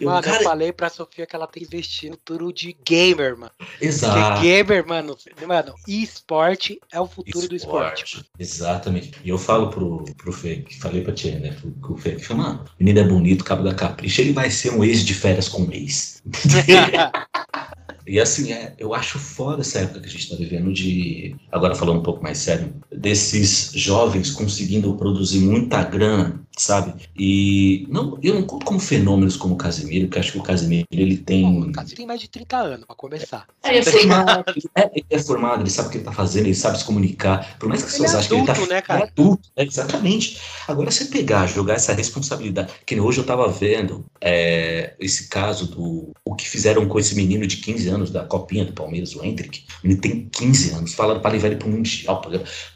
Eu, 0.00 0.08
mano, 0.08 0.20
cara... 0.20 0.38
eu 0.38 0.42
falei 0.42 0.72
pra 0.72 0.90
Sofia 0.90 1.24
que 1.24 1.36
ela 1.36 1.46
tem 1.46 1.62
que 1.62 1.68
investir 1.68 2.10
no 2.10 2.16
tudo 2.16 2.52
de 2.52 2.76
gamer, 2.84 3.38
mano. 3.38 3.52
Exato. 3.80 4.34
Porque 4.34 4.42
gamer, 4.42 4.84
mano, 4.84 5.16
mano, 5.46 5.74
esporte 5.86 6.80
é 6.92 7.00
o 7.00 7.06
futuro 7.06 7.48
do 7.48 7.54
esporte. 7.54 8.24
Exatamente. 8.40 9.12
E 9.22 9.28
eu 9.28 9.38
falo 9.38 9.70
pro, 9.70 10.04
pro 10.16 10.32
Fê, 10.32 10.56
que 10.56 10.76
falei 10.80 11.00
pra 11.00 11.14
tia, 11.14 11.38
né? 11.38 11.56
Pro, 11.60 11.70
pro 11.70 11.96
Fê, 11.96 12.16
que 12.16 12.24
falou, 12.24 12.42
mano, 12.42 12.64
o 12.64 12.84
menino 12.84 12.98
é 12.98 13.08
bonito, 13.08 13.44
cabo 13.44 13.62
da 13.62 13.72
capricha, 13.72 14.20
ele 14.20 14.32
vai 14.32 14.50
ser 14.50 14.70
um 14.70 14.82
ex 14.82 15.04
de 15.04 15.14
férias 15.14 15.48
com 15.48 15.62
um 15.62 15.70
ex. 15.70 16.20
E 18.06 18.20
assim, 18.20 18.52
é, 18.52 18.74
eu 18.78 18.92
acho 18.92 19.18
foda 19.18 19.62
essa 19.62 19.78
época 19.78 20.00
que 20.00 20.06
a 20.06 20.10
gente 20.10 20.24
está 20.24 20.36
vivendo 20.36 20.72
de. 20.72 21.34
Agora 21.50 21.74
falando 21.74 22.00
um 22.00 22.02
pouco 22.02 22.22
mais 22.22 22.38
sério, 22.38 22.74
desses 22.92 23.72
jovens 23.74 24.30
conseguindo 24.30 24.94
produzir 24.96 25.40
muita 25.40 25.82
grana 25.82 26.43
sabe? 26.56 26.94
E 27.16 27.86
não, 27.88 28.18
eu 28.22 28.34
não 28.34 28.42
conto 28.42 28.64
como 28.64 28.78
fenômenos 28.78 29.36
como 29.36 29.54
o 29.54 29.58
Casemiro, 29.58 30.06
porque 30.06 30.18
acho 30.18 30.32
que 30.32 30.38
o 30.38 30.42
Casemiro 30.42 30.86
ele 30.90 31.16
tem. 31.16 31.44
o 31.44 31.72
Casemiro 31.72 31.96
tem 31.96 32.06
mais 32.06 32.20
de 32.20 32.28
30 32.28 32.56
anos, 32.56 32.86
para 32.86 32.96
começar. 32.96 33.46
É, 33.62 33.78
é 33.78 33.82
formado, 33.82 34.44
é, 34.74 34.90
ele 34.94 35.06
é 35.10 35.18
formado, 35.18 35.62
ele 35.62 35.70
sabe 35.70 35.88
o 35.88 35.90
que 35.90 35.98
ele 35.98 36.04
tá 36.04 36.12
fazendo, 36.12 36.46
ele 36.46 36.54
sabe 36.54 36.78
se 36.78 36.84
comunicar. 36.84 37.56
Por 37.58 37.68
mais 37.68 37.82
que 37.82 37.88
as 37.88 37.92
pessoas 37.92 38.14
é 38.14 38.18
achem 38.18 38.44
que 38.44 38.50
ele 38.50 38.66
tá. 38.66 38.74
Né, 38.74 38.82
cara? 38.82 39.00
É 39.00 39.02
adulto, 39.04 39.48
é, 39.56 39.64
exatamente. 39.64 40.40
Agora, 40.68 40.90
você 40.90 41.06
pegar, 41.06 41.46
jogar 41.46 41.74
essa 41.74 41.92
responsabilidade, 41.92 42.72
que 42.86 42.98
hoje 42.98 43.18
eu 43.18 43.24
tava 43.24 43.48
vendo 43.48 44.04
é, 44.20 44.94
esse 44.98 45.28
caso 45.28 45.66
do. 45.66 46.12
O 46.24 46.34
que 46.34 46.48
fizeram 46.48 46.86
com 46.86 46.98
esse 46.98 47.14
menino 47.14 47.46
de 47.46 47.58
15 47.58 47.88
anos 47.88 48.10
da 48.10 48.24
Copinha 48.24 48.64
do 48.64 48.72
Palmeiras, 48.72 49.14
o 49.14 49.24
Hendrick. 49.24 49.64
Ele 49.82 49.96
tem 49.96 50.28
15 50.30 50.70
anos, 50.70 50.94
falando 50.94 51.20
para 51.20 51.32
levar 51.32 51.48
ele 51.48 51.56
pro 51.56 51.68
Mundial. 51.68 52.22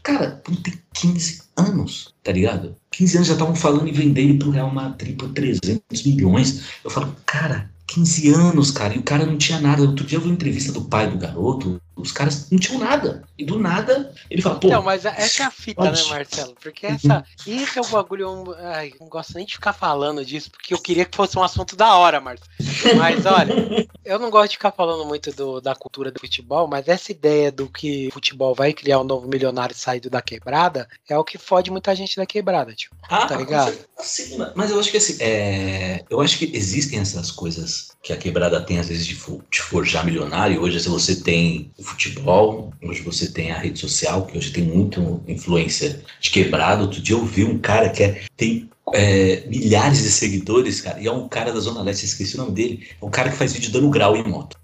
Cara, 0.02 0.42
não 0.48 0.56
tem 0.56 0.74
15 0.94 1.42
anos, 1.56 2.14
tá 2.22 2.32
ligado? 2.32 2.76
15 2.98 3.16
anos 3.16 3.28
já 3.28 3.34
estavam 3.34 3.54
falando 3.54 3.86
em 3.86 3.92
vender 3.92 4.22
ele 4.22 4.38
pro 4.38 4.50
Real 4.50 4.74
Madrid 4.74 5.16
por 5.16 5.28
300 5.28 6.02
milhões. 6.04 6.64
Eu 6.84 6.90
falo, 6.90 7.14
cara, 7.24 7.70
15 7.86 8.30
anos, 8.30 8.72
cara, 8.72 8.92
e 8.92 8.98
o 8.98 9.04
cara 9.04 9.24
não 9.24 9.38
tinha 9.38 9.60
nada. 9.60 9.82
Outro 9.82 10.04
dia 10.04 10.18
eu 10.18 10.20
vi 10.20 10.26
uma 10.26 10.34
entrevista 10.34 10.72
do 10.72 10.82
pai 10.82 11.08
do 11.08 11.16
garoto, 11.16 11.80
os 11.98 12.12
caras 12.12 12.50
não 12.50 12.58
tinham 12.58 12.80
nada. 12.80 13.24
E 13.36 13.44
do 13.44 13.58
nada, 13.58 14.12
ele 14.30 14.40
fala, 14.40 14.58
pô. 14.58 14.68
Não, 14.68 14.82
mas 14.82 15.04
essa 15.04 15.42
é 15.42 15.46
a 15.46 15.50
fita, 15.50 15.82
pode. 15.82 16.02
né, 16.02 16.08
Marcelo? 16.08 16.54
Porque 16.60 16.86
essa. 16.86 17.24
Esse 17.46 17.78
é 17.78 17.82
o 17.82 17.86
bagulho. 17.86 18.22
Eu, 18.22 18.56
ai, 18.58 18.92
não 19.00 19.08
gosto 19.08 19.34
nem 19.34 19.44
de 19.44 19.54
ficar 19.54 19.72
falando 19.72 20.24
disso, 20.24 20.50
porque 20.50 20.72
eu 20.72 20.78
queria 20.78 21.04
que 21.04 21.16
fosse 21.16 21.38
um 21.38 21.42
assunto 21.42 21.76
da 21.76 21.94
hora, 21.96 22.20
Marcelo. 22.20 22.48
Mas 22.96 23.26
olha, 23.26 23.88
eu 24.04 24.18
não 24.18 24.30
gosto 24.30 24.50
de 24.50 24.56
ficar 24.56 24.72
falando 24.72 25.04
muito 25.04 25.32
do, 25.32 25.60
da 25.60 25.74
cultura 25.74 26.10
do 26.10 26.20
futebol, 26.20 26.66
mas 26.66 26.88
essa 26.88 27.10
ideia 27.10 27.50
do 27.50 27.68
que 27.68 28.08
o 28.08 28.12
futebol 28.12 28.54
vai 28.54 28.72
criar 28.72 29.00
um 29.00 29.04
novo 29.04 29.28
milionário 29.28 29.74
saído 29.74 30.08
da 30.08 30.22
quebrada 30.22 30.88
é 31.08 31.16
o 31.18 31.24
que 31.24 31.38
fode 31.38 31.70
muita 31.70 31.94
gente 31.94 32.16
da 32.16 32.26
quebrada, 32.26 32.74
tipo. 32.74 32.94
Ah, 33.08 33.26
tá 33.26 33.36
ligado? 33.36 33.76
Sim, 33.98 34.38
mas 34.54 34.70
eu 34.70 34.78
acho 34.78 34.90
que 34.90 34.96
assim, 34.96 35.16
é... 35.20 36.04
eu 36.08 36.20
acho 36.20 36.38
que 36.38 36.50
existem 36.54 36.98
essas 36.98 37.30
coisas 37.30 37.88
que 38.02 38.12
a 38.12 38.16
quebrada 38.16 38.60
tem, 38.60 38.78
às 38.78 38.88
vezes, 38.88 39.06
de, 39.06 39.14
de 39.14 39.60
forjar 39.60 40.04
milionário. 40.04 40.62
Hoje, 40.62 40.80
se 40.80 40.88
você 40.88 41.16
tem 41.16 41.70
futebol, 41.88 42.72
hoje 42.82 43.02
você 43.02 43.30
tem 43.30 43.50
a 43.50 43.58
rede 43.58 43.78
social, 43.78 44.26
que 44.26 44.36
hoje 44.36 44.52
tem 44.52 44.64
muito 44.64 45.22
influência 45.26 46.02
de 46.20 46.30
quebrada. 46.30 46.82
Outro 46.82 47.00
dia 47.00 47.16
eu 47.16 47.24
vi 47.24 47.44
um 47.44 47.58
cara 47.58 47.88
que 47.88 48.02
é, 48.02 48.22
tem 48.36 48.68
é, 48.94 49.44
milhares 49.46 50.02
de 50.02 50.10
seguidores, 50.10 50.80
cara, 50.80 51.00
e 51.00 51.06
é 51.06 51.12
um 51.12 51.28
cara 51.28 51.52
da 51.52 51.60
Zona 51.60 51.82
Leste, 51.82 52.06
esqueci 52.06 52.34
o 52.34 52.38
nome 52.38 52.52
dele. 52.52 52.88
É 53.00 53.04
um 53.04 53.10
cara 53.10 53.30
que 53.30 53.36
faz 53.36 53.52
vídeo 53.52 53.72
dando 53.72 53.90
grau 53.90 54.16
em 54.16 54.24
moto. 54.24 54.58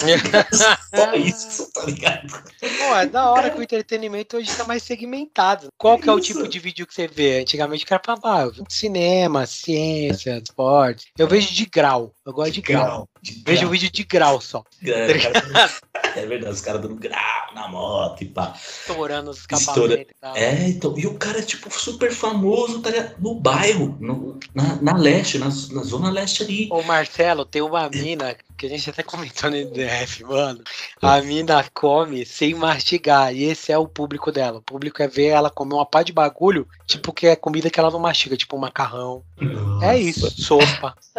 Só 0.94 1.14
isso, 1.14 1.70
tá 1.72 1.84
ligado? 1.84 2.28
Pô, 2.30 2.96
é 2.96 3.06
da 3.06 3.30
hora 3.30 3.50
que 3.50 3.58
o 3.58 3.62
entretenimento 3.62 4.36
hoje 4.36 4.54
tá 4.56 4.64
mais 4.64 4.82
segmentado. 4.82 5.68
Qual 5.76 5.98
que 5.98 6.08
é 6.08 6.12
o 6.12 6.20
tipo 6.20 6.48
de 6.48 6.58
vídeo 6.58 6.86
que 6.86 6.94
você 6.94 7.06
vê? 7.06 7.40
Antigamente 7.40 7.84
o 7.84 7.86
cara 7.86 8.02
falava, 8.04 8.50
ah, 8.50 8.64
cinema, 8.68 9.46
ciência, 9.46 10.40
esporte. 10.42 11.12
Eu 11.18 11.28
vejo 11.28 11.52
de 11.52 11.66
grau. 11.66 12.14
Eu 12.24 12.32
gosto 12.32 12.52
de, 12.52 12.62
de 12.62 12.72
grau. 12.72 12.84
grau. 12.84 13.08
Vejo 13.22 13.60
grau. 13.60 13.70
vídeo 13.70 13.90
de 13.90 14.04
grau 14.04 14.40
só. 14.40 14.64
É, 14.82 15.18
tá 15.18 15.70
é 16.16 16.26
verdade, 16.26 16.54
os 16.54 16.60
caras 16.60 16.80
dando 16.80 16.94
grau 16.94 17.54
na 17.54 17.68
moto 17.68 18.22
e 18.22 18.26
pá. 18.26 18.54
Estourando 18.56 19.30
os 19.30 19.46
cavaleiros 19.46 20.06
e 20.10 20.14
tal. 20.20 20.36
É, 20.36 20.68
então. 20.68 20.98
E 20.98 21.06
o 21.06 21.14
cara, 21.14 21.42
tipo, 21.42 21.70
super 21.70 22.12
famoso, 22.12 22.80
tá 22.80 22.90
ligado? 22.90 23.16
No 23.18 23.34
bairro, 23.34 23.96
no, 24.00 24.38
na, 24.54 24.76
na 24.80 24.96
leste, 24.96 25.38
na, 25.38 25.46
na 25.46 25.82
zona 25.82 26.10
leste 26.10 26.42
ali. 26.42 26.68
Ô, 26.70 26.82
Marcelo, 26.82 27.44
tem 27.44 27.62
uma 27.62 27.88
mina 27.88 28.36
que 28.56 28.66
a 28.66 28.68
gente 28.68 28.90
até 28.90 29.02
comentou 29.02 29.50
no 29.50 29.70
DF, 29.70 30.24
mano. 30.24 30.62
A 31.00 31.20
mina 31.20 31.64
come 31.72 32.24
sem 32.26 32.54
mastigar. 32.54 33.34
E 33.34 33.44
esse 33.44 33.72
é 33.72 33.78
o 33.78 33.88
público 33.88 34.30
dela. 34.30 34.58
O 34.58 34.62
público 34.62 35.02
é 35.02 35.08
ver 35.08 35.28
ela 35.28 35.50
comer 35.50 35.74
uma 35.74 35.86
pá 35.86 36.02
de 36.02 36.12
bagulho, 36.12 36.68
tipo 36.86 37.12
que 37.12 37.26
é 37.26 37.36
comida 37.36 37.70
que 37.70 37.80
ela 37.80 37.90
não 37.90 37.98
mastiga, 37.98 38.36
tipo 38.36 38.56
um 38.56 38.60
macarrão. 38.60 39.22
Nossa. 39.40 39.86
É 39.86 39.98
isso, 39.98 40.30
sopa. 40.30 40.94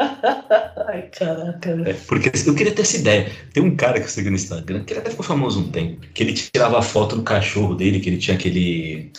Ai, 0.87 1.03
caraca. 1.17 1.69
É, 1.85 1.93
porque 2.07 2.31
eu 2.45 2.55
queria 2.55 2.73
ter 2.73 2.81
essa 2.81 2.97
ideia. 2.97 3.31
Tem 3.53 3.63
um 3.63 3.75
cara 3.75 3.99
que 3.99 4.05
eu 4.05 4.09
segui 4.09 4.29
no 4.29 4.35
Instagram, 4.35 4.83
que 4.83 4.93
ele 4.93 4.99
até 4.99 5.09
ficou 5.09 5.25
famoso 5.25 5.59
um 5.59 5.71
tempo, 5.71 6.05
que 6.13 6.23
ele 6.23 6.33
tirava 6.33 6.81
foto 6.81 7.15
do 7.15 7.23
cachorro 7.23 7.75
dele, 7.75 7.99
que 7.99 8.09
ele 8.09 8.17
tinha 8.17 8.35
aquele 8.35 9.11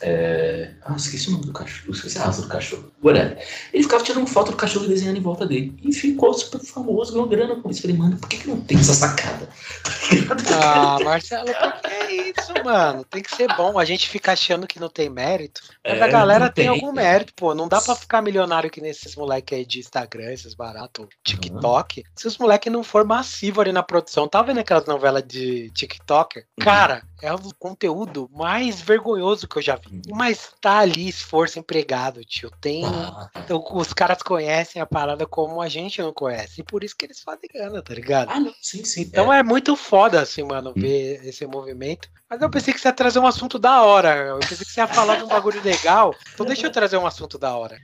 é... 0.00 0.70
Ah, 0.82 0.94
esqueci 0.96 1.28
o 1.28 1.32
nome 1.32 1.46
do 1.46 1.52
cachorro. 1.52 1.92
Esqueci 1.92 2.18
a 2.18 2.24
raça 2.24 2.42
do 2.42 2.48
cachorro. 2.48 2.90
Whatever. 3.02 3.38
Ele 3.72 3.82
ficava 3.82 4.02
tirando 4.02 4.26
foto 4.26 4.50
do 4.50 4.56
cachorro 4.56 4.86
e 4.86 4.88
desenhando 4.88 5.18
em 5.18 5.22
volta 5.22 5.46
dele. 5.46 5.74
E 5.82 5.92
ficou 5.92 6.32
super 6.34 6.60
famoso, 6.60 7.12
ganhou 7.12 7.28
grana 7.28 7.56
com 7.56 7.70
isso. 7.70 7.82
Falei, 7.82 7.96
mano, 7.96 8.16
por 8.16 8.28
que, 8.28 8.38
que 8.38 8.48
não 8.48 8.60
tem 8.60 8.78
essa 8.78 8.94
sacada? 8.94 9.48
Ah, 10.62 10.98
Marcelo, 11.04 11.46
por 11.46 11.80
que 11.80 11.86
é 11.86 12.12
isso, 12.30 12.52
mano? 12.64 13.04
Tem 13.04 13.22
que 13.22 13.34
ser 13.34 13.48
bom. 13.56 13.78
A 13.78 13.84
gente 13.84 14.08
fica 14.08 14.32
achando 14.32 14.66
que 14.66 14.80
não 14.80 14.88
tem 14.88 15.08
mérito. 15.08 15.62
Mas 15.84 15.98
É, 15.98 16.02
a 16.02 16.08
galera 16.08 16.50
tem, 16.50 16.64
tem. 16.64 16.68
algum 16.68 16.92
mérito, 16.92 17.32
pô. 17.34 17.54
Não 17.54 17.68
dá 17.68 17.80
pra 17.80 17.94
ficar 17.94 18.22
milionário 18.22 18.70
que 18.70 18.80
nesses 18.80 19.14
moleque 19.16 19.54
aí 19.54 19.64
de 19.64 19.80
Instagram, 19.80 20.32
esses 20.32 20.54
baratos, 20.54 21.06
TikTok. 21.24 22.04
Se 22.16 22.26
os 22.26 22.38
moleque 22.38 22.70
não 22.70 22.82
for 22.82 23.04
massivo 23.04 23.60
ali 23.60 23.72
na 23.72 23.82
produção, 23.82 24.28
tá 24.28 24.42
vendo 24.42 24.58
aquelas 24.58 24.86
novelas 24.86 25.22
de 25.26 25.70
TikToker? 25.70 26.46
Cara, 26.60 27.02
é 27.22 27.32
o 27.32 27.38
conteúdo 27.58 28.28
mais 28.32 28.80
vergonhoso 28.80 29.46
que 29.46 29.58
eu 29.58 29.62
já 29.62 29.76
vi. 29.76 29.89
Mas 30.10 30.52
tá 30.60 30.78
ali 30.78 31.08
esforço 31.08 31.58
empregado, 31.58 32.24
tio. 32.24 32.50
Tem. 32.60 32.84
Ah, 32.84 33.30
Então, 33.36 33.64
os 33.72 33.92
caras 33.92 34.22
conhecem 34.22 34.80
a 34.80 34.86
parada 34.86 35.26
como 35.26 35.60
a 35.60 35.68
gente 35.68 36.00
não 36.00 36.12
conhece. 36.12 36.60
E 36.60 36.64
por 36.64 36.84
isso 36.84 36.96
que 36.96 37.06
eles 37.06 37.20
fazem 37.20 37.48
grana, 37.52 37.82
tá 37.82 37.94
ligado? 37.94 38.30
ah, 38.30 38.40
não, 38.40 38.54
sim, 38.60 38.84
sim. 38.84 39.02
Então 39.02 39.32
é. 39.32 39.42
muito 39.42 39.74
foda, 39.76 40.20
assim, 40.20 40.42
mano, 40.42 40.72
ver 40.76 41.20
esse 41.26 41.46
movimento. 41.46 42.08
Mas 42.28 42.40
eu 42.40 42.50
pensei 42.50 42.72
que 42.72 42.80
você 42.80 42.88
ia 42.88 42.92
trazer 42.92 43.18
um 43.18 43.26
assunto 43.26 43.58
da 43.58 43.82
hora. 43.82 44.14
Eu 44.16 44.38
pensei 44.40 44.58
que 44.58 44.72
você 44.72 44.80
ia 44.80 44.86
falar 44.86 45.16
de 45.16 45.24
um 45.24 45.28
bagulho 45.28 45.60
legal. 45.62 46.14
Então 46.34 46.46
deixa 46.46 46.66
eu 46.66 46.70
trazer 46.72 46.96
um 46.96 47.06
assunto 47.06 47.38
da 47.38 47.56
hora. 47.56 47.80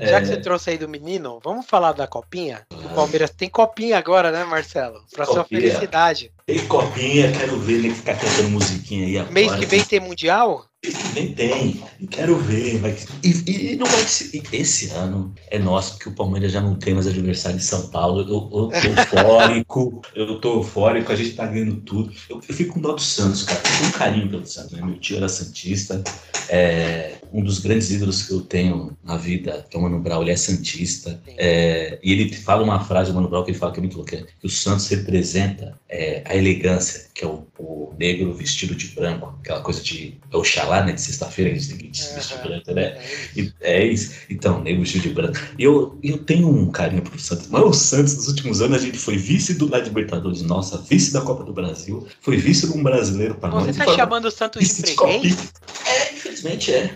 Já 0.00 0.16
É. 0.16 0.20
que 0.20 0.26
você 0.26 0.36
trouxe 0.36 0.70
aí 0.70 0.78
do 0.78 0.88
menino, 0.88 1.38
vamos 1.44 1.64
falar 1.64 1.92
da 1.92 2.06
copinha? 2.06 2.66
O 2.72 2.88
Palmeiras 2.88 3.30
tem 3.30 3.48
copinha 3.48 3.98
agora, 3.98 4.32
né, 4.32 4.42
Marcelo? 4.44 5.04
Pra 5.12 5.24
sua 5.24 5.44
Copinha. 5.44 5.60
felicidade. 5.60 6.32
Tem 6.44 6.66
copinha, 6.66 7.30
quero 7.30 7.56
ver 7.60 7.74
ele 7.74 7.94
ficar 7.94 8.16
cantando 8.18 8.50
musiquinha 8.50 9.06
aí 9.06 9.16
agora. 9.18 9.32
Mês 9.32 9.54
que 9.54 9.66
vem 9.66 9.84
tem 9.84 10.00
Mundial? 10.00 10.66
Nem 11.14 11.34
tem. 11.34 11.82
Quero 12.10 12.38
ver. 12.38 12.78
Vai... 12.78 12.96
E, 13.22 13.72
e 13.72 13.76
não 13.76 13.86
vai 13.86 14.02
ser. 14.04 14.42
Esse 14.50 14.88
ano 14.90 15.34
é 15.50 15.58
nosso, 15.58 15.94
porque 15.94 16.08
o 16.08 16.14
Palmeiras 16.14 16.52
já 16.52 16.60
não 16.62 16.74
tem 16.74 16.94
mais 16.94 17.06
adversário 17.06 17.58
em 17.58 17.60
São 17.60 17.88
Paulo. 17.88 18.22
Eu, 18.22 18.26
eu 18.26 18.80
tô 18.80 18.88
eufórico. 19.20 20.02
eu 20.14 20.40
tô 20.40 20.54
eufórico, 20.54 21.12
a 21.12 21.16
gente 21.16 21.32
tá 21.32 21.46
ganhando 21.46 21.76
tudo. 21.82 22.10
Eu, 22.30 22.40
eu 22.48 22.54
fico 22.54 22.74
com 22.74 22.80
dó 22.80 22.92
do 22.92 23.00
Santos, 23.00 23.42
cara. 23.42 23.58
Eu 23.58 23.62
tenho 23.62 23.88
um 23.88 23.92
carinho 23.92 24.30
pelo 24.30 24.46
Santos, 24.46 24.72
né? 24.72 24.82
Meu 24.82 24.98
tio 24.98 25.18
era 25.18 25.28
Santista. 25.28 26.02
É, 26.48 27.16
um 27.32 27.42
dos 27.42 27.58
grandes 27.58 27.90
ídolos 27.90 28.22
que 28.22 28.32
eu 28.32 28.40
tenho 28.40 28.96
na 29.04 29.16
vida, 29.16 29.66
que 29.68 29.76
é 29.76 29.80
o 29.80 29.82
Mano 29.82 30.00
Brown, 30.00 30.22
ele 30.22 30.30
é 30.30 30.36
Santista. 30.36 31.20
É, 31.36 31.98
e 32.02 32.12
ele 32.12 32.32
fala 32.32 32.62
uma 32.62 32.80
frase, 32.84 33.10
o 33.10 33.14
Mano 33.14 33.28
Brown, 33.28 33.44
que 33.44 33.50
ele 33.50 33.58
fala 33.58 33.72
que 33.72 33.78
é 33.78 33.82
muito 33.82 33.96
louco, 33.96 34.14
é 34.14 34.24
que 34.40 34.46
o 34.46 34.50
Santos 34.50 34.88
representa 34.88 35.78
é, 35.88 36.22
a 36.24 36.36
elegância, 36.36 37.06
que 37.14 37.24
é 37.24 37.26
o, 37.26 37.46
o 37.58 37.94
negro 37.98 38.32
vestido 38.32 38.74
de 38.74 38.88
branco, 38.88 39.34
aquela 39.40 39.60
coisa 39.60 39.82
de 39.82 40.18
Oxalá, 40.32 40.84
né, 40.84 40.92
de 40.92 41.00
sexta-feira, 41.00 41.50
eles 41.50 41.68
têm 41.68 41.76
que 41.76 41.96
se 41.96 42.14
vestir 42.14 42.38
branco, 42.38 42.72
né? 42.72 42.96
É 42.96 43.02
isso. 43.02 43.36
E 43.36 43.52
é 43.60 43.86
isso. 43.86 44.12
Então, 44.30 44.62
negro 44.62 44.82
vestido 44.82 45.02
de 45.02 45.14
branco. 45.14 45.38
E 45.58 45.62
eu, 45.62 45.98
eu 46.02 46.18
tenho 46.18 46.48
um 46.48 46.70
carinho 46.70 47.02
pro 47.02 47.18
Santos, 47.18 47.48
mas 47.48 47.62
o 47.62 47.72
Santos, 47.72 48.16
nos 48.16 48.28
últimos 48.28 48.60
anos, 48.60 48.82
a 48.82 48.84
gente 48.84 48.98
foi 48.98 49.16
vice 49.16 49.54
do 49.54 49.70
Libertadores, 49.80 50.42
nossa, 50.42 50.78
vice 50.78 51.12
da 51.12 51.20
Copa 51.20 51.44
do 51.44 51.52
Brasil, 51.52 52.06
foi 52.20 52.36
vice 52.36 52.66
de 52.66 52.76
um 52.76 52.82
brasileiro 52.82 53.34
para 53.34 53.50
nós. 53.50 53.66
Você 53.66 53.72
tá 53.72 53.94
chamando 53.94 54.26
o 54.26 54.30
Santos 54.30 54.66
de 54.66 54.82
de 54.82 54.94
freguês? 54.94 55.52
É, 55.86 56.09
infelizmente 56.30 56.72
é. 56.72 56.90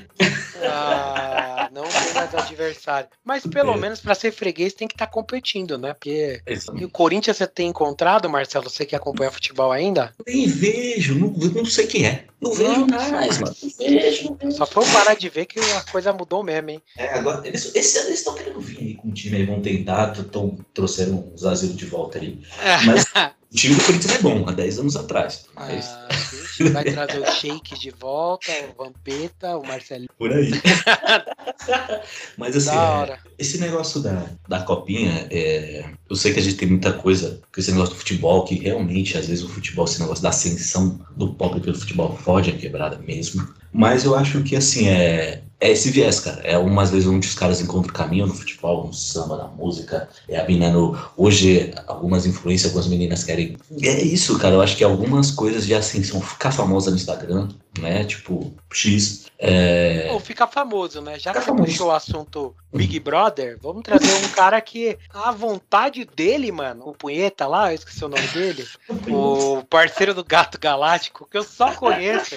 Ah, 0.67 1.69
não 1.73 1.83
tem 1.83 2.15
mais 2.15 2.35
adversário. 2.35 3.09
Mas 3.25 3.45
pelo 3.47 3.75
É. 3.75 3.77
menos 3.77 4.01
pra 4.01 4.15
ser 4.15 4.33
freguês 4.33 4.73
tem 4.73 4.87
que 4.89 4.95
estar 4.95 5.07
competindo, 5.09 5.77
né? 5.77 5.93
Porque 5.93 6.41
o 6.81 6.89
Corinthians 6.89 7.37
você 7.37 7.47
tem 7.47 7.69
encontrado, 7.69 8.31
Marcelo, 8.31 8.71
você 8.71 8.87
que 8.87 8.97
acompanha 8.97 9.31
futebol 9.31 9.73
ainda? 9.73 10.15
Nem 10.27 10.47
vejo, 10.47 11.19
não, 11.19 11.29
não 11.29 11.67
sei 11.67 11.87
quem 11.87 12.07
é. 12.07 12.25
Não 12.41 12.53
vejo 12.53 12.87
Não, 12.87 12.87
mais, 12.87 13.39
mano. 13.39 13.57
Não 13.63 13.71
vejo, 13.89 14.25
não 14.25 14.37
vejo. 14.37 14.57
Só 14.57 14.67
foi 14.67 14.85
parar 14.87 15.15
de 15.15 15.29
ver 15.29 15.47
que 15.47 15.59
a 15.59 15.81
coisa 15.91 16.13
mudou 16.13 16.43
mesmo, 16.43 16.71
hein? 16.71 16.83
É, 16.97 17.15
agora, 17.15 17.47
eles, 17.47 17.75
esse 17.75 17.99
ano 17.99 18.09
eles 18.09 18.19
estão 18.21 18.35
querendo 18.35 18.61
vir 18.61 18.79
aí 18.79 18.95
com 18.95 19.09
o 19.09 19.13
time 19.13 19.37
aí, 19.37 19.47
vão 19.47 19.61
tentar, 19.61 20.13
tão, 20.31 20.57
trouxeram 20.73 21.33
os 21.35 21.45
asilos 21.45 21.77
de 21.77 21.87
volta 21.87 22.19
aí. 22.19 22.39
Mas 22.87 23.05
o 23.55 23.57
time 23.57 23.77
do 23.77 23.85
Corinthians 23.85 24.17
é 24.17 24.19
bom, 24.21 24.45
há 24.49 24.53
10 24.53 24.81
anos 24.81 24.97
atrás. 24.97 25.47
Mas 25.55 25.87
Ah, 25.87 26.09
vixe, 26.33 26.65
vai 26.71 26.85
trazer 26.85 27.21
o 27.21 27.31
Shake 27.31 27.79
de 27.79 27.91
volta, 27.91 28.51
o 28.73 28.85
Vampeta, 28.85 29.57
o 29.57 29.65
Marcelinho. 29.65 30.09
por 30.19 30.33
aí. 30.33 30.51
Mas 32.37 32.57
assim, 32.57 32.77
é, 32.77 33.17
esse 33.39 33.59
negócio 33.59 34.01
da, 34.01 34.27
da 34.49 34.63
copinha, 34.63 35.29
é, 35.31 35.85
eu 36.11 36.17
sei 36.17 36.33
que 36.33 36.41
a 36.41 36.43
gente 36.43 36.57
tem 36.57 36.69
muita 36.69 36.93
coisa 36.93 37.41
com 37.55 37.61
esse 37.61 37.71
negócio 37.71 37.95
do 37.95 37.99
futebol, 37.99 38.45
que 38.45 38.57
realmente, 38.57 39.17
às 39.17 39.27
vezes, 39.29 39.45
o 39.45 39.49
futebol, 39.49 39.85
esse 39.85 40.01
negócio 40.01 40.23
da 40.23 40.31
ascensão 40.31 41.01
do 41.17 41.33
pobre 41.35 41.61
pelo 41.61 41.79
futebol 41.79 42.17
fode 42.17 42.51
a 42.51 42.57
quebrada 42.57 42.99
mesmo. 42.99 43.47
Mas 43.73 44.05
eu 44.05 44.17
acho 44.17 44.43
que, 44.43 44.57
assim, 44.57 44.89
é, 44.89 45.43
é 45.65 45.71
esse 45.71 45.91
viés, 45.91 46.21
cara. 46.21 46.43
É 46.43 46.59
umas 46.59 46.91
vezes 46.91 47.09
onde 47.09 47.27
os 47.27 47.35
caras 47.35 47.59
encontram 47.59 47.95
caminho 47.95 48.27
no 48.27 48.35
futebol, 48.35 48.87
no 48.87 48.93
samba, 48.93 49.39
na 49.39 49.47
música. 49.47 50.11
É 50.29 50.39
a 50.39 50.47
mina 50.47 50.71
no... 50.71 50.95
Hoje, 51.17 51.73
algumas 51.87 52.27
influências, 52.27 52.67
algumas 52.67 52.87
meninas 52.87 53.25
querem... 53.25 53.57
É 53.81 54.03
isso, 54.03 54.39
cara. 54.39 54.57
Eu 54.57 54.61
acho 54.61 54.77
que 54.77 54.85
algumas 54.85 55.31
coisas 55.31 55.65
de 55.65 55.75
ascensão, 55.75 56.21
ficar 56.21 56.53
famosa 56.53 56.91
no 56.91 56.97
Instagram, 56.97 57.49
né? 57.81 58.05
Tipo, 58.05 58.53
X. 58.71 59.24
É... 59.39 60.09
Ou 60.13 60.21
fica 60.21 60.47
famoso, 60.47 61.01
né? 61.01 61.19
Já 61.19 61.33
que 61.33 61.41
Fica 61.41 61.53
você 61.53 61.57
famoso. 61.57 61.73
puxou 61.73 61.89
o 61.89 61.93
assunto 61.93 62.57
Big 62.73 62.99
Brother, 63.01 63.59
vamos 63.61 63.83
trazer 63.83 64.13
um 64.25 64.29
cara 64.31 64.61
que 64.61 64.99
a 65.13 65.31
vontade 65.33 66.05
dele, 66.05 66.51
mano, 66.53 66.89
o 66.89 66.93
punheta 66.93 67.47
lá, 67.47 67.71
eu 67.71 67.75
esqueci 67.75 68.05
o 68.05 68.09
nome 68.09 68.27
dele, 68.29 68.67
o 69.09 69.63
parceiro 69.65 70.15
do 70.15 70.25
Gato 70.25 70.59
Galáctico, 70.59 71.29
que 71.29 71.37
eu 71.37 71.43
só 71.43 71.73
conheço 71.73 72.37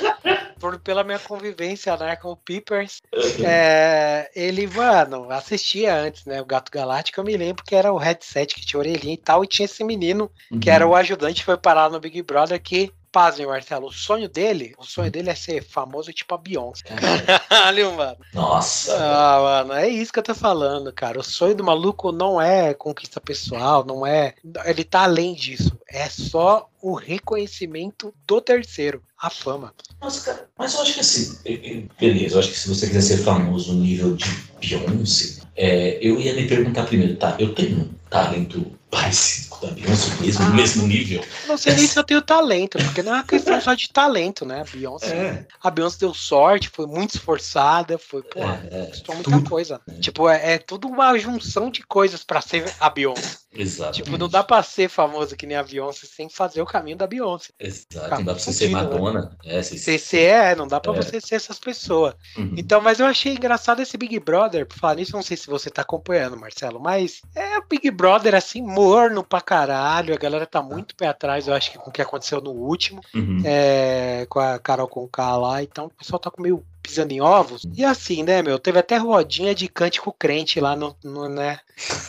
por, 0.60 0.80
pela 0.80 1.04
minha 1.04 1.20
convivência 1.20 1.96
né, 1.98 2.16
com 2.16 2.32
o 2.32 2.38
Peepers. 2.38 3.02
É, 3.44 4.30
ele, 4.36 4.68
mano, 4.68 5.32
assistia 5.32 5.96
antes, 5.96 6.26
né? 6.26 6.42
O 6.42 6.46
Gato 6.46 6.72
Galáctico, 6.72 7.20
eu 7.20 7.26
me 7.26 7.38
lembro 7.38 7.64
que 7.64 7.76
era 7.76 7.94
o 7.94 7.98
headset 7.98 8.54
que 8.56 8.66
tinha 8.66 8.80
orelhinha 8.80 9.14
e 9.14 9.18
tal, 9.18 9.44
e 9.44 9.48
tinha 9.48 9.66
esse 9.66 9.84
menino 9.84 10.32
que 10.62 10.70
era 10.70 10.88
o 10.88 10.96
ajudante, 10.96 11.44
foi 11.44 11.58
parar 11.58 11.90
no 11.90 12.00
Big 12.00 12.22
Brother 12.22 12.62
que. 12.62 12.92
Pasmem, 13.18 13.48
Marcelo, 13.48 13.88
o 13.88 13.92
sonho 13.92 14.30
dele, 14.30 14.76
o 14.78 14.84
sonho 14.84 15.10
dele 15.10 15.32
é 15.32 15.34
ser 15.34 15.64
famoso 15.64 16.14
tipo 16.14 16.36
a 16.36 16.38
Beyoncé. 16.38 16.84
Caralho, 17.50 17.96
mano. 17.96 18.18
Nossa. 18.32 18.96
Ah, 18.96 19.40
mano, 19.42 19.74
é 19.74 19.90
isso 19.90 20.14
que 20.14 20.20
eu 20.20 20.24
tô 20.24 20.36
falando, 20.36 20.94
cara. 20.94 21.20
O 21.20 21.24
sonho 21.24 21.56
do 21.56 21.64
maluco 21.64 22.12
não 22.12 22.40
é 22.40 22.76
conquista 22.76 23.20
pessoal, 23.20 23.84
não 23.84 24.06
é. 24.06 24.36
Ele 24.66 24.84
tá 24.84 25.02
além 25.02 25.34
disso. 25.34 25.76
É 25.90 26.08
só 26.08 26.70
o 26.80 26.94
reconhecimento 26.94 28.14
do 28.28 28.40
terceiro, 28.40 29.02
a 29.20 29.32
fama. 29.32 29.74
Nossa, 30.00 30.24
cara, 30.24 30.48
mas 30.56 30.76
eu 30.76 30.82
acho 30.84 30.94
que 30.94 31.00
assim, 31.00 31.90
beleza, 32.00 32.36
eu 32.36 32.40
acho 32.40 32.52
que 32.52 32.60
se 32.60 32.70
você 32.70 32.86
quiser 32.86 33.02
ser 33.02 33.18
famoso 33.24 33.74
no 33.74 33.80
nível 33.82 34.16
de 34.16 34.30
Beyoncé, 34.60 35.42
é, 35.56 35.98
eu 36.00 36.22
ia 36.22 36.34
lhe 36.34 36.48
perguntar 36.48 36.86
primeiro, 36.86 37.16
tá, 37.16 37.36
eu 37.40 37.56
tenho 37.56 37.80
um 37.80 37.90
talento 38.12 38.77
parecido 38.98 39.50
com 39.50 39.66
o 39.66 39.70
da 39.70 39.76
Beyoncé 39.76 40.16
mesmo, 40.22 40.46
no 40.46 40.54
mesmo 40.56 40.88
nível? 40.88 41.26
Não 41.48 41.58
sei 41.58 41.76
nem 41.76 41.88
se 41.88 41.98
eu 41.98 42.04
tenho 42.04 42.22
talento, 42.22 42.78
porque 42.78 43.04
não 43.04 43.14
é 43.14 43.16
uma 43.18 43.24
questão 43.24 43.62
só 43.62 43.74
de 43.74 43.90
talento, 43.90 44.46
né? 44.46 44.62
A 44.62 44.64
Beyoncé, 44.64 45.16
É, 45.16 45.46
a 45.62 45.70
Beyoncé 45.70 45.98
deu 46.00 46.14
sorte, 46.14 46.70
foi 46.70 46.88
muito 46.88 47.16
esforçada, 47.16 47.98
foi, 47.98 48.24
pô, 48.24 48.40
é, 48.40 48.68
é, 48.72 48.86
custou 48.88 49.16
muita 49.16 49.32
tudo. 49.32 49.50
coisa. 49.50 49.80
Tipo, 50.02 50.28
é, 50.28 50.54
é 50.54 50.58
tudo 50.58 50.88
uma 50.88 51.18
junção 51.18 51.70
de 51.70 51.84
coisas 51.84 52.24
pra 52.24 52.42
ser 52.42 52.74
a 52.80 52.90
Beyoncé. 52.90 53.38
Exato. 53.54 53.94
Tipo, 53.94 54.18
não 54.18 54.28
dá 54.28 54.44
pra 54.44 54.62
ser 54.62 54.90
famoso 54.90 55.36
que 55.36 55.48
nem 55.48 55.56
a 55.58 55.64
Beyoncé 55.64 56.06
sem 56.06 56.30
fazer 56.30 56.62
o 56.62 56.66
caminho 56.66 56.98
da 56.98 57.08
Beyoncé. 57.08 57.50
Exato, 57.60 58.10
não 58.16 58.24
dá 58.24 58.34
pra 58.34 58.44
você 58.44 58.54
ser 58.54 58.68
né? 58.68 58.74
Madonna. 58.74 59.38
É, 59.44 59.64
você, 59.64 59.78
Você 59.78 59.98
ser, 59.98 60.18
é, 60.22 60.56
não 60.56 60.68
dá 60.68 60.80
pra 60.80 60.94
É. 60.94 60.96
você 61.02 61.20
ser 61.22 61.36
essas 61.36 61.58
pessoas. 61.58 62.14
Uhum. 62.38 62.54
Então, 62.58 62.82
mas 62.82 63.00
eu 63.00 63.06
achei 63.06 63.34
engraçado 63.34 63.82
esse 63.82 63.98
Big 63.98 64.20
Brother. 64.20 64.66
Por 64.66 64.78
falar 64.78 64.96
nisso, 64.96 65.14
não 65.14 65.24
sei 65.24 65.38
se 65.38 65.48
você 65.48 65.70
tá 65.70 65.82
acompanhando, 65.82 66.38
Marcelo, 66.38 66.80
mas 66.80 67.22
é 67.36 67.58
o 67.58 67.64
Big 67.68 67.90
Brother 67.90 68.36
assim, 68.36 68.62
morno 68.62 69.24
pra 69.24 69.42
caralho. 69.42 70.14
A 70.14 70.18
galera 70.18 70.46
tá 70.46 70.62
muito 70.62 70.96
pé 70.96 71.08
atrás, 71.08 71.48
eu 71.48 71.54
acho 71.54 71.72
que 71.72 71.78
com 71.78 71.90
o 71.90 71.94
que 71.94 72.02
aconteceu 72.02 72.42
no 72.42 72.52
último, 72.52 73.02
Uhum. 73.16 73.42
é, 73.46 74.26
com 74.30 74.40
a 74.40 74.60
Carol 74.60 74.88
Conká 74.88 75.36
lá. 75.38 75.64
Então, 75.64 75.86
o 75.86 75.90
pessoal 75.90 76.20
tá 76.20 76.30
com 76.30 76.42
meio 76.42 76.64
pisando 76.88 77.12
em 77.12 77.20
ovos. 77.20 77.68
E 77.76 77.84
assim, 77.84 78.24
né, 78.24 78.42
meu? 78.42 78.58
Teve 78.58 78.80
até 78.80 78.96
rodinha 78.96 79.54
de 79.54 79.68
cântico 79.68 80.16
crente 80.18 80.62
lá 80.62 80.74
no, 80.74 80.96
no, 81.04 81.28
né, 81.28 81.60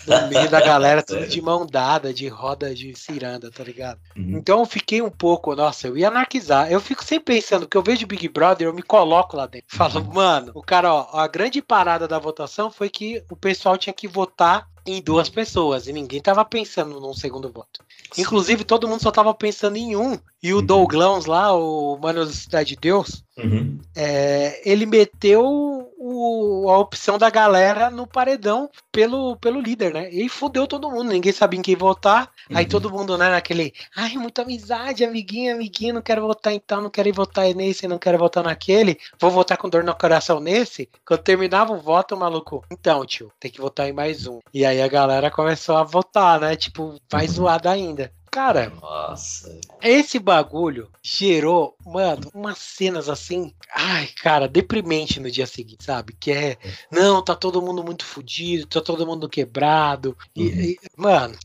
no 0.06 0.28
meio 0.28 0.48
da 0.48 0.60
galera, 0.60 1.02
tudo 1.02 1.26
de 1.26 1.42
mão 1.42 1.66
dada, 1.66 2.14
de 2.14 2.28
roda 2.28 2.72
de 2.72 2.94
ciranda, 2.94 3.50
tá 3.50 3.64
ligado? 3.64 3.98
Uhum. 4.16 4.38
Então 4.38 4.60
eu 4.60 4.66
fiquei 4.66 5.02
um 5.02 5.10
pouco, 5.10 5.54
nossa, 5.56 5.88
eu 5.88 5.96
ia 5.96 6.08
anarquizar. 6.08 6.70
Eu 6.70 6.80
fico 6.80 7.02
sempre 7.02 7.34
pensando 7.34 7.66
que 7.66 7.76
eu 7.76 7.82
vejo 7.82 8.06
Big 8.06 8.28
Brother, 8.28 8.68
eu 8.68 8.74
me 8.74 8.82
coloco 8.82 9.36
lá 9.36 9.46
dentro. 9.46 9.76
Falo, 9.76 10.04
mano, 10.04 10.52
o 10.54 10.62
cara, 10.62 10.94
ó, 10.94 11.08
a 11.18 11.26
grande 11.26 11.60
parada 11.60 12.06
da 12.06 12.18
votação 12.18 12.70
foi 12.70 12.88
que 12.88 13.22
o 13.28 13.36
pessoal 13.36 13.76
tinha 13.76 13.92
que 13.92 14.06
votar 14.06 14.68
em 14.86 15.02
duas 15.02 15.28
pessoas 15.28 15.86
e 15.86 15.92
ninguém 15.92 16.20
tava 16.20 16.44
pensando 16.44 16.98
num 17.00 17.12
segundo 17.12 17.50
voto. 17.52 17.84
Inclusive, 18.16 18.64
todo 18.64 18.88
mundo 18.88 19.02
só 19.02 19.10
tava 19.10 19.34
pensando 19.34 19.76
em 19.76 19.94
um. 19.94 20.18
E 20.42 20.52
o 20.52 20.58
Uhum. 20.58 20.66
Douglãos 20.66 21.26
lá, 21.26 21.52
o 21.52 21.98
Mano 22.00 22.24
da 22.24 22.32
Cidade 22.32 22.70
de 22.70 22.76
Deus, 22.76 23.24
Uhum. 23.36 23.78
é, 23.96 24.60
ele 24.68 24.86
meteu 24.86 25.42
o- 26.00 26.70
a 26.70 26.78
opção 26.78 27.18
da 27.18 27.28
galera 27.28 27.90
no 27.90 28.06
paredão 28.06 28.70
pelo, 28.92 29.36
pelo 29.36 29.60
líder, 29.60 29.92
né? 29.92 30.08
E 30.10 30.28
fudeu 30.28 30.66
todo 30.66 30.88
mundo, 30.90 31.10
ninguém 31.10 31.32
sabia 31.32 31.58
em 31.58 31.62
quem 31.62 31.74
votar. 31.74 32.30
Aí 32.54 32.64
Uhum. 32.64 32.68
todo 32.70 32.90
mundo, 32.90 33.18
né, 33.18 33.28
naquele, 33.30 33.72
ai, 33.96 34.16
muita 34.16 34.42
amizade, 34.42 35.04
amiguinho, 35.04 35.54
amiguinho, 35.54 35.94
não 35.94 36.02
quero 36.02 36.22
votar 36.22 36.52
então, 36.52 36.80
não 36.80 36.88
quero 36.90 37.08
ir 37.08 37.12
votar 37.12 37.52
nesse, 37.54 37.88
não 37.88 37.98
quero 37.98 38.16
votar 38.16 38.44
naquele, 38.44 38.96
vou 39.20 39.30
votar 39.30 39.58
com 39.58 39.68
dor 39.68 39.82
no 39.82 39.94
coração 39.94 40.38
nesse. 40.38 40.88
Quando 41.04 41.20
terminava 41.22 41.72
o 41.72 41.80
voto, 41.80 42.14
o 42.14 42.18
maluco, 42.18 42.64
então, 42.70 43.04
tio, 43.04 43.32
tem 43.40 43.50
que 43.50 43.60
votar 43.60 43.88
em 43.88 43.92
mais 43.92 44.26
um. 44.26 44.38
E 44.54 44.64
aí 44.64 44.80
a 44.80 44.88
galera 44.88 45.30
começou 45.32 45.76
a 45.76 45.82
votar, 45.82 46.40
né? 46.40 46.54
Tipo, 46.54 46.94
mais 47.12 47.30
Uhum. 47.30 47.36
zoada 47.36 47.70
ainda. 47.70 48.12
Cara, 48.30 48.70
Nossa. 48.80 49.58
esse 49.82 50.18
bagulho 50.18 50.90
gerou, 51.02 51.76
mano, 51.84 52.30
umas 52.34 52.58
cenas 52.58 53.08
assim, 53.08 53.52
ai, 53.74 54.08
cara, 54.22 54.46
deprimente 54.48 55.18
no 55.20 55.30
dia 55.30 55.46
seguinte, 55.46 55.84
sabe? 55.84 56.14
Que 56.18 56.32
é, 56.32 56.56
não, 56.90 57.22
tá 57.22 57.34
todo 57.34 57.62
mundo 57.62 57.82
muito 57.82 58.04
fudido, 58.04 58.66
tá 58.66 58.80
todo 58.80 59.06
mundo 59.06 59.28
quebrado. 59.28 60.16
E, 60.36 60.42
Uhum. 60.42 60.60
e, 60.60 60.78
mano, 60.96 61.36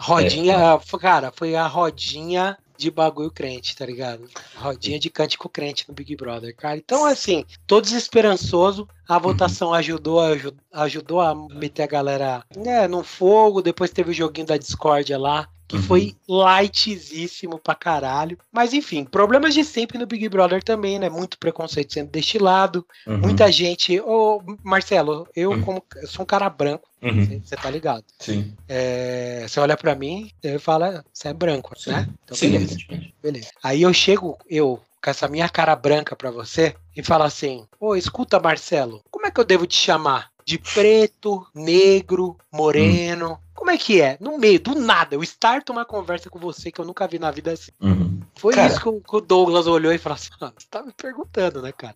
rodinha, 0.00 0.80
cara, 1.00 1.32
foi 1.34 1.54
a 1.54 1.66
rodinha 1.66 2.56
de 2.76 2.90
bagulho 2.90 3.30
crente, 3.30 3.76
tá 3.76 3.84
ligado? 3.84 4.26
Rodinha 4.56 4.98
de 4.98 5.10
cântico 5.10 5.50
crente 5.50 5.84
no 5.86 5.94
Big 5.94 6.16
Brother, 6.16 6.56
cara. 6.56 6.78
Então, 6.78 7.04
assim, 7.04 7.44
tô 7.66 7.78
desesperançoso. 7.78 8.88
A 9.06 9.18
votação 9.18 9.74
ajudou, 9.74 10.18
aju- 10.18 10.56
ajudou 10.72 11.20
a 11.20 11.34
meter 11.34 11.82
a 11.82 11.86
galera 11.86 12.42
né, 12.56 12.88
no 12.88 13.04
fogo. 13.04 13.60
Depois 13.60 13.90
teve 13.90 14.12
o 14.12 14.14
joguinho 14.14 14.46
da 14.46 14.56
discórdia 14.56 15.18
lá, 15.18 15.46
que 15.70 15.76
Uhum. 15.76 15.82
foi 15.82 16.16
lightzíssimo 16.28 17.58
pra 17.60 17.76
caralho. 17.76 18.36
Mas 18.52 18.72
enfim, 18.74 19.04
problemas 19.04 19.54
de 19.54 19.62
sempre 19.62 19.98
no 19.98 20.06
Big 20.06 20.28
Brother 20.28 20.62
também, 20.62 20.98
né? 20.98 21.08
Muito 21.08 21.38
preconceito 21.38 21.92
sendo 21.92 22.10
destilado. 22.10 22.84
Uhum. 23.06 23.18
Muita 23.18 23.50
gente. 23.52 24.00
Ô, 24.00 24.42
Marcelo, 24.64 25.28
eu, 25.34 25.52
Uhum. 25.52 25.60
como 25.62 25.84
eu 25.96 26.08
sou 26.08 26.24
um 26.24 26.26
cara 26.26 26.50
branco, 26.50 26.88
Uhum. 27.00 27.40
você 27.44 27.56
tá 27.56 27.70
ligado? 27.70 28.04
Sim. 28.18 28.52
É, 28.68 29.46
você 29.46 29.60
olha 29.60 29.76
pra 29.76 29.94
mim 29.94 30.30
e 30.42 30.58
fala, 30.58 31.04
você 31.12 31.28
é 31.28 31.32
branco, 31.32 31.72
Sim. 31.78 31.90
né? 31.92 32.08
Então, 32.24 32.36
Sim, 32.36 32.50
beleza, 32.50 32.76
beleza. 33.22 33.50
Aí 33.62 33.82
eu 33.82 33.92
chego, 33.94 34.36
eu, 34.48 34.80
com 35.02 35.10
essa 35.10 35.28
minha 35.28 35.48
cara 35.48 35.74
branca 35.76 36.16
pra 36.16 36.30
você, 36.32 36.74
e 36.96 37.02
falo 37.02 37.22
assim: 37.22 37.64
Ô, 37.78 37.94
escuta, 37.94 38.40
Marcelo, 38.40 39.00
como 39.10 39.24
é 39.26 39.30
que 39.30 39.38
eu 39.40 39.44
devo 39.44 39.66
te 39.66 39.76
chamar? 39.76 40.30
De 40.50 40.58
preto, 40.58 41.46
negro, 41.54 42.36
moreno? 42.52 43.38
Como 43.54 43.70
é 43.70 43.78
que 43.78 44.00
é? 44.00 44.16
No 44.20 44.36
meio, 44.36 44.58
do 44.58 44.74
nada, 44.74 45.14
eu 45.14 45.22
starto 45.22 45.70
uma 45.70 45.84
conversa 45.84 46.28
com 46.28 46.40
você 46.40 46.72
que 46.72 46.80
eu 46.80 46.84
nunca 46.84 47.06
vi 47.06 47.20
na 47.20 47.30
vida 47.30 47.52
assim. 47.52 47.70
Uhum. 47.80 48.18
Foi 48.34 48.54
Cara. 48.54 48.66
isso 48.66 48.80
que 48.80 49.16
o, 49.16 49.20
Douglas 49.20 49.68
olhou 49.68 49.92
e 49.92 49.98
falou 49.98 50.14
assim: 50.16 50.30
"Ah, 50.40 50.50
você 50.58 50.66
tá 50.68 50.82
me 50.82 50.92
perguntando, 50.92 51.62
né, 51.62 51.70
cara? 51.70 51.94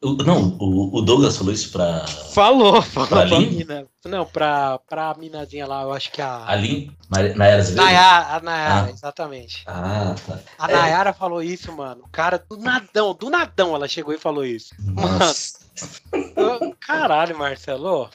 O- 0.00 0.12
não, 0.22 0.56
o, 0.60 0.98
o 0.98 1.02
Douglas 1.02 1.36
falou 1.36 1.52
isso 1.52 1.72
pra 1.72 2.06
Falou, 2.06 2.80
falou 2.82 3.08
Pra 3.08 3.26
pra 3.26 3.38
Lin? 3.38 3.50
mina. 3.56 3.86
Não, 4.08 4.24
pra, 4.26 4.78
pra 4.88 5.14
minazinha 5.18 5.66
lá, 5.66 5.82
eu 5.82 5.92
acho 5.92 6.10
que 6.10 6.20
a. 6.22 6.44
Mari- 7.10 7.34
Nayara 7.34 7.60
Azevedo? 7.60 7.84
Nayara, 7.84 8.26
a 8.36 8.40
Nayara, 8.40 8.86
Ah. 8.86 8.90
exatamente. 8.90 9.62
Ah, 9.66 10.14
tá. 10.26 10.38
A 10.58 10.70
É. 10.70 10.74
Nayara 10.74 11.12
falou 11.12 11.42
isso, 11.42 11.70
mano. 11.72 12.04
Cara, 12.10 12.42
do 12.50 12.56
nadão, 12.56 13.14
do 13.14 13.30
nadão 13.30 13.74
ela 13.74 13.86
chegou 13.88 14.12
e 14.14 14.18
falou 14.18 14.44
isso. 14.44 14.74
Nossa. 14.80 15.58
Eu- 16.36 16.74
Caralho, 16.80 17.38
Marcelo. 17.38 18.10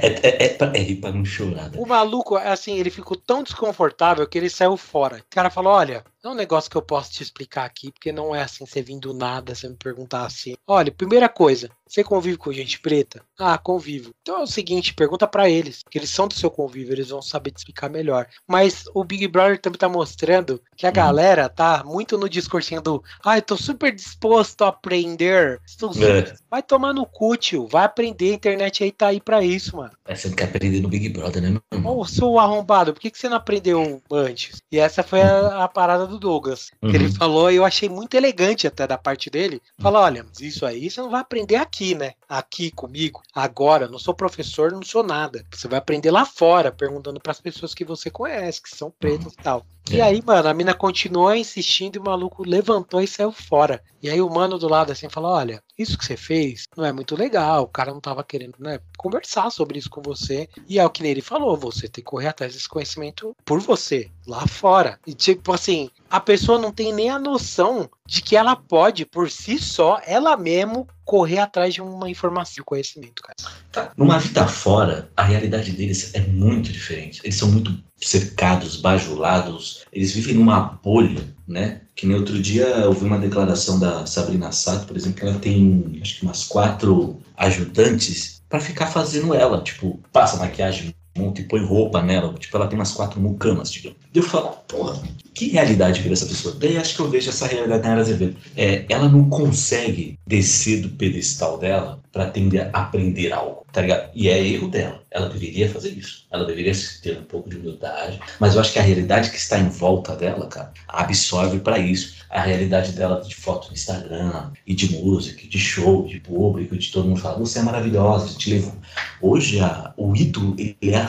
É, 0.00 0.06
é, 0.06 0.44
é, 0.46 0.48
pra, 0.50 0.72
é 0.74 0.94
pra 0.94 1.12
não 1.12 1.24
chorar. 1.24 1.68
né? 1.70 1.72
O 1.78 1.86
maluco, 1.86 2.36
assim, 2.36 2.78
ele 2.78 2.90
ficou 2.90 3.16
tão 3.16 3.42
desconfortável 3.42 4.26
que 4.26 4.38
ele 4.38 4.48
saiu 4.48 4.76
fora. 4.76 5.18
O 5.18 5.24
cara 5.34 5.50
falou: 5.50 5.72
olha, 5.72 6.04
é 6.24 6.28
um 6.28 6.34
negócio 6.34 6.70
que 6.70 6.76
eu 6.76 6.82
posso 6.82 7.10
te 7.12 7.22
explicar 7.22 7.64
aqui, 7.64 7.92
porque 7.92 8.12
não 8.12 8.34
é 8.34 8.42
assim, 8.42 8.64
você 8.64 8.80
vir 8.80 8.98
do 8.98 9.12
nada, 9.12 9.54
você 9.54 9.68
me 9.68 9.76
perguntar 9.76 10.24
assim. 10.24 10.54
Olha, 10.66 10.90
primeira 10.90 11.28
coisa, 11.28 11.68
você 11.86 12.02
convive 12.02 12.38
com 12.38 12.52
gente 12.52 12.78
preta? 12.80 13.22
Ah, 13.44 13.58
convivo. 13.58 14.10
Então 14.22 14.38
é 14.38 14.42
o 14.42 14.46
seguinte, 14.46 14.94
pergunta 14.94 15.26
pra 15.26 15.48
eles, 15.50 15.80
que 15.90 15.98
eles 15.98 16.10
são 16.10 16.28
do 16.28 16.34
seu 16.34 16.50
convívio, 16.50 16.92
eles 16.94 17.08
vão 17.08 17.20
saber 17.20 17.50
te 17.50 17.58
explicar 17.58 17.90
melhor. 17.90 18.26
Mas 18.46 18.84
o 18.94 19.02
Big 19.02 19.26
Brother 19.26 19.58
também 19.60 19.78
tá 19.78 19.88
mostrando 19.88 20.62
que 20.76 20.86
a 20.86 20.90
Uhum. 20.90 20.94
galera 20.94 21.48
tá 21.48 21.82
muito 21.84 22.16
no 22.16 22.28
discursinho 22.28 22.80
do 22.80 23.02
ai, 23.24 23.42
tô 23.42 23.56
super 23.56 23.92
disposto 23.92 24.62
a 24.62 24.68
aprender. 24.68 25.60
Estou 25.66 25.92
super... 25.92 26.28
É. 26.28 26.34
Vai 26.50 26.62
tomar 26.62 26.92
no 26.92 27.06
cu, 27.06 27.36
tio. 27.36 27.66
Vai 27.66 27.84
aprender, 27.84 28.32
a 28.32 28.34
internet 28.34 28.84
aí 28.84 28.92
tá 28.92 29.08
aí 29.08 29.20
pra 29.20 29.42
isso, 29.42 29.76
mano. 29.76 29.92
Mas 30.06 30.20
você 30.20 30.28
não 30.28 30.36
quer 30.36 30.44
aprender 30.44 30.80
no 30.80 30.88
Big 30.88 31.08
Brother, 31.08 31.42
né, 31.42 31.58
irmão? 31.72 31.98
Ô, 31.98 32.04
seu 32.04 32.38
arrombado, 32.38 32.92
por 32.92 33.00
que, 33.00 33.10
que 33.10 33.18
você 33.18 33.28
não 33.28 33.38
aprendeu 33.38 34.02
antes? 34.12 34.62
E 34.70 34.78
essa 34.78 35.02
foi 35.02 35.22
a, 35.22 35.64
a 35.64 35.68
parada 35.68 36.06
do 36.06 36.18
Douglas. 36.18 36.70
Que 36.80 36.94
ele 36.96 37.06
Uhum. 37.06 37.12
falou, 37.14 37.50
e 37.50 37.56
eu 37.56 37.64
achei 37.64 37.88
muito 37.88 38.14
elegante 38.14 38.66
até 38.66 38.86
da 38.86 38.98
parte 38.98 39.30
dele. 39.30 39.60
Falar, 39.80 40.00
olha, 40.02 40.26
isso 40.40 40.64
aí 40.66 40.90
você 40.90 41.00
não 41.00 41.10
vai 41.10 41.20
aprender 41.22 41.56
aqui, 41.56 41.94
né? 41.94 42.12
Aqui 42.28 42.70
comigo, 42.70 43.22
agora. 43.34 43.88
Não 43.88 43.98
sou 43.98 44.14
professor, 44.14 44.72
não 44.72 44.82
sou 44.82 45.02
nada. 45.02 45.44
Você 45.52 45.68
vai 45.68 45.78
aprender 45.78 46.10
lá 46.10 46.24
fora, 46.24 46.72
perguntando 46.72 47.20
pras 47.20 47.40
pessoas 47.40 47.74
que 47.74 47.84
você 47.84 48.10
conhece, 48.10 48.62
que 48.62 48.70
são 48.70 48.90
pretas 48.90 49.32
e 49.34 49.38
tal. 49.38 49.66
E 49.90 50.00
É. 50.00 50.02
aí, 50.02 50.22
mano, 50.24 50.48
a 50.48 50.54
mina 50.54 50.74
continuou 50.74 51.34
insistindo 51.34 51.96
e 51.96 51.98
o 51.98 52.04
maluco 52.04 52.44
levantou 52.46 53.00
e 53.00 53.06
saiu 53.06 53.32
fora. 53.32 53.82
E 54.02 54.08
aí 54.08 54.20
o 54.20 54.30
mano 54.30 54.58
do 54.58 54.68
lado 54.68 54.92
assim 54.92 55.08
falou: 55.08 55.32
Olha, 55.32 55.62
isso 55.78 55.98
que 55.98 56.04
você 56.04 56.16
fez 56.16 56.64
não 56.76 56.84
é 56.84 56.92
muito 56.92 57.16
legal. 57.16 57.64
O 57.64 57.68
cara 57.68 57.92
não 57.92 58.00
tava 58.00 58.22
querendo, 58.22 58.54
né, 58.58 58.80
conversar 58.96 59.50
sobre 59.50 59.78
isso 59.78 59.90
com 59.90 60.00
você. 60.02 60.48
E 60.68 60.78
é 60.78 60.84
o 60.84 60.90
que 60.90 61.04
ele 61.04 61.20
falou: 61.20 61.56
você 61.56 61.82
tem 61.88 62.02
que 62.02 62.10
correr 62.10 62.28
atrás 62.28 62.52
desse 62.54 62.68
conhecimento 62.68 63.34
por 63.44 63.60
você, 63.60 64.10
lá 64.26 64.46
fora. 64.46 64.98
E 65.06 65.14
tipo 65.14 65.52
assim, 65.52 65.90
a 66.08 66.20
pessoa 66.20 66.58
não 66.58 66.72
tem 66.72 66.92
nem 66.92 67.10
a 67.10 67.18
noção 67.18 67.88
de 68.06 68.22
que 68.22 68.36
ela 68.36 68.54
pode, 68.54 69.04
por 69.04 69.30
si 69.30 69.58
só, 69.58 70.00
ela 70.06 70.36
mesmo, 70.36 70.86
correr 71.04 71.38
atrás 71.38 71.74
de 71.74 71.80
uma 71.82 72.08
informação, 72.08 72.54
de 72.54 72.62
conhecimento, 72.62 73.22
cara. 73.22 73.36
Tá. 73.70 73.92
Numa 73.96 74.18
vida 74.18 74.46
fora, 74.46 75.10
a 75.16 75.22
realidade 75.22 75.72
deles 75.72 76.14
é 76.14 76.20
muito 76.20 76.70
diferente. 76.70 77.20
Eles 77.24 77.36
são 77.36 77.50
muito 77.50 77.72
cercados, 78.08 78.76
bajulados, 78.76 79.84
eles 79.92 80.12
vivem 80.12 80.34
numa 80.34 80.60
bolha, 80.60 81.34
né? 81.46 81.82
Que 81.94 82.06
nem 82.06 82.16
outro 82.16 82.40
dia 82.40 82.64
eu 82.64 82.92
vi 82.92 83.04
uma 83.04 83.18
declaração 83.18 83.78
da 83.78 84.06
Sabrina 84.06 84.50
Sato, 84.50 84.86
por 84.86 84.96
exemplo, 84.96 85.20
que 85.20 85.26
ela 85.26 85.38
tem 85.38 85.98
acho 86.02 86.18
que 86.18 86.22
umas 86.24 86.44
quatro 86.44 87.18
ajudantes 87.36 88.42
pra 88.48 88.60
ficar 88.60 88.86
fazendo 88.86 89.34
ela, 89.34 89.62
tipo, 89.62 90.00
passa 90.12 90.36
maquiagem 90.36 90.94
monta 91.16 91.40
e 91.40 91.44
põe 91.44 91.64
roupa 91.64 92.02
nela, 92.02 92.32
tipo, 92.34 92.56
ela 92.56 92.66
tem 92.66 92.78
umas 92.78 92.92
quatro 92.92 93.20
mucamas, 93.20 93.70
digamos. 93.70 93.98
E 94.14 94.18
eu 94.18 94.22
falo, 94.22 94.50
porra, 94.66 95.00
que 95.34 95.48
realidade 95.48 96.00
vive 96.00 96.12
essa 96.14 96.26
pessoa? 96.26 96.54
Daí 96.58 96.76
acho 96.76 96.94
que 96.94 97.00
eu 97.00 97.08
vejo 97.10 97.28
essa 97.30 97.46
realidade 97.46 97.82
na 97.82 97.92
Era 97.92 98.00
Azevedo. 98.00 98.36
É, 98.56 98.84
ela 98.88 99.08
não 99.08 99.28
consegue 99.28 100.18
descer 100.26 100.82
do 100.82 100.90
pedestal 100.90 101.58
dela 101.58 102.00
pra 102.12 102.26
tender 102.26 102.68
a 102.72 102.82
aprender 102.82 103.32
algo, 103.32 103.64
tá 103.72 103.80
ligado? 103.80 104.10
E 104.14 104.28
é 104.28 104.46
erro 104.46 104.68
dela. 104.68 105.02
Ela 105.10 105.28
deveria 105.28 105.68
fazer 105.68 105.90
isso. 105.90 106.26
Ela 106.30 106.44
deveria 106.44 106.72
ter 107.02 107.18
um 107.18 107.22
pouco 107.24 107.48
de 107.48 107.56
humildade. 107.56 108.20
Mas 108.38 108.54
eu 108.54 108.60
acho 108.60 108.72
que 108.72 108.78
a 108.78 108.82
realidade 108.82 109.30
que 109.30 109.36
está 109.38 109.58
em 109.58 109.68
volta 109.68 110.14
dela, 110.14 110.46
cara, 110.46 110.72
absorve 110.88 111.60
pra 111.60 111.78
isso. 111.78 112.16
A 112.28 112.40
realidade 112.42 112.92
dela 112.92 113.20
de 113.22 113.34
foto 113.34 113.68
no 113.68 113.74
Instagram, 113.74 114.50
e 114.66 114.74
de 114.74 114.92
música, 114.92 115.46
de 115.46 115.58
show, 115.58 116.06
de 116.06 116.20
público, 116.20 116.76
de 116.76 116.90
todo 116.90 117.08
mundo 117.08 117.20
fala, 117.20 117.38
você 117.38 117.58
é 117.58 117.62
maravilhosa, 117.62 118.34
te 118.36 118.50
levo. 118.50 118.76
Hoje 119.20 119.60
a- 119.60 119.92
o 119.96 120.14
ídolo, 120.14 120.54
ele 120.58 120.76
é, 120.94 121.06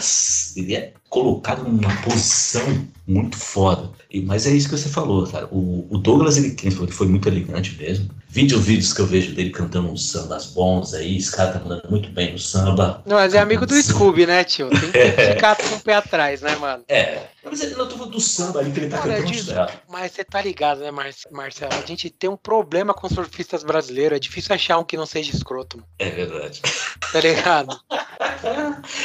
ele 0.56 0.76
é 0.76 0.94
colocado 1.10 1.64
numa 1.64 1.96
posição 2.02 2.86
muito 3.06 3.38
foda. 3.38 3.90
E- 4.10 4.22
mas 4.22 4.46
é 4.48 4.52
isso 4.52 4.70
que 4.70 4.78
você 4.78 4.90
falou, 4.90 5.26
cara. 5.28 5.48
O, 5.52 5.88
o 5.90 5.98
Douglas, 5.98 6.38
ele, 6.38 6.56
ele 6.64 6.92
foi 6.92 7.08
muito 7.08 7.28
elegante 7.28 7.76
mesmo. 7.76 8.10
Vídeo 8.30 8.60
vídeos 8.60 8.94
que 8.94 9.00
eu 9.02 9.06
vejo 9.06 9.34
dele 9.36 9.52
cantando 9.52 9.90
uns 9.92 10.10
sambas 10.10 10.48
bons 10.48 10.94
aí, 10.96 11.18
esse 11.18 11.32
cara 11.32 11.52
tá 11.54 11.60
mandando 11.60 11.88
muito 11.90 12.10
bem 12.10 12.32
no 12.32 12.40
samba. 12.40 13.02
Não, 13.06 13.18
mas 13.18 13.34
é 13.36 13.40
amigo 13.40 13.66
do 13.68 13.76
Scooby, 13.80 14.26
né, 14.26 14.44
tio? 14.44 14.70
Tem 14.70 14.92
que 14.92 15.12
ficar 15.36 15.56
com 15.56 15.76
o 15.76 15.80
pé 15.82 15.94
atrás, 15.96 16.42
né, 16.42 16.56
mano? 16.56 16.84
É, 16.88 17.28
mas 17.44 17.62
ele 17.62 17.76
não 17.76 17.88
do 17.88 18.20
samba 18.20 18.60
ali 18.60 18.72
que 18.72 18.80
ele 18.80 18.90
tá 18.90 18.98
Cara, 19.00 19.10
cantando. 19.16 19.32
diz- 19.32 19.50
é. 19.50 19.68
Mas 19.90 20.12
você 20.12 20.24
tá 20.24 20.42
ligado, 20.42 20.80
né, 20.82 20.90
Mar 20.92 21.10
Marcelo? 21.32 21.74
A 21.74 21.86
gente 21.86 22.10
tem 22.10 22.30
um 22.30 22.38
problema 22.38 22.94
com 22.94 23.08
surfistas 23.10 23.64
brasileiros. 23.64 24.16
É 24.16 24.20
difícil 24.20 24.54
achar 24.56 24.78
um 24.80 24.84
que 24.84 24.98
não 24.98 25.06
seja 25.06 25.32
escroto, 25.36 25.78
mano. 25.78 25.88
É 26.00 26.10
verdade. 26.10 26.62
Tá 27.14 27.20
ligado? 27.20 27.80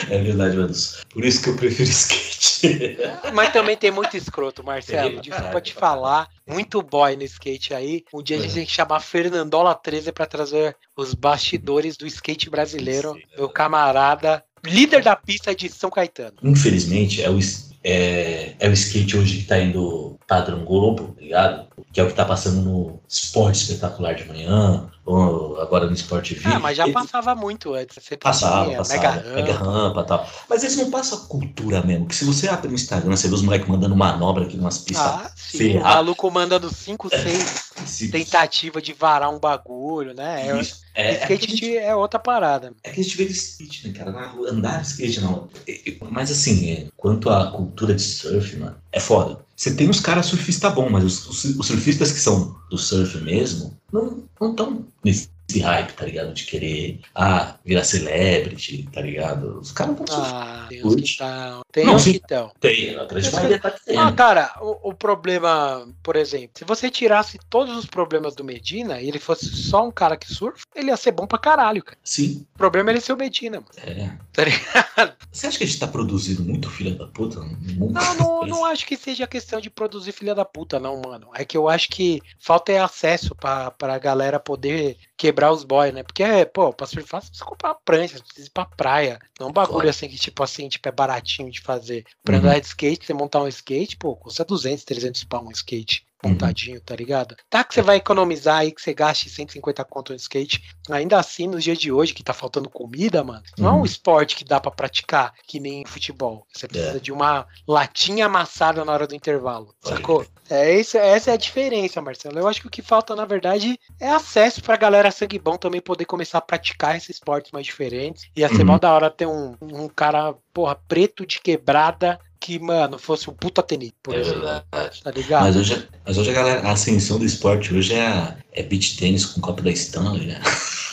É 0.09 0.23
verdade, 0.23 0.57
mano. 0.57 0.73
Por 1.13 1.25
isso 1.25 1.43
que 1.43 1.51
eu 1.51 1.57
prefiro 1.57 1.91
skate. 1.91 2.97
Mas 3.35 3.53
também 3.53 3.77
tem 3.77 3.88
muito 3.91 4.17
escroto, 4.17 4.65
Marcelo. 4.65 5.11
Tem, 5.11 5.21
Desculpa 5.21 5.61
te 5.61 5.75
falar. 5.75 6.29
Muito 6.47 6.83
boy 6.83 7.17
no 7.17 7.23
skate 7.25 7.75
aí. 7.75 8.05
Um 8.13 8.23
dia 8.23 8.37
a 8.37 8.41
gente 8.41 8.51
É. 8.53 8.55
tem 8.55 8.67
que 8.67 8.73
chamar 8.73 9.01
Fernandola 9.01 9.75
13 9.75 10.13
pra 10.13 10.27
trazer 10.27 10.77
os 10.97 11.15
bastidores 11.15 11.97
do 11.97 12.07
skate 12.07 12.49
brasileiro. 12.51 13.17
Meu 13.37 13.49
camarada, 13.49 14.43
líder 14.65 15.03
da 15.03 15.15
pista 15.17 15.55
de 15.55 15.69
São 15.69 15.91
Caetano. 15.91 16.37
Infelizmente, 16.43 17.23
é 17.23 17.31
o, 17.31 17.39
é, 17.85 18.55
é 18.59 18.69
o 18.69 18.73
skate 18.73 19.17
hoje 19.17 19.39
que 19.39 19.45
tá 19.45 19.59
indo 19.59 20.19
padrão 20.27 20.65
Globo, 20.65 21.15
tá 21.15 21.21
ligado? 21.23 21.67
Que 21.93 22.01
é 22.01 22.05
o 22.05 22.09
que 22.09 22.15
tá 22.15 22.25
passando 22.25 22.61
no 22.61 23.01
Esporte 23.09 23.63
Espetacular 23.63 24.15
de 24.15 24.27
manhã, 24.27 24.91
ou 25.07 25.59
agora 25.61 25.87
no 25.87 25.95
Sport 25.95 26.29
TV. 26.29 26.43
Ah, 26.45 26.59
mas 26.59 26.77
já 26.77 26.85
Ele- 26.85 26.93
passava 26.93 27.35
muito 27.35 27.73
antes. 27.73 27.97
Você 28.05 28.17
Passava, 28.17 28.67
tinha 28.67 28.77
passava. 28.77 29.15
Mega 29.23 29.35
Mega 29.35 29.53
Rampa. 29.55 30.01
e 30.03 30.05
tal. 30.05 30.29
Mas 30.51 30.63
eles 30.65 30.77
não 30.77 30.91
passam 30.91 31.19
a 31.19 31.21
cultura 31.23 31.81
mesmo. 31.83 32.07
Que 32.07 32.15
se 32.15 32.27
você 32.27 32.47
abre 32.49 32.69
no 32.69 32.75
Instagram, 32.75 33.17
você 33.17 33.27
vê 33.29 33.35
os 33.35 33.43
moleques 33.43 33.67
mandando 33.69 33.97
manobra 33.97 34.45
aqui 34.45 34.57
numas 34.59 34.79
pistas. 34.79 35.07
Ah, 35.07 35.31
sim. 35.35 35.57
O 35.57 35.61
ferradas. 35.73 35.95
maluco 35.95 36.31
mandando 36.31 36.69
5, 36.69 37.09
6 37.09 37.68
Se- 37.89 38.09
tentativa 38.11 38.81
de 38.83 38.93
varar 38.93 39.31
um 39.35 39.39
bagulho, 39.39 40.15
né? 40.15 40.49
É, 40.49 40.61
Isso. 40.61 40.81
É, 40.95 41.11
é, 41.15 41.21
skate 41.23 41.47
que 41.47 41.53
a 41.53 41.57
gente- 41.57 41.77
é 41.77 41.95
outra 41.95 42.19
parada. 42.19 42.73
é 42.83 42.91
que 42.91 43.01
a 43.01 43.03
gente 43.05 43.17
vê 43.17 43.25
de 43.25 43.33
skate, 43.33 43.89
né, 43.89 43.95
cara? 43.95 44.13
Na 44.13 44.27
rua, 44.29 44.51
andar 44.51 44.81
de 44.83 44.89
skate, 44.89 45.21
não. 45.21 45.49
É, 45.67 45.91
é, 45.91 45.97
Mas 46.11 46.31
assim, 46.31 46.71
é, 46.71 46.87
quanto 46.97 47.31
à 47.31 47.51
cultura 47.51 47.95
de 47.95 48.03
surf, 48.03 48.57
mano, 48.57 48.77
é 48.93 49.01
foda. 49.01 49.39
Você 49.57 49.75
tem 49.75 49.89
uns 49.89 50.01
caras 50.01 50.27
surfistas 50.27 50.73
bons, 50.75 50.91
mas 50.91 51.05
os, 51.05 51.27
os- 51.29 51.45
os 51.59 51.67
surfistas 51.67 52.13
que 52.13 52.21
são 52.21 52.57
do 52.71 52.79
surf 52.79 53.19
mesmo, 53.19 53.77
não 53.93 54.25
estão 54.51 54.85
nesse 55.05 55.29
esse 55.49 55.61
hype, 55.61 55.93
tá 55.93 56.05
ligado? 56.05 56.35
De 56.35 56.45
querer, 56.45 57.01
ah, 57.15 57.57
virar 57.65 57.85
celebrity, 57.85 58.89
tá 58.93 59.01
ligado? 59.01 59.61
Os 59.61 59.73
caras 59.73 59.99
estão 59.99 60.17
Ah, 60.23 60.67
tem 60.69 60.85
uns 60.85 60.95
que 60.95 61.05
estão. 61.05 61.61
Tem 61.73 61.87
não, 61.87 61.95
uns 61.95 62.05
que 62.05 62.11
estão. 62.11 62.53
Tem, 62.61 62.95
grande 63.09 63.33
maioria 63.33 63.59
tá 63.59 63.75
Ah, 63.97 64.13
cara, 64.13 64.55
o, 64.61 64.91
o, 64.91 64.95
problema, 64.95 65.89
por 66.03 66.17
exemplo, 66.17 66.51
se 66.59 66.65
você 66.65 66.91
tirasse 66.91 67.39
todos 67.49 67.77
os 67.77 67.87
problemas 67.87 68.35
do 68.35 68.45
Medina 68.45 69.01
e 69.01 69.09
ele 69.09 69.19
fosse 69.19 69.47
só 69.47 69.87
um 69.87 69.91
cara 69.91 70.17
que 70.17 70.33
surfa, 70.33 70.65
ele 70.75 70.89
ia 70.89 70.97
ser 70.97 71.13
bom 71.13 71.27
pra 71.27 71.39
caralho, 71.39 71.83
cara. 71.83 71.99
Sim. 72.05 72.47
O 72.55 72.59
problema 72.59 72.91
é 72.91 72.93
ele 72.95 73.01
ser 73.01 73.15
o 73.15 73.17
Medina, 73.17 73.61
mano. 73.61 73.71
É. 73.79 74.11
Tá 74.33 74.45
ligado? 74.45 75.17
Você 75.33 75.47
acha 75.47 75.59
que 75.59 75.65
a 75.65 75.67
gente 75.67 75.81
tá 75.81 75.87
produzindo 75.87 76.43
muito 76.43 76.69
filha 76.71 76.95
da 76.95 77.07
puta? 77.07 77.41
Não, 77.41 78.15
não, 78.15 78.47
não 78.47 78.65
acho 78.65 78.87
que 78.87 78.97
seja 78.97 79.27
questão 79.27 79.61
de 79.61 79.71
produzir 79.71 80.13
filha 80.13 80.35
da 80.35 80.45
puta, 80.45 80.79
não, 80.79 81.01
mano. 81.01 81.31
É 81.35 81.45
que 81.45 81.57
eu 81.57 81.69
acho 81.69 81.89
que 81.89 82.21
falta 82.39 82.73
é 82.73 82.81
acesso 82.81 83.35
pra, 83.35 83.71
pra 83.71 83.99
galera 83.99 84.39
poder 84.39 84.97
quebrar 85.19 85.53
os 85.53 85.65
boys, 85.65 85.93
né? 85.93 86.05
Porque, 86.05 86.23
pô, 86.55 86.73
pra 86.73 86.87
surfar 86.87 87.21
você 87.21 87.29
precisa 87.29 87.45
comprar 87.45 87.71
uma 87.71 87.81
prancha, 87.85 88.17
você 88.17 88.23
precisa 88.23 88.47
ir 88.47 88.51
pra 88.51 88.65
praia. 88.65 89.19
Não 89.39 89.49
é 89.49 89.51
um 89.51 89.53
bagulho 89.53 89.75
claro. 89.75 89.91
assim 89.91 90.09
que, 90.09 90.17
tipo 90.17 90.43
assim, 90.43 90.69
tipo, 90.69 90.89
é 90.89 90.93
baratinho 90.93 91.51
de 91.51 91.61
fazer. 91.61 92.07
Pra 92.25 92.37
uhum. 92.37 92.43
andar 92.43 92.61
de 92.61 92.67
skate, 92.67 93.05
você 93.05 93.13
montar 93.13 93.43
um 93.43 93.49
skate, 93.49 93.97
pô, 93.97 94.15
custa 94.15 94.45
200, 94.45 94.85
300 94.85 95.25
pau 95.25 95.45
um 95.45 95.51
skate 95.51 96.08
uhum. 96.25 96.81
tá 96.85 96.97
ligado? 96.97 97.37
Tá 97.49 97.63
que 97.63 97.75
você 97.75 97.83
vai 97.83 97.97
economizar 97.97 98.59
aí, 98.59 98.73
que 98.73 98.81
você 98.81 98.93
gaste 98.93 99.31
150 99.31 99.85
conto 99.85 100.11
no 100.11 100.17
skate. 100.17 100.63
Ainda 100.91 101.19
assim, 101.19 101.47
nos 101.47 101.63
dias 101.63 101.79
de 101.79 101.93
hoje, 101.93 102.15
que 102.15 102.23
tá 102.23 102.33
faltando 102.33 102.69
comida, 102.69 103.23
mano, 103.23 103.43
uhum. 103.59 103.65
não 103.65 103.71
é 103.71 103.73
um 103.75 103.79
uhum. 103.79 103.85
esporte 103.85 104.37
que 104.37 104.45
dá 104.45 104.61
para 104.61 104.71
praticar 104.71 105.35
que 105.47 105.61
nem 105.61 105.85
futebol. 105.85 106.47
Você 106.53 106.67
precisa 106.67 106.97
é. 106.97 107.01
de 107.01 107.13
uma 107.13 107.47
latinha 107.67 108.27
amassada 108.27 108.85
na 108.85 108.93
hora 108.93 109.07
do 109.07 109.15
intervalo, 109.15 109.75
sacou? 109.81 110.27
É, 110.51 110.75
isso, 110.75 110.97
essa 110.97 111.31
é 111.31 111.35
a 111.35 111.39
diferença, 111.39 112.01
Marcelo. 112.01 112.39
Eu 112.39 112.49
acho 112.49 112.63
que 112.63 112.67
o 112.67 112.71
que 112.71 112.81
falta, 112.81 113.15
na 113.15 113.27
verdade, 113.27 113.79
é 114.01 114.09
acesso 114.09 114.63
pra 114.63 114.77
galera 114.77 115.11
sangue 115.11 115.39
bom 115.39 115.57
também 115.57 115.81
poder 115.81 116.07
começar 116.07 116.39
a 116.39 116.43
praticar 116.43 116.97
esses 116.97 117.11
esportes 117.11 117.53
mais 117.53 117.67
diferentes. 117.67 118.31
Ia 118.35 118.49
ser 118.49 118.61
uhum. 118.61 118.67
mó 118.67 118.79
da 118.79 118.93
hora 118.93 119.11
ter 119.11 119.27
um, 119.27 119.55
um 119.61 119.89
cara, 119.89 120.35
porra, 120.53 120.75
preto 120.89 121.27
de 121.27 121.41
quebrada 121.41 122.19
que, 122.41 122.59
mano, 122.59 122.99
fosse 122.99 123.29
um 123.29 123.35
puta 123.35 123.63
tenista, 123.63 123.97
por 124.03 124.15
é 124.15 124.21
exemplo. 124.21 124.41
Verdade. 124.41 125.03
Tá 125.03 125.11
ligado? 125.11 125.45
Mas 125.45 125.57
hoje, 125.57 125.89
mas 126.05 126.19
hoje 126.19 126.31
a, 126.31 126.35
galera, 126.35 126.69
a 126.69 126.73
ascensão 126.73 127.19
do 127.19 127.25
esporte 127.25 127.75
hoje 127.75 127.95
é, 127.95 128.37
é 128.53 128.63
beach 128.63 128.97
tênis 128.97 129.27
com 129.27 129.41
copo 129.41 129.63
da 129.63 129.71
Stanley, 129.71 130.27
né? 130.27 130.41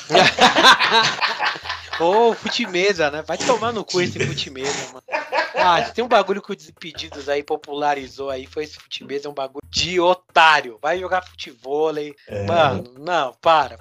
Ô, 1.99 2.29
oh, 2.29 2.33
futimesa, 2.33 3.09
né? 3.09 3.23
Vai 3.25 3.37
tomar 3.37 3.71
no 3.71 3.85
cu 3.85 4.01
esse 4.01 4.19
futimesa, 4.19 4.87
mano. 4.87 5.03
Ah, 5.55 5.81
tem 5.81 6.03
um 6.03 6.09
bagulho 6.09 6.41
que 6.41 6.51
o 6.51 6.55
Desimpedidos 6.55 7.29
aí 7.29 7.41
popularizou 7.41 8.29
aí, 8.29 8.45
foi 8.45 8.65
esse 8.65 8.75
futimesa, 8.75 9.27
é 9.27 9.31
um 9.31 9.33
bagulho 9.33 9.63
de 9.69 9.99
otário. 9.99 10.77
Vai 10.81 10.99
jogar 10.99 11.21
futevôlei. 11.25 12.13
É. 12.27 12.45
Mano, 12.45 12.93
não, 12.99 13.33
para. 13.41 13.77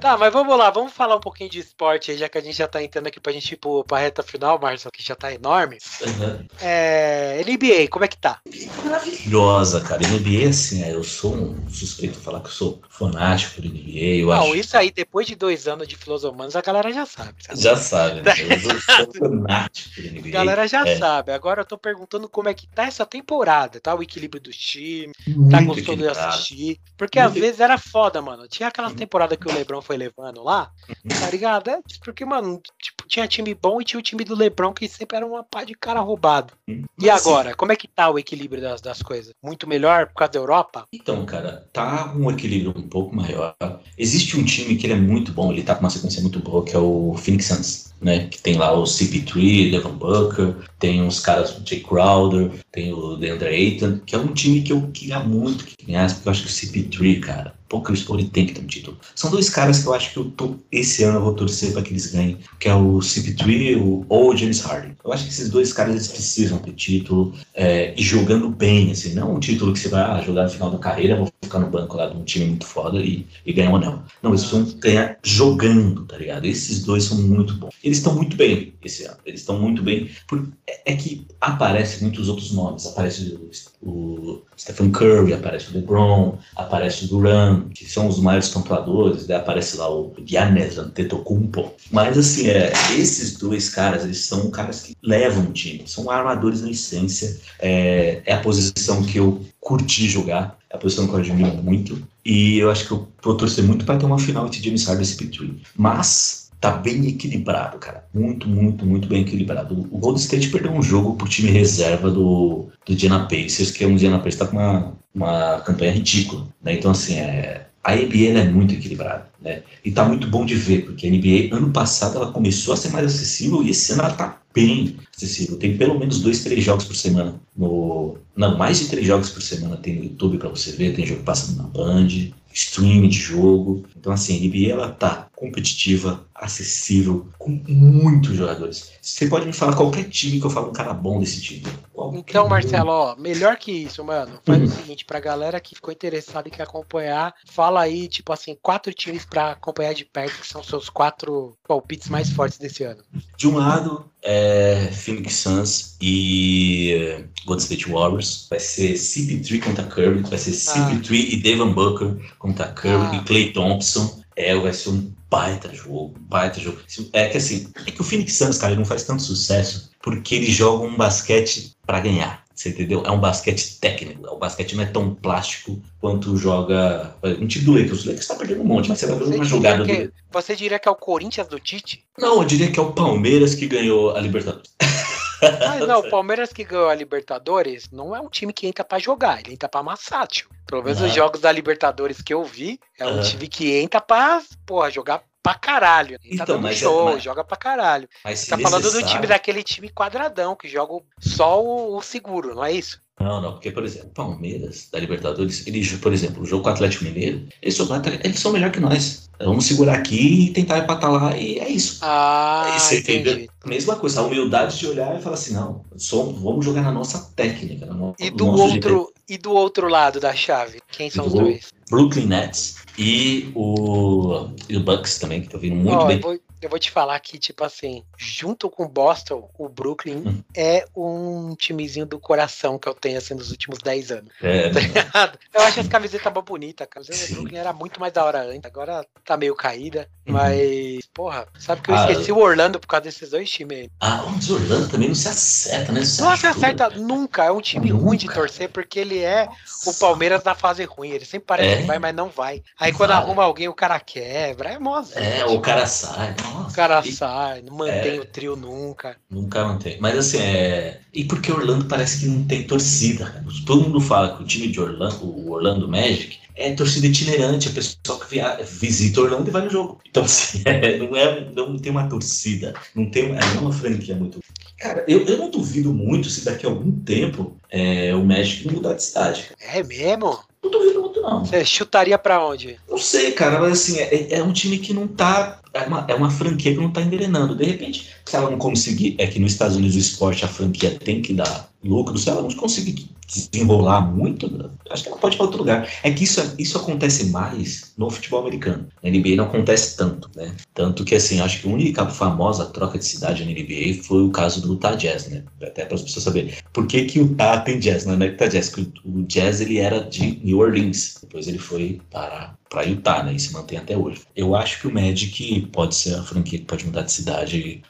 Tá, 0.00 0.16
mas 0.16 0.32
vamos 0.32 0.56
lá, 0.56 0.70
vamos 0.70 0.92
falar 0.92 1.16
um 1.16 1.20
pouquinho 1.20 1.50
de 1.50 1.58
esporte 1.58 2.10
aí, 2.10 2.16
já 2.16 2.28
que 2.28 2.38
a 2.38 2.40
gente 2.40 2.56
já 2.56 2.68
tá 2.68 2.82
entrando 2.82 3.08
aqui 3.08 3.18
pra 3.18 3.32
gente 3.32 3.52
ir 3.52 3.56
pro, 3.56 3.82
pra 3.84 3.98
reta 3.98 4.22
final, 4.22 4.58
Marcelo, 4.60 4.92
que 4.92 5.02
já 5.02 5.16
tá 5.16 5.32
enorme. 5.32 5.78
Uhum. 6.02 6.46
É, 6.60 7.42
NBA, 7.44 7.88
como 7.90 8.04
é 8.04 8.08
que 8.08 8.16
tá? 8.16 8.40
Maravilhosa, 8.84 9.80
cara. 9.80 10.06
NBA, 10.06 10.48
assim, 10.48 10.84
é, 10.84 10.94
eu 10.94 11.02
sou 11.02 11.34
um 11.34 11.68
suspeito 11.68 12.18
de 12.18 12.24
falar 12.24 12.40
que 12.40 12.46
eu 12.46 12.52
sou 12.52 12.80
fanático 12.88 13.60
do 13.60 13.68
NBA. 13.68 14.20
Eu 14.20 14.28
Não, 14.28 14.44
acho... 14.44 14.56
isso 14.56 14.76
aí, 14.76 14.92
depois 14.92 15.26
de 15.26 15.34
dois 15.34 15.66
anos 15.66 15.88
de 15.88 15.96
filosomanos, 15.96 16.54
a 16.54 16.60
galera 16.60 16.92
já 16.92 17.04
sabe. 17.04 17.34
sabe? 17.40 17.60
Já 17.60 17.76
sabe, 17.76 18.22
né? 18.22 18.32
Eu 18.38 18.80
sou 18.80 19.12
fanático 19.18 20.00
do 20.00 20.08
NBA. 20.08 20.28
A 20.28 20.30
galera 20.30 20.68
já 20.68 20.86
é. 20.86 20.96
sabe. 20.96 21.32
Agora 21.32 21.62
eu 21.62 21.66
tô 21.66 21.76
perguntando 21.76 22.28
como 22.28 22.48
é 22.48 22.54
que 22.54 22.68
tá 22.68 22.84
essa 22.84 23.04
temporada, 23.04 23.80
tá? 23.80 23.94
O 23.94 24.02
equilíbrio 24.02 24.40
dos 24.40 24.56
times, 24.56 25.16
tá 25.50 25.60
gostando 25.60 26.02
de 26.02 26.08
assistir? 26.08 26.78
Porque 26.96 27.18
Muito 27.18 27.32
às 27.32 27.40
vezes 27.40 27.60
era 27.60 27.76
foda, 27.78 28.22
mano. 28.22 28.46
Tinha 28.46 28.68
aquelas 28.68 28.92
temporadas 28.94 29.36
que 29.36 29.48
o 29.48 29.55
LeBron 29.56 29.80
foi 29.80 29.96
levando 29.96 30.42
lá, 30.42 30.70
uhum. 30.88 31.20
tá 31.20 31.30
ligado? 31.30 31.70
É, 31.70 31.80
porque, 32.04 32.24
mano, 32.24 32.60
tipo, 32.80 33.06
tinha 33.06 33.26
time 33.26 33.54
bom 33.54 33.80
e 33.80 33.84
tinha 33.84 33.98
o 33.98 34.02
time 34.02 34.24
do 34.24 34.34
LeBron 34.34 34.72
que 34.72 34.88
sempre 34.88 35.16
era 35.16 35.26
uma 35.26 35.42
pá 35.42 35.64
de 35.64 35.74
cara 35.74 36.00
roubado. 36.00 36.52
Uhum. 36.68 36.84
E 37.00 37.10
agora, 37.10 37.54
como 37.54 37.72
é 37.72 37.76
que 37.76 37.88
tá 37.88 38.10
o 38.10 38.18
equilíbrio 38.18 38.62
das, 38.62 38.80
das 38.80 39.02
coisas? 39.02 39.32
Muito 39.42 39.68
melhor 39.68 40.06
por 40.06 40.14
causa 40.14 40.32
da 40.32 40.38
Europa? 40.38 40.84
Então, 40.92 41.24
cara, 41.24 41.66
tá 41.72 42.12
um 42.16 42.30
equilíbrio 42.30 42.74
um 42.76 42.88
pouco 42.88 43.14
maior. 43.14 43.54
Existe 43.96 44.38
um 44.38 44.44
time 44.44 44.76
que 44.76 44.86
ele 44.86 44.94
é 44.94 44.96
muito 44.96 45.32
bom, 45.32 45.52
ele 45.52 45.62
tá 45.62 45.74
com 45.74 45.80
uma 45.80 45.90
sequência 45.90 46.22
muito 46.22 46.40
boa, 46.40 46.64
que 46.64 46.74
é 46.74 46.78
o 46.78 47.14
Phoenix 47.16 47.46
Suns 47.46 47.86
né? 48.00 48.26
Que 48.26 48.38
tem 48.38 48.56
lá 48.56 48.72
o 48.72 48.84
CP3, 48.84 49.70
Devon 49.70 49.92
Booker, 49.92 50.54
tem 50.78 51.02
uns 51.02 51.20
caras, 51.20 51.56
o 51.56 51.66
Jay 51.66 51.80
Crowder, 51.80 52.50
tem 52.70 52.92
o 52.92 53.16
DeAndre 53.16 53.48
Ayton, 53.48 54.00
que 54.04 54.14
é 54.14 54.18
um 54.18 54.32
time 54.32 54.62
que 54.62 54.72
eu 54.72 54.82
queria 54.92 55.20
muito 55.20 55.64
que 55.64 55.86
ganhasse, 55.86 56.16
porque 56.16 56.28
eu 56.28 56.32
acho 56.32 56.42
que 56.42 56.48
o 56.48 56.52
CP3, 56.52 57.20
cara, 57.20 57.54
pô, 57.68 57.80
Chris 57.80 58.02
Paul 58.02 58.18
tem 58.28 58.46
que 58.46 58.52
ter 58.52 58.60
um 58.60 58.66
título. 58.66 58.98
São 59.14 59.30
dois 59.30 59.48
caras 59.48 59.82
que 59.82 59.88
eu 59.88 59.94
acho 59.94 60.12
que 60.12 60.18
eu 60.18 60.24
tô, 60.24 60.56
esse 60.70 61.02
ano 61.04 61.18
eu 61.18 61.22
vou 61.22 61.34
torcer 61.34 61.72
para 61.72 61.82
que 61.82 61.92
eles 61.92 62.06
ganhem, 62.06 62.38
que 62.58 62.68
é 62.68 62.74
o 62.74 62.98
CP3 62.98 63.76
o, 63.80 64.04
ou 64.08 64.32
o 64.32 64.36
James 64.36 64.60
Harden. 64.60 64.96
Eu 65.04 65.12
acho 65.12 65.24
que 65.24 65.30
esses 65.30 65.50
dois 65.50 65.72
caras 65.72 65.94
eles 65.94 66.08
precisam 66.08 66.58
ter 66.58 66.72
título 66.72 67.34
é, 67.54 67.94
e 67.96 68.02
jogando 68.02 68.48
bem, 68.48 68.90
assim, 68.90 69.14
não 69.14 69.34
um 69.34 69.40
título 69.40 69.72
que 69.72 69.78
você 69.78 69.88
vai 69.88 70.02
ah, 70.02 70.22
jogar 70.22 70.44
no 70.44 70.50
final 70.50 70.70
da 70.70 70.78
carreira, 70.78 71.16
vou 71.16 71.32
ficar 71.42 71.58
no 71.58 71.70
banco 71.70 71.96
lá 71.96 72.06
de 72.06 72.16
um 72.16 72.24
time 72.24 72.46
muito 72.46 72.66
foda 72.66 72.98
e, 73.00 73.26
e 73.44 73.52
ganhar 73.52 73.70
um 73.70 73.76
anel. 73.76 74.02
Não, 74.22 74.30
eles 74.30 74.44
precisam 74.44 74.78
ganhar 74.78 75.18
jogando, 75.22 76.04
tá 76.04 76.16
ligado? 76.16 76.44
Esses 76.44 76.82
dois 76.82 77.04
são 77.04 77.18
muito 77.18 77.54
bons. 77.54 77.74
Eles 77.82 77.98
estão 77.98 78.14
muito 78.14 78.36
bem 78.36 78.74
esse 78.84 79.04
ano. 79.04 79.18
Eles 79.24 79.40
estão 79.40 79.58
muito 79.58 79.82
bem. 79.82 80.10
Por, 80.26 80.48
é, 80.66 80.92
é, 80.92 80.96
que 80.96 81.26
aparecem 81.40 82.02
muitos 82.02 82.28
outros 82.28 82.52
nomes. 82.52 82.86
Aparece 82.86 83.34
o, 83.34 83.50
o, 83.82 84.42
Stephen 84.58 84.90
Curry, 84.90 85.34
aparece 85.34 85.70
o 85.70 85.74
LeBron, 85.74 86.38
aparece 86.54 87.04
o 87.04 87.08
Duran, 87.08 87.68
que 87.74 87.84
são 87.84 88.08
os 88.08 88.18
maiores 88.18 88.48
pontuadores. 88.48 89.26
Daí 89.26 89.36
aparece 89.36 89.76
lá 89.76 89.90
o 89.90 90.12
Giannis 90.24 90.78
Antetokounmpo. 90.78 91.72
Mas 91.90 92.16
assim, 92.16 92.48
é, 92.48 92.72
esses 92.96 93.36
dois 93.36 93.68
caras, 93.68 94.04
eles 94.04 94.24
são 94.24 94.50
caras 94.50 94.82
que 94.82 94.96
levam 95.02 95.44
o 95.44 95.52
time. 95.52 95.84
São 95.86 96.10
armadores 96.10 96.62
na 96.62 96.70
essência. 96.70 97.38
É, 97.58 98.22
é 98.24 98.34
a 98.34 98.40
posição 98.40 99.02
que 99.02 99.18
eu 99.18 99.44
curti 99.60 100.08
jogar. 100.08 100.58
É 100.70 100.76
a 100.76 100.78
posição 100.78 101.06
que 101.06 101.12
eu 101.12 101.18
admiro 101.18 101.62
muito. 101.62 102.02
E 102.24 102.58
eu 102.58 102.70
acho 102.70 102.86
que 102.86 102.92
eu 102.92 103.06
vou 103.22 103.36
torcer 103.36 103.62
muito 103.62 103.84
para 103.84 103.98
ter 103.98 104.06
uma 104.06 104.18
final 104.18 104.46
entre 104.46 104.62
James 104.62 104.84
Harden 104.84 105.04
e 105.04 105.06
CP3. 105.06 105.54
Mas 105.76 106.45
tá 106.60 106.72
bem 106.72 107.06
equilibrado, 107.06 107.78
cara. 107.78 108.04
Muito, 108.12 108.48
muito, 108.48 108.84
muito 108.86 109.08
bem 109.08 109.22
equilibrado. 109.22 109.74
O 109.74 109.98
Golden 109.98 110.22
State 110.22 110.48
perdeu 110.48 110.72
um 110.72 110.82
jogo 110.82 111.14
pro 111.16 111.28
time 111.28 111.50
reserva 111.50 112.10
do, 112.10 112.68
do 112.84 112.92
Indiana 112.92 113.26
Pacers, 113.26 113.70
que 113.70 113.84
é 113.84 113.86
um 113.86 113.92
Indiana 113.92 114.18
Pacers 114.18 114.36
tá 114.36 114.46
com 114.46 114.56
uma, 114.56 114.92
uma 115.14 115.60
campanha 115.60 115.92
ridícula, 115.92 116.46
né? 116.62 116.74
Então, 116.74 116.90
assim, 116.90 117.16
é, 117.16 117.66
a 117.84 117.94
NBA 117.94 118.38
é 118.38 118.48
muito 118.48 118.74
equilibrada, 118.74 119.28
né? 119.40 119.62
E 119.84 119.92
tá 119.92 120.04
muito 120.04 120.26
bom 120.26 120.44
de 120.44 120.56
ver, 120.56 120.84
porque 120.84 121.06
a 121.06 121.10
NBA, 121.10 121.54
ano 121.56 121.70
passado, 121.70 122.16
ela 122.16 122.32
começou 122.32 122.74
a 122.74 122.76
ser 122.76 122.88
mais 122.88 123.06
acessível 123.06 123.62
e 123.62 123.70
esse 123.70 123.92
ano 123.92 124.02
ela 124.02 124.12
tá 124.12 124.40
bem 124.52 124.96
acessível. 125.14 125.56
Tem 125.56 125.76
pelo 125.76 125.98
menos 125.98 126.20
dois, 126.20 126.42
três 126.42 126.64
jogos 126.64 126.84
por 126.84 126.96
semana. 126.96 127.34
No, 127.56 128.16
não, 128.34 128.58
mais 128.58 128.80
de 128.80 128.88
três 128.88 129.06
jogos 129.06 129.30
por 129.30 129.40
semana 129.40 129.76
tem 129.76 129.94
no 129.94 130.04
YouTube 130.04 130.38
para 130.38 130.48
você 130.48 130.72
ver, 130.72 130.94
tem 130.94 131.06
jogo 131.06 131.22
passando 131.22 131.58
na 131.58 131.64
Band, 131.64 132.08
streaming 132.56 133.08
de 133.08 133.18
jogo. 133.18 133.84
Então, 133.96 134.12
assim, 134.12 134.36
a 134.36 134.40
NBA 134.40 134.72
ela 134.72 134.90
tá 134.90 135.28
competitiva, 135.36 136.24
acessível, 136.34 137.28
com 137.38 137.62
muitos 137.68 138.34
jogadores. 138.34 138.92
Você 139.02 139.26
pode 139.26 139.44
me 139.46 139.52
falar 139.52 139.76
qualquer 139.76 140.04
time 140.08 140.40
que 140.40 140.46
eu 140.46 140.50
falo 140.50 140.70
um 140.70 140.72
cara 140.72 140.94
bom 140.94 141.20
desse 141.20 141.40
time. 141.42 141.64
Qualquer 141.92 142.18
então, 142.18 142.48
Marcelo, 142.48 142.90
ó, 142.90 143.16
melhor 143.16 143.56
que 143.56 143.70
isso, 143.70 144.02
mano. 144.02 144.40
Faz 144.44 144.58
uhum. 144.58 144.64
o 144.64 144.70
seguinte, 144.70 145.04
pra 145.04 145.20
galera 145.20 145.60
que 145.60 145.74
ficou 145.74 145.92
interessada 145.92 146.48
e 146.48 146.50
quer 146.50 146.62
acompanhar, 146.62 147.34
fala 147.44 147.82
aí, 147.82 148.08
tipo 148.08 148.32
assim, 148.32 148.56
quatro 148.62 148.92
times 148.94 149.26
para 149.26 149.52
acompanhar 149.52 149.92
de 149.92 150.06
perto, 150.06 150.40
que 150.40 150.46
são 150.46 150.62
seus 150.62 150.88
quatro 150.88 151.54
palpites 151.68 152.08
mais 152.08 152.30
fortes 152.30 152.58
desse 152.58 152.82
ano. 152.82 153.02
De 153.36 153.46
um 153.46 153.56
lado, 153.56 154.10
é 154.22 154.90
Phoenix 154.92 155.34
Suns 155.34 155.96
e 156.00 157.24
Golden 157.44 157.62
State 157.62 157.90
Warriors. 157.90 158.46
Vai 158.50 158.58
ser 158.58 158.94
CP3 158.94 159.62
contra 159.62 159.84
Curry, 159.84 160.22
vai 160.22 160.38
ser 160.38 160.50
CP3 160.50 161.10
ah. 161.10 161.34
e 161.34 161.36
Devin 161.36 161.72
Booker 161.72 162.16
contra 162.46 162.68
Curry 162.68 163.08
ah. 163.12 163.16
e 163.16 163.24
Clay 163.24 163.52
Thompson. 163.52 164.20
É, 164.36 164.54
vai 164.54 164.72
ser 164.72 164.90
um 164.90 165.12
baita 165.30 165.74
jogo, 165.74 166.14
baita 166.20 166.60
jogo. 166.60 166.78
É 167.12 167.28
que 167.28 167.38
assim, 167.38 167.70
é 167.86 167.90
que 167.90 168.00
o 168.00 168.04
Phoenix 168.04 168.34
Suns, 168.34 168.58
cara, 168.58 168.72
ele 168.72 168.80
não 168.80 168.86
faz 168.86 169.02
tanto 169.04 169.22
sucesso 169.22 169.90
porque 170.02 170.34
ele 170.34 170.50
joga 170.50 170.84
um 170.84 170.96
basquete 170.96 171.72
para 171.86 172.00
ganhar. 172.00 172.44
Você 172.54 172.70
entendeu? 172.70 173.02
É 173.04 173.10
um 173.10 173.18
basquete 173.18 173.78
técnico. 173.80 174.26
O 174.28 174.38
basquete 174.38 174.76
não 174.76 174.82
é 174.82 174.86
tão 174.86 175.14
plástico 175.14 175.78
quanto 176.00 176.36
joga. 176.38 177.14
Um 177.22 177.46
time 177.46 177.64
do 177.66 177.72
Lakers. 177.72 178.04
O 178.04 178.08
Lakers 178.08 178.26
tá 178.26 178.34
perdendo 178.34 178.62
um 178.62 178.64
monte, 178.64 178.88
mas 178.88 178.98
você 178.98 179.06
vai 179.06 179.18
ver 179.18 179.36
uma 179.36 179.44
jogada 179.44 179.84
que, 179.84 180.06
do. 180.06 180.12
Você 180.32 180.56
diria 180.56 180.78
que 180.78 180.88
é 180.88 180.90
o 180.90 180.94
Corinthians 180.94 181.48
do 181.48 181.60
Tite? 181.60 182.04
Não, 182.18 182.40
eu 182.40 182.44
diria 182.46 182.70
que 182.70 182.78
é 182.78 182.82
o 182.82 182.92
Palmeiras 182.92 183.54
que 183.54 183.66
ganhou 183.66 184.16
a 184.16 184.20
Libertadores. 184.20 184.70
Mas 185.40 185.86
não, 185.86 186.00
o 186.00 186.10
Palmeiras 186.10 186.52
que 186.52 186.64
ganhou 186.64 186.88
a 186.88 186.94
Libertadores 186.94 187.90
não 187.90 188.14
é 188.14 188.20
um 188.20 188.28
time 188.28 188.52
que 188.52 188.66
entra 188.66 188.84
para 188.84 188.98
jogar, 188.98 189.40
ele 189.40 189.54
entra 189.54 189.68
para 189.68 189.80
amassar, 189.80 190.26
tio. 190.26 190.48
Pelo 190.66 190.82
menos 190.82 191.00
os 191.00 191.12
jogos 191.12 191.40
da 191.40 191.52
Libertadores 191.52 192.20
que 192.20 192.34
eu 192.34 192.44
vi, 192.44 192.80
é 192.98 193.06
um 193.06 193.16
uhum. 193.16 193.22
time 193.22 193.48
que 193.48 193.76
entra 193.76 194.00
pra, 194.00 194.42
porra, 194.64 194.90
jogar 194.90 195.22
pra 195.42 195.54
caralho. 195.54 196.18
Ele 196.24 196.38
tá 196.38 196.44
então, 196.44 196.56
tá 196.56 196.62
dando 196.62 196.68
é 196.68 196.74
show, 196.74 197.04
mas... 197.04 197.22
joga 197.22 197.44
pra 197.44 197.56
caralho. 197.56 198.08
Mas 198.24 198.46
tá 198.46 198.58
falando 198.58 198.90
do 198.90 199.02
time 199.04 199.26
daquele 199.26 199.62
time 199.62 199.88
quadradão, 199.88 200.56
que 200.56 200.68
joga 200.68 200.94
só 201.20 201.62
o, 201.62 201.96
o 201.96 202.02
seguro, 202.02 202.54
não 202.54 202.64
é 202.64 202.72
isso? 202.72 203.00
Não, 203.18 203.40
não, 203.40 203.52
porque, 203.52 203.70
por 203.70 203.82
exemplo, 203.82 204.10
Palmeiras 204.10 204.88
da 204.92 204.98
Libertadores, 204.98 205.66
ele, 205.66 205.82
por 205.98 206.12
exemplo, 206.12 206.42
o 206.42 206.46
jogo 206.46 206.62
com 206.64 206.68
o 206.68 206.72
Atlético 206.72 207.04
Mineiro, 207.04 207.46
eles 207.62 207.74
são, 207.74 207.88
eles 208.22 208.38
são 208.38 208.52
melhor 208.52 208.70
que 208.70 208.78
nós. 208.78 209.26
Vamos 209.40 209.66
segurar 209.66 209.94
aqui 209.94 210.46
e 210.48 210.52
tentar 210.52 210.78
empatar 210.78 211.10
lá, 211.10 211.36
e 211.36 211.58
é 211.58 211.68
isso. 211.68 211.98
Ah, 212.02 212.66
Você 212.78 212.98
entendi. 212.98 213.30
entendeu? 213.30 213.48
Mesma 213.64 213.96
coisa, 213.96 214.20
a 214.20 214.24
humildade 214.24 214.78
de 214.78 214.86
olhar 214.86 215.18
e 215.18 215.22
falar 215.22 215.34
assim, 215.34 215.54
não, 215.54 215.82
somos, 215.96 216.40
vamos 216.40 216.64
jogar 216.64 216.82
na 216.82 216.92
nossa 216.92 217.30
técnica. 217.34 217.86
No, 217.86 218.14
E 218.18 218.30
do 218.30 218.46
outro, 218.48 219.10
e 219.28 219.38
do 219.38 219.52
outro 219.52 219.88
lado 219.88 220.20
da 220.20 220.34
chave, 220.34 220.80
quem 220.92 221.10
são 221.10 221.26
os 221.26 221.32
Do- 221.32 221.40
dois? 221.40 221.68
Brooklyn 221.90 222.26
Nets 222.26 222.76
e 222.98 223.50
o, 223.54 224.48
e 224.68 224.76
o 224.76 224.80
Bucks 224.80 225.18
também, 225.18 225.40
que 225.42 225.48
tá 225.48 225.56
vindo 225.56 225.76
muito 225.76 225.96
Ó, 226.02 226.06
bem. 226.06 226.18
vou, 226.20 226.38
eu 226.60 226.68
vou 226.68 226.78
te 226.78 226.90
falar 226.90 227.18
que, 227.20 227.38
tipo 227.38 227.62
assim, 227.64 228.02
junto 228.16 228.68
com 228.70 228.84
o 228.84 228.88
Boston, 228.88 229.50
o 229.58 229.68
Brooklyn 229.68 230.16
Hum. 230.26 230.42
é 230.56 230.84
um 230.96 231.54
timezinho 231.54 232.06
do 232.06 232.18
coração 232.18 232.78
que 232.78 232.88
eu 232.88 232.94
tenho, 232.94 233.18
assim, 233.18 233.34
nos 233.34 233.50
últimos 233.50 233.78
10 233.80 234.10
anos. 234.12 234.32
É, 234.42 234.70
Tá 234.70 234.80
ligado? 234.80 235.38
Eu 235.54 235.60
acho 235.62 235.80
as 235.80 235.88
camisetas 235.88 236.32
mó 236.32 236.42
bonitas. 236.42 236.84
A 236.86 236.88
camiseta 236.88 237.18
Sim. 237.18 237.26
do 237.26 237.34
Brooklyn 237.40 237.58
era 237.58 237.72
muito 237.72 238.00
mais 238.00 238.12
da 238.12 238.24
hora 238.24 238.42
antes. 238.42 238.64
Agora 238.64 239.04
tá 239.24 239.36
meio 239.36 239.54
caída. 239.54 240.08
Uhum. 240.26 240.32
Mas, 240.34 241.06
porra, 241.14 241.46
sabe 241.58 241.82
que 241.82 241.90
eu 241.90 241.94
Ah, 241.94 242.10
esqueci 242.10 242.32
o 242.32 242.38
Orlando 242.38 242.78
por 242.80 242.86
causa 242.86 243.04
desses 243.04 243.30
dois 243.30 243.48
times 243.50 243.78
aí. 243.78 243.90
Ah, 244.00 244.24
o 244.26 244.38
de 244.38 244.52
Orlando 244.52 244.88
também 244.88 245.08
não 245.08 245.14
se 245.14 245.28
acerta, 245.28 245.92
né? 245.92 246.00
Não 246.00 246.36
se 246.36 246.46
acerta 246.46 246.90
nunca. 246.90 247.44
É 247.44 247.50
um 247.52 247.60
time 247.60 247.90
Nunca. 247.90 248.04
ruim 248.04 248.16
de 248.18 248.26
torcer 248.32 248.68
porque 248.70 248.98
ele 248.98 249.20
é 249.22 249.48
o 249.86 249.94
Palmeiras 249.94 250.42
na 250.44 250.54
fase 250.54 250.84
ruim. 250.84 251.10
Ele 251.10 251.24
sempre 251.24 251.46
parece 251.46 251.68
É. 251.68 251.76
que 251.78 251.82
vai, 251.84 251.98
mas 251.98 252.14
não 252.14 252.28
vai. 252.28 252.62
Aí 252.78 252.92
quando 252.92 253.10
Vai. 253.10 253.18
arruma 253.18 253.44
alguém, 253.44 253.68
o 253.68 253.74
cara 253.74 253.98
quebra. 254.00 254.70
É 254.70 254.78
mó 254.78 255.02
É, 255.14 255.44
o 255.46 255.60
cara 255.60 255.86
sai. 255.86 256.34
Nossa, 256.54 256.70
O 256.70 256.74
cara 256.74 257.02
e 257.04 257.12
sai, 257.12 257.62
não 257.62 257.76
mantém 257.76 258.16
É. 258.16 258.20
o 258.20 258.24
trio 258.24 258.56
nunca. 258.56 259.16
Nunca 259.30 259.64
mantém. 259.64 259.98
Mas 260.00 260.16
assim, 260.18 260.38
é. 260.38 261.00
E 261.12 261.24
porque 261.24 261.50
Orlando 261.52 261.86
parece 261.86 262.20
que 262.20 262.26
não 262.26 262.44
tem 262.44 262.64
torcida, 262.64 263.26
cara. 263.26 263.44
Todo 263.64 263.82
mundo 263.82 264.00
fala 264.00 264.36
que 264.36 264.42
o 264.42 264.46
time 264.46 264.68
de 264.68 264.80
Orlando, 264.80 265.24
o 265.24 265.52
Orlando 265.52 265.88
Magic, 265.88 266.38
é 266.54 266.72
torcida 266.72 267.06
itinerante, 267.06 267.68
é 267.68 267.72
pessoal 267.72 268.18
que 268.18 268.30
via... 268.30 268.58
visita 268.62 269.20
Orlando 269.20 269.48
e 269.48 269.52
vai 269.52 269.62
no 269.62 269.70
jogo. 269.70 270.00
Então, 270.08 270.24
assim, 270.24 270.62
é, 270.64 270.96
não, 270.98 271.16
é, 271.16 271.50
não 271.54 271.76
tem 271.76 271.92
uma 271.92 272.08
torcida, 272.08 272.74
não 272.94 273.10
tem 273.10 273.30
uma, 273.30 273.38
é 273.38 273.58
uma 273.58 273.72
franquia 273.72 274.14
muito. 274.14 274.40
Cara, 274.78 275.04
eu, 275.08 275.24
eu 275.24 275.38
não 275.38 275.50
duvido 275.50 275.92
muito 275.92 276.28
se 276.28 276.44
daqui 276.44 276.66
a 276.66 276.68
algum 276.68 276.92
tempo 277.00 277.56
é, 277.70 278.14
o 278.14 278.24
Magic 278.24 278.70
mudar 278.72 278.94
de 278.94 279.02
cidade. 279.02 279.50
É 279.58 279.82
mesmo? 279.82 280.38
Não 280.66 280.70
duvido 280.70 281.00
muito, 281.00 281.20
não. 281.20 281.44
Você 281.44 281.64
chutaria 281.64 282.18
pra 282.18 282.44
onde? 282.44 282.76
Não 282.88 282.98
sei, 282.98 283.30
cara, 283.32 283.60
mas 283.60 283.72
assim, 283.72 283.98
é, 283.98 284.34
é 284.34 284.42
um 284.42 284.52
time 284.52 284.78
que 284.78 284.92
não 284.92 285.06
tá. 285.06 285.60
É 285.72 285.82
uma, 285.82 286.04
é 286.08 286.14
uma 286.14 286.30
franquia 286.30 286.74
que 286.74 286.80
não 286.80 286.90
tá 286.90 287.00
engrenando. 287.02 287.54
De 287.54 287.64
repente, 287.64 288.10
se 288.24 288.36
ela 288.36 288.50
não 288.50 288.58
conseguir. 288.58 289.14
É 289.18 289.26
que 289.26 289.38
nos 289.38 289.52
Estados 289.52 289.76
Unidos 289.76 289.96
o 289.96 290.00
esporte, 290.00 290.44
a 290.44 290.48
franquia 290.48 290.90
tem 290.98 291.22
que 291.22 291.32
dar 291.32 291.70
lucro. 291.84 292.18
Se 292.18 292.28
ela 292.28 292.42
não 292.42 292.50
conseguir 292.50 293.08
desenrolar 293.26 294.00
muito, 294.00 294.70
acho 294.90 295.02
que 295.02 295.08
ela 295.08 295.18
pode 295.18 295.34
ir 295.34 295.38
para 295.38 295.46
outro 295.46 295.58
lugar. 295.58 295.88
É 296.02 296.10
que 296.10 296.24
isso, 296.24 296.54
isso 296.58 296.78
acontece 296.78 297.26
mais 297.26 297.92
no 297.98 298.08
futebol 298.08 298.40
americano. 298.40 298.86
Na 299.02 299.10
NBA 299.10 299.36
não 299.36 299.44
acontece 299.44 299.96
tanto, 299.96 300.30
né? 300.36 300.54
Tanto 300.72 301.04
que, 301.04 301.14
assim, 301.14 301.40
acho 301.40 301.60
que 301.60 301.68
a 301.68 301.72
única 301.72 302.06
famosa 302.06 302.66
troca 302.66 302.98
de 302.98 303.04
cidade 303.04 303.44
na 303.44 303.50
NBA 303.50 304.02
foi 304.02 304.22
o 304.22 304.30
caso 304.30 304.60
do 304.60 304.74
Utah 304.74 304.94
Jazz, 304.94 305.28
né? 305.28 305.42
Até 305.60 305.84
para 305.84 305.96
as 305.96 306.02
pessoas 306.02 306.24
saberem. 306.24 306.52
Por 306.72 306.86
que, 306.86 307.04
que 307.04 307.18
o 307.18 307.24
Utah 307.24 307.60
tem 307.60 307.78
Jazz? 307.78 308.06
Não 308.06 308.14
é 308.14 308.26
Utah 308.26 308.46
Jazz, 308.46 308.70
porque 308.70 308.88
o 309.04 309.22
Jazz 309.22 309.60
ele 309.60 309.78
era 309.78 310.00
de 310.00 310.40
New 310.44 310.55
Orleans. 310.58 311.18
Depois 311.20 311.48
ele 311.48 311.58
foi 311.58 312.00
para 312.10 312.56
para 312.68 312.82
Utah, 312.82 313.22
né? 313.22 313.34
E 313.34 313.40
se 313.40 313.52
mantém 313.52 313.78
até 313.78 313.96
hoje. 313.96 314.22
Eu 314.34 314.54
acho 314.54 314.80
que 314.80 314.88
o 314.88 314.92
Magic 314.92 315.66
pode 315.72 315.94
ser 315.94 316.14
a 316.14 316.22
franquia 316.22 316.58
que 316.58 316.64
pode 316.64 316.84
mudar 316.84 317.02
de 317.02 317.12
cidade 317.12 317.82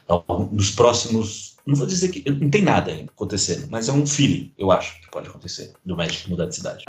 nos 0.51 0.71
próximos. 0.71 1.57
Não 1.65 1.75
vou 1.75 1.87
dizer 1.87 2.09
que 2.09 2.29
não 2.29 2.49
tem 2.49 2.61
nada 2.61 2.93
acontecendo, 2.93 3.67
mas 3.69 3.89
é 3.89 3.91
um 3.91 4.07
feeling, 4.07 4.53
eu 4.57 4.71
acho, 4.71 5.01
que 5.01 5.11
pode 5.11 5.27
acontecer 5.27 5.73
do 5.85 5.97
Magic 5.97 6.29
mudar 6.29 6.45
de 6.45 6.55
cidade. 6.55 6.85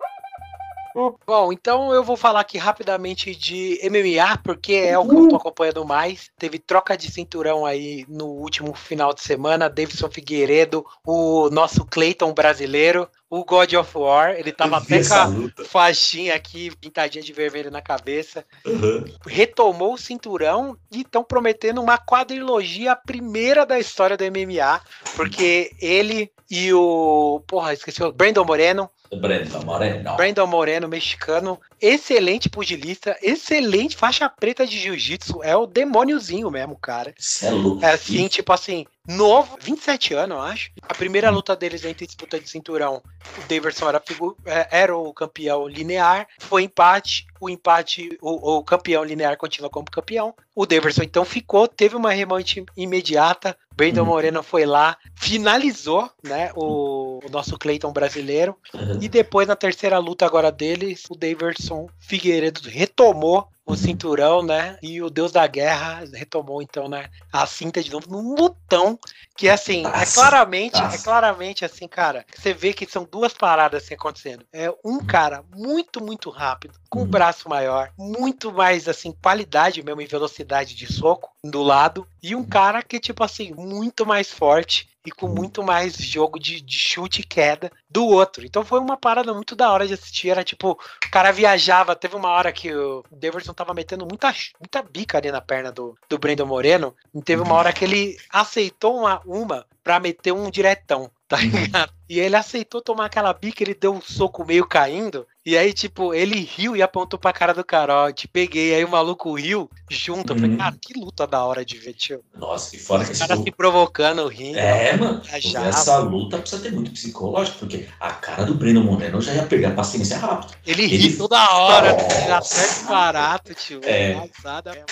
Bom, 1.25 1.53
então 1.53 1.93
eu 1.95 2.03
vou 2.03 2.17
falar 2.17 2.41
aqui 2.41 2.59
rapidamente 2.59 3.35
de 3.35 3.79
MMA, 3.85 4.39
porque 4.43 4.73
é 4.73 4.99
o 4.99 5.09
que 5.09 5.15
eu 5.15 5.29
tô 5.29 5.37
acompanhando 5.37 5.85
mais. 5.85 6.31
Teve 6.37 6.59
troca 6.59 6.97
de 6.97 7.09
cinturão 7.09 7.65
aí 7.65 8.05
no 8.09 8.27
último 8.27 8.75
final 8.75 9.15
de 9.15 9.21
semana. 9.21 9.71
Davidson 9.71 10.11
Figueiredo, 10.11 10.85
o 11.07 11.49
nosso 11.51 11.85
Clayton 11.85 12.33
brasileiro, 12.33 13.09
o 13.31 13.45
God 13.45 13.75
of 13.75 13.97
War. 13.97 14.31
Ele 14.31 14.51
tava 14.51 14.79
até 14.79 15.05
com 15.05 15.15
a 15.15 15.25
luta. 15.27 15.65
faixinha 15.65 16.35
aqui, 16.35 16.75
pintadinha 16.77 17.23
de 17.23 17.33
vermelho 17.33 17.71
na 17.71 17.81
cabeça. 17.81 18.45
Uhum. 18.67 19.05
Retomou 19.25 19.95
o 19.95 19.99
cinturão 19.99 20.77
e 20.91 21.03
estão 21.03 21.23
prometendo 21.23 21.81
uma 21.81 21.97
quadrilogia, 21.97 22.93
a 22.93 22.97
primeira 22.97 23.65
da 23.65 23.79
história 23.79 24.17
do 24.17 24.25
MMA, 24.25 24.81
porque 25.15 25.71
ele 25.81 26.33
e 26.51 26.73
o. 26.73 27.43
Porra, 27.47 27.75
esqueci 27.75 28.03
o 28.03 28.13
Brandon 28.13 28.45
Moreno. 28.45 28.91
Brenda 29.17 29.61
Moreno. 29.61 30.17
Brandon 30.17 30.47
Moreno, 30.47 30.89
mexicano, 30.89 31.59
excelente 31.81 32.49
pugilista, 32.49 33.17
excelente 33.23 33.97
faixa 33.97 34.29
preta 34.29 34.67
de 34.67 34.79
jiu-jitsu, 34.79 35.43
é 35.43 35.57
o 35.57 35.67
demôniozinho 35.67 36.51
mesmo, 36.51 36.77
cara. 36.77 37.15
Você 37.19 37.47
é 37.47 37.51
louco. 37.51 37.85
É 37.85 37.93
assim, 37.93 38.29
tipo 38.29 38.53
assim, 38.53 38.87
novo, 39.09 39.59
27 39.61 40.15
anos, 40.15 40.37
eu 40.37 40.43
acho. 40.43 40.71
A 40.83 40.95
primeira 40.95 41.31
luta 41.31 41.57
deles 41.57 41.85
entre 41.85 42.07
disputa 42.07 42.39
de 42.39 42.49
cinturão, 42.49 43.03
o 43.37 43.49
Davidson 43.49 43.89
era, 43.89 44.03
é, 44.45 44.69
era 44.71 44.97
o 44.97 45.13
campeão 45.15 45.67
linear, 45.67 46.29
foi 46.39 46.63
empate, 46.63 47.27
o 47.41 47.49
empate, 47.49 48.17
o, 48.21 48.59
o 48.59 48.63
campeão 48.63 49.03
linear 49.03 49.37
continua 49.37 49.71
como 49.71 49.91
campeão. 49.91 50.35
O 50.55 50.67
Davidson 50.67 51.03
então 51.03 51.25
ficou, 51.25 51.67
teve 51.67 51.97
uma 51.97 52.13
remonte 52.13 52.65
imediata. 52.77 53.57
Brandon 53.75 54.01
Uhum. 54.01 54.09
Moreno 54.09 54.43
foi 54.43 54.67
lá, 54.67 54.97
finalizou, 55.15 56.11
né, 56.25 56.51
o, 56.57 57.21
o 57.25 57.31
nosso 57.31 57.57
Clayton 57.57 57.93
brasileiro. 57.93 58.57
Uhum. 58.75 58.99
E 59.01 59.09
depois, 59.09 59.47
na 59.47 59.55
terceira 59.55 59.99
luta 59.99 60.27
agora 60.27 60.51
deles, 60.51 61.05
o 61.09 61.15
Daverson 61.15 61.89
Figueiredo 62.01 62.69
retomou 62.69 63.49
o 63.69 63.73
Uhum. 63.73 63.77
cinturão, 63.77 64.43
né? 64.43 64.79
E 64.83 65.03
o 65.03 65.11
Deus 65.11 65.31
da 65.31 65.47
Guerra 65.47 66.03
retomou, 66.15 66.63
então, 66.63 66.89
né? 66.89 67.09
A 67.31 67.47
cinta 67.47 67.83
de 67.83 67.91
novo 67.91 68.11
num 68.11 68.35
lutão. 68.35 68.99
Que 69.37 69.49
assim, 69.49 69.83
é 69.83 69.91
Taça, 69.91 70.15
claramente, 70.15 70.77
é 70.79 70.81
taça. 70.81 71.05
claramente 71.05 71.65
assim, 71.65 71.87
cara. 71.87 72.25
Você 72.35 72.53
vê 72.55 72.73
que 72.73 72.87
são 72.91 73.05
duas 73.05 73.33
paradas 73.35 73.85
assim 73.85 73.95
acontecendo. 73.95 74.45
É 74.53 74.73
um 74.85 74.99
cara 74.99 75.45
muito, 75.55 76.03
muito 76.03 76.31
rápido, 76.31 76.75
com 76.89 77.01
o 77.01 77.03
Uhum. 77.03 77.09
braço 77.11 77.49
maior, 77.49 77.91
muito 77.97 78.51
mais 78.53 78.89
assim, 78.89 79.13
qualidade 79.23 79.83
mesmo 79.83 80.01
em 80.01 80.07
velocidade 80.07 80.75
de 80.75 80.91
soco 80.93 81.31
do 81.45 81.63
lado. 81.63 82.07
E 82.23 82.35
um 82.35 82.43
cara 82.45 82.83
que, 82.83 82.99
tipo 82.99 83.23
assim, 83.23 83.53
muito 83.55 84.05
mais 84.07 84.31
forte 84.33 84.89
e 85.09 85.11
com 85.11 85.27
Uhum. 85.27 85.35
muito 85.35 85.63
mais 85.63 85.97
jogo 85.97 86.39
de, 86.39 86.61
de 86.61 86.79
chute 86.79 87.21
e 87.21 87.25
queda 87.25 87.71
do 87.91 88.07
outro. 88.07 88.45
Então 88.45 88.65
foi 88.65 88.79
uma 88.81 88.97
parada 88.97 89.33
muito 89.35 89.57
da 89.57 89.71
hora 89.73 89.87
de 89.87 89.95
assistir. 89.95 90.29
Era 90.31 90.45
tipo, 90.45 90.73
o 90.73 91.11
cara 91.11 91.33
viajava. 91.33 91.97
Teve 91.97 92.15
uma 92.17 92.29
hora 92.29 92.53
que 92.53 92.73
o 92.75 93.03
Deverson 93.11 93.53
tava 93.53 93.75
metendo 93.75 94.07
muita, 94.07 94.35
muita 94.61 94.83
bica 94.83 95.19
ali 95.19 95.31
na 95.33 95.41
perna 95.41 95.73
do, 95.73 95.97
do 96.09 96.19
Brandon 96.19 96.47
Moreno. 96.47 96.95
E 97.15 97.23
teve 97.23 97.43
uma 97.43 97.55
hora 97.55 97.73
que 97.73 97.85
ele 97.85 98.17
aceitou 98.31 98.99
uma, 98.99 99.21
uma 99.27 99.67
pra 99.83 99.99
meter 99.99 100.33
um 100.33 100.51
diretão, 100.51 101.11
tá 101.27 101.37
ligado? 101.39 101.93
E 102.09 102.19
ele 102.19 102.37
aceitou 102.37 102.81
tomar 102.81 103.07
aquela 103.07 103.33
bica, 103.33 103.63
ele 103.63 103.75
deu 103.75 103.93
um 103.93 104.01
soco 104.01 104.45
meio 104.45 104.67
caindo. 104.67 105.27
E 105.45 105.57
aí, 105.57 105.73
tipo, 105.73 106.13
ele 106.13 106.41
riu 106.41 106.77
e 106.77 106.83
apontou 106.83 107.19
pra 107.19 107.33
cara 107.33 107.55
do 107.55 107.65
cara, 107.65 108.05
ó, 108.05 108.13
te 108.13 108.29
peguei. 108.29 108.75
Aí 108.75 108.85
o 108.85 108.89
maluco 108.89 109.33
riu 109.35 109.71
junto. 109.89 110.33
Eu 110.33 110.37
falei, 110.37 110.51
Uhum. 110.53 110.59
cara, 110.59 110.75
que 110.81 110.99
luta 110.99 111.27
da 111.27 111.43
hora 111.45 111.65
de 111.65 111.79
ver, 111.79 111.95
tio. 111.95 112.23
Nossa, 112.35 112.77
e 112.77 112.79
fora 112.79 113.05
que 113.05 113.13
O 113.13 113.19
cara 113.19 113.37
se 113.37 113.51
provocando, 113.51 114.27
rindo. 114.27 114.59
É, 114.59 114.97
mano. 114.97 115.23
Já. 115.39 115.67
Essa 115.69 115.99
luta 115.99 116.39
precisa 116.39 116.63
ter 116.63 116.73
muito 116.73 116.91
psicológico, 116.91 117.59
porque 117.61 117.89
a 117.99 118.11
cara 118.13 118.45
do 118.45 118.55
Breno 118.55 118.83
Moreno 118.83 119.21
já 119.23 119.33
ia 119.35 119.47
pegar 119.47 119.75
paciência 119.75 120.19
rápido. 120.19 120.55
Ele 120.67 120.83
Ele- 120.85 120.97
ri 120.97 121.17
toda 121.17 121.39
hora, 121.57 121.97
ele 122.23 122.33
acerta 122.33 122.85
barato, 122.89 123.55
tio. 123.55 123.81
É. 123.85 124.13
Engraçada. 124.15 124.85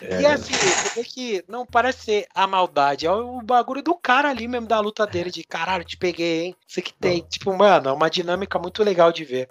É, 0.00 0.20
E 0.20 0.26
assim, 0.26 0.52
você 0.52 1.00
vê 1.00 1.04
que 1.04 1.44
não 1.48 1.64
parece 1.66 2.04
ser 2.04 2.26
a 2.34 2.46
maldade, 2.46 3.06
é 3.06 3.10
o 3.10 3.40
bagulho 3.42 3.82
do 3.82 3.94
cara 3.94 4.28
ali 4.30 4.46
mesmo 4.46 4.66
da 4.68 4.78
luta 4.78 5.06
dele, 5.06 5.30
de 5.30 5.42
caralho, 5.42 5.84
te 5.84 5.96
peguei, 5.96 6.42
hein? 6.42 6.56
Você 6.72 6.80
que 6.80 6.94
tem, 6.94 7.20
tipo, 7.28 7.54
mano, 7.54 7.90
é 7.90 7.92
uma 7.92 8.08
dinâmica 8.08 8.58
muito 8.58 8.82
legal 8.82 9.12
de 9.12 9.26
ver. 9.26 9.46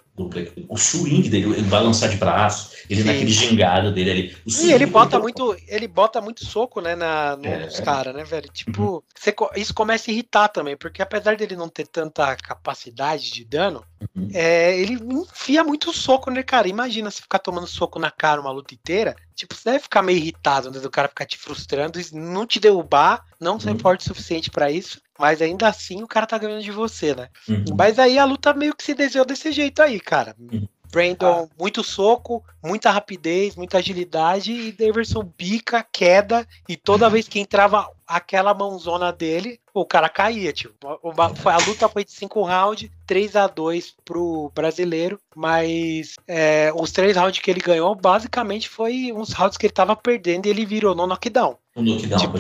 o 0.68 0.76
swing 0.78 1.30
dele, 1.30 1.46
ele 1.54 1.62
vai 1.70 1.84
lançar 1.84 2.10
de 2.10 2.18
braço, 2.18 2.72
ele 2.90 3.02
Sim. 3.04 3.08
naquele 3.08 3.32
gingado 3.32 3.92
dele 3.92 4.10
ali. 4.12 4.38
E 4.60 4.72
ele 4.72 4.88
bota 4.88 5.12
dele- 5.12 5.22
muito, 5.22 5.56
ele 5.68 5.88
bota 5.88 6.20
muito 6.20 6.44
soco, 6.44 6.82
né, 6.82 6.96
na, 6.96 7.36
no- 7.38 7.46
É. 7.46 7.66
nos 7.66 7.80
caras, 7.80 8.16
né, 8.16 8.24
velho? 8.24 8.50
Tipo, 8.52 9.04
você 9.16 9.32
co- 9.32 9.52
isso 9.56 9.72
começa 9.74 10.10
a 10.10 10.14
irritar 10.14 10.48
também, 10.48 10.76
porque 10.76 11.00
apesar 11.02 11.36
dele 11.38 11.56
não 11.56 11.70
ter 11.70 11.86
tanta 11.86 12.36
capacidade 12.38 13.32
de 13.32 13.46
dano, 13.46 13.84
Uhum. 14.16 14.30
é, 14.34 14.80
ele 14.80 14.94
enfia 14.94 15.64
muito 15.64 15.94
soco, 15.94 16.32
né, 16.32 16.42
cara? 16.42 16.68
Imagina 16.68 17.12
se 17.12 17.22
ficar 17.22 17.38
tomando 17.40 17.68
soco 17.68 18.00
na 18.00 18.10
cara 18.10 18.42
uma 18.42 18.52
luta 18.52 18.74
inteira. 18.74 19.16
Tipo, 19.36 19.54
você 19.56 19.72
deve 19.72 19.84
ficar 19.84 20.02
meio 20.02 20.18
irritado, 20.18 20.72
né? 20.72 20.80
Do 20.80 20.90
cara 20.90 21.08
ficar 21.08 21.26
te 21.26 21.38
frustrando 21.38 22.00
não 22.14 22.46
te 22.48 22.60
derrubar, 22.60 23.24
não 23.40 23.60
ser 23.60 23.72
Uhum. 23.72 23.80
forte 23.80 24.02
o 24.02 24.06
suficiente 24.06 24.50
pra 24.52 24.72
isso. 24.72 25.00
Mas 25.22 25.40
ainda 25.40 25.68
assim 25.68 26.02
o 26.02 26.08
cara 26.08 26.26
tá 26.26 26.36
ganhando 26.36 26.64
de 26.64 26.72
você, 26.72 27.14
né? 27.14 27.30
Uhum. 27.48 27.64
Mas 27.78 28.00
aí 28.00 28.18
a 28.18 28.26
luta 28.26 28.56
meio 28.56 28.76
que 28.76 28.84
se 28.84 28.96
desenhou 28.96 29.24
desse 29.24 29.52
jeito 29.52 29.80
aí, 29.80 30.00
cara. 30.00 30.36
Uhum. 30.40 30.68
Brandon, 30.92 31.48
muito 31.58 31.84
soco, 31.84 32.44
muita 32.62 32.90
rapidez, 32.90 33.56
muita 33.56 33.78
agilidade 33.78 34.52
e 34.52 34.72
Daverson 34.72 35.24
bica, 35.38 35.86
queda 35.90 36.46
e 36.68 36.76
toda 36.76 37.06
Uhum. 37.06 37.12
vez 37.12 37.28
que 37.28 37.40
entrava 37.40 37.88
aquela 38.06 38.52
mãozona 38.54 39.14
dele, 39.14 39.60
o 39.74 39.86
cara 39.86 40.10
caía, 40.10 40.52
tipo. 40.52 40.88
A 40.88 41.58
luta 41.68 41.90
foi 41.90 42.04
de 42.04 42.12
5 42.12 42.42
rounds, 42.44 42.90
3 43.06 43.36
a 43.36 43.48
2 43.48 43.96
pro 44.06 44.52
brasileiro, 44.54 45.20
mas 45.36 46.16
é, 46.28 46.72
os 46.76 46.92
três 46.92 47.16
rounds 47.16 47.40
que 47.40 47.50
ele 47.50 47.62
ganhou, 47.62 47.96
basicamente 47.96 48.70
foi 48.70 49.12
uns 49.14 49.34
rounds 49.34 49.58
que 49.58 49.66
ele 49.66 49.74
tava 49.74 49.96
perdendo 49.96 50.46
e 50.46 50.50
ele 50.50 50.66
virou 50.66 50.96
no 50.96 51.08
knockdown. 51.08 51.58
Um 51.76 51.84
knockdown, 51.84 52.20
tipo, 52.20 52.38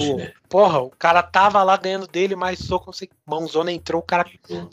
porra, 0.50 0.80
o 0.80 0.90
cara 0.90 1.24
tava 1.24 1.64
lá 1.64 1.78
dentro 1.78 2.06
dele, 2.06 2.36
mas 2.36 2.60
soco, 2.60 2.92
mãozona 3.26 3.72
entrou, 3.72 4.02
o 4.02 4.06
cara 4.06 4.26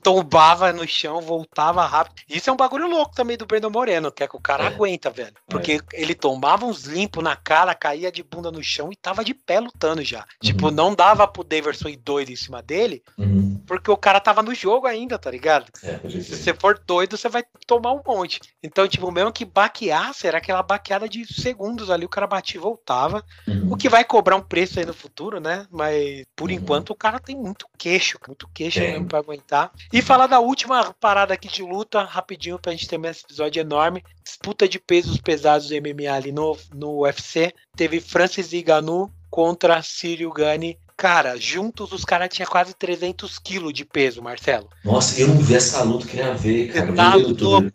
tombava 0.03 0.73
no 0.73 0.87
chão, 0.87 1.21
voltava 1.21 1.87
rápido. 1.87 2.23
Isso 2.29 2.51
é 2.51 2.53
um 2.53 2.57
bagulho 2.57 2.89
louco 2.89 3.15
também 3.15 3.37
do 3.37 3.47
Brandon 3.47 3.71
Moreno, 3.71 4.11
que 4.11 4.25
é 4.25 4.29
que 4.29 4.37
o 4.37 4.41
cara 4.41 4.65
é. 4.65 4.67
aguenta, 4.67 5.11
velho. 5.11 5.35
Porque 5.49 5.81
é. 5.93 6.03
ele 6.03 6.15
tombava 6.15 6.67
uns 6.67 6.85
limpos 6.85 7.23
na 7.23 7.37
cara, 7.37 7.75
caía 7.75 8.11
de 8.11 8.25
bunda 8.25 8.51
no 8.51 8.63
chão 8.63 8.91
e 8.93 8.97
tava 8.97 9.25
de 9.25 9.33
pé 9.33 9.61
lutando 9.61 10.03
já. 10.03 10.27
Tipo, 10.43 10.67
uhum. 10.67 10.69
Tipo, 10.69 10.71
não 10.73 10.93
dava 10.93 11.29
pro 11.29 11.45
Daverson 11.45 11.89
ir 11.89 11.97
doido 11.97 12.31
em 12.31 12.37
cima 12.49 12.63
dele, 12.63 13.03
uhum. 13.17 13.63
porque 13.67 13.91
o 13.91 13.97
cara 13.97 14.19
tava 14.19 14.43
no 14.43 14.55
jogo 14.55 14.87
ainda, 14.87 15.19
tá 15.19 15.31
ligado? 15.31 15.71
É, 15.83 15.99
Se 16.09 16.37
você 16.37 16.55
for 16.55 16.79
doido, 16.79 17.17
você 17.17 17.29
vai 17.29 17.45
tomar 17.67 17.93
um 17.93 18.03
monte. 18.05 18.41
Então, 18.63 18.89
tipo, 18.89 19.11
mesmo 19.13 19.33
que 19.33 19.45
baqueasse, 19.45 20.27
era 20.27 20.39
aquela 20.39 20.63
baqueada 20.63 21.09
de 21.09 21.27
segundos 21.33 21.91
ali, 21.91 22.05
o 22.05 22.09
cara 22.09 22.27
batia 22.27 22.59
e 22.59 22.63
voltava. 22.63 23.25
Uhum. 23.47 23.73
O 23.73 23.77
que 23.77 23.89
vai 23.89 24.05
cobrar 24.05 24.37
um 24.37 24.43
preço 24.43 24.79
aí 24.79 24.87
no 24.87 24.95
futuro, 24.95 25.39
né? 25.39 25.67
Mas 25.71 26.25
por 26.35 26.49
uhum. 26.49 26.57
enquanto 26.57 26.91
o 26.91 26.97
cara 26.97 27.21
tem 27.21 27.37
muito 27.37 27.67
queixo, 27.77 28.19
muito 28.27 28.49
queixo 28.53 28.81
é. 28.81 28.93
mesmo 28.93 29.07
pra 29.07 29.19
aguentar. 29.19 29.71
E 29.93 30.01
falar 30.01 30.27
da 30.27 30.41
última 30.41 30.95
parada 30.95 31.35
aqui 31.35 31.49
de 31.49 31.63
luta, 31.63 32.03
rapidinho, 32.03 32.59
pra 32.59 32.73
gente 32.73 32.89
ter 32.89 32.99
esse 33.05 33.25
episódio 33.25 33.61
enorme. 33.61 34.03
Disputa 34.25 34.69
de 34.69 34.79
pesos 34.79 35.19
pesados 35.19 35.69
do 35.69 35.75
MMA 35.75 36.13
ali 36.13 36.33
no, 36.33 36.57
no 36.75 37.03
UFC. 37.03 37.53
Teve 37.77 38.01
Francis 38.01 38.53
Ngannou 38.53 39.11
contra 39.31 39.83
Círio 39.83 40.33
Gani 40.33 40.79
Cara, 40.99 41.37
juntos 41.37 41.93
os 41.93 42.05
caras 42.05 42.29
tinham 42.29 42.51
quase 42.51 42.75
300 42.75 43.39
quilos 43.39 43.73
de 43.73 43.85
peso, 43.85 44.21
Marcelo. 44.21 44.69
Nossa, 44.85 45.21
eu 45.21 45.29
não 45.29 45.37
vi 45.37 45.55
essa 45.55 45.81
luta, 45.85 46.09
queria 46.09 46.35
ver, 46.35 46.73
cara. 46.73 46.93
Tá, 46.93 47.13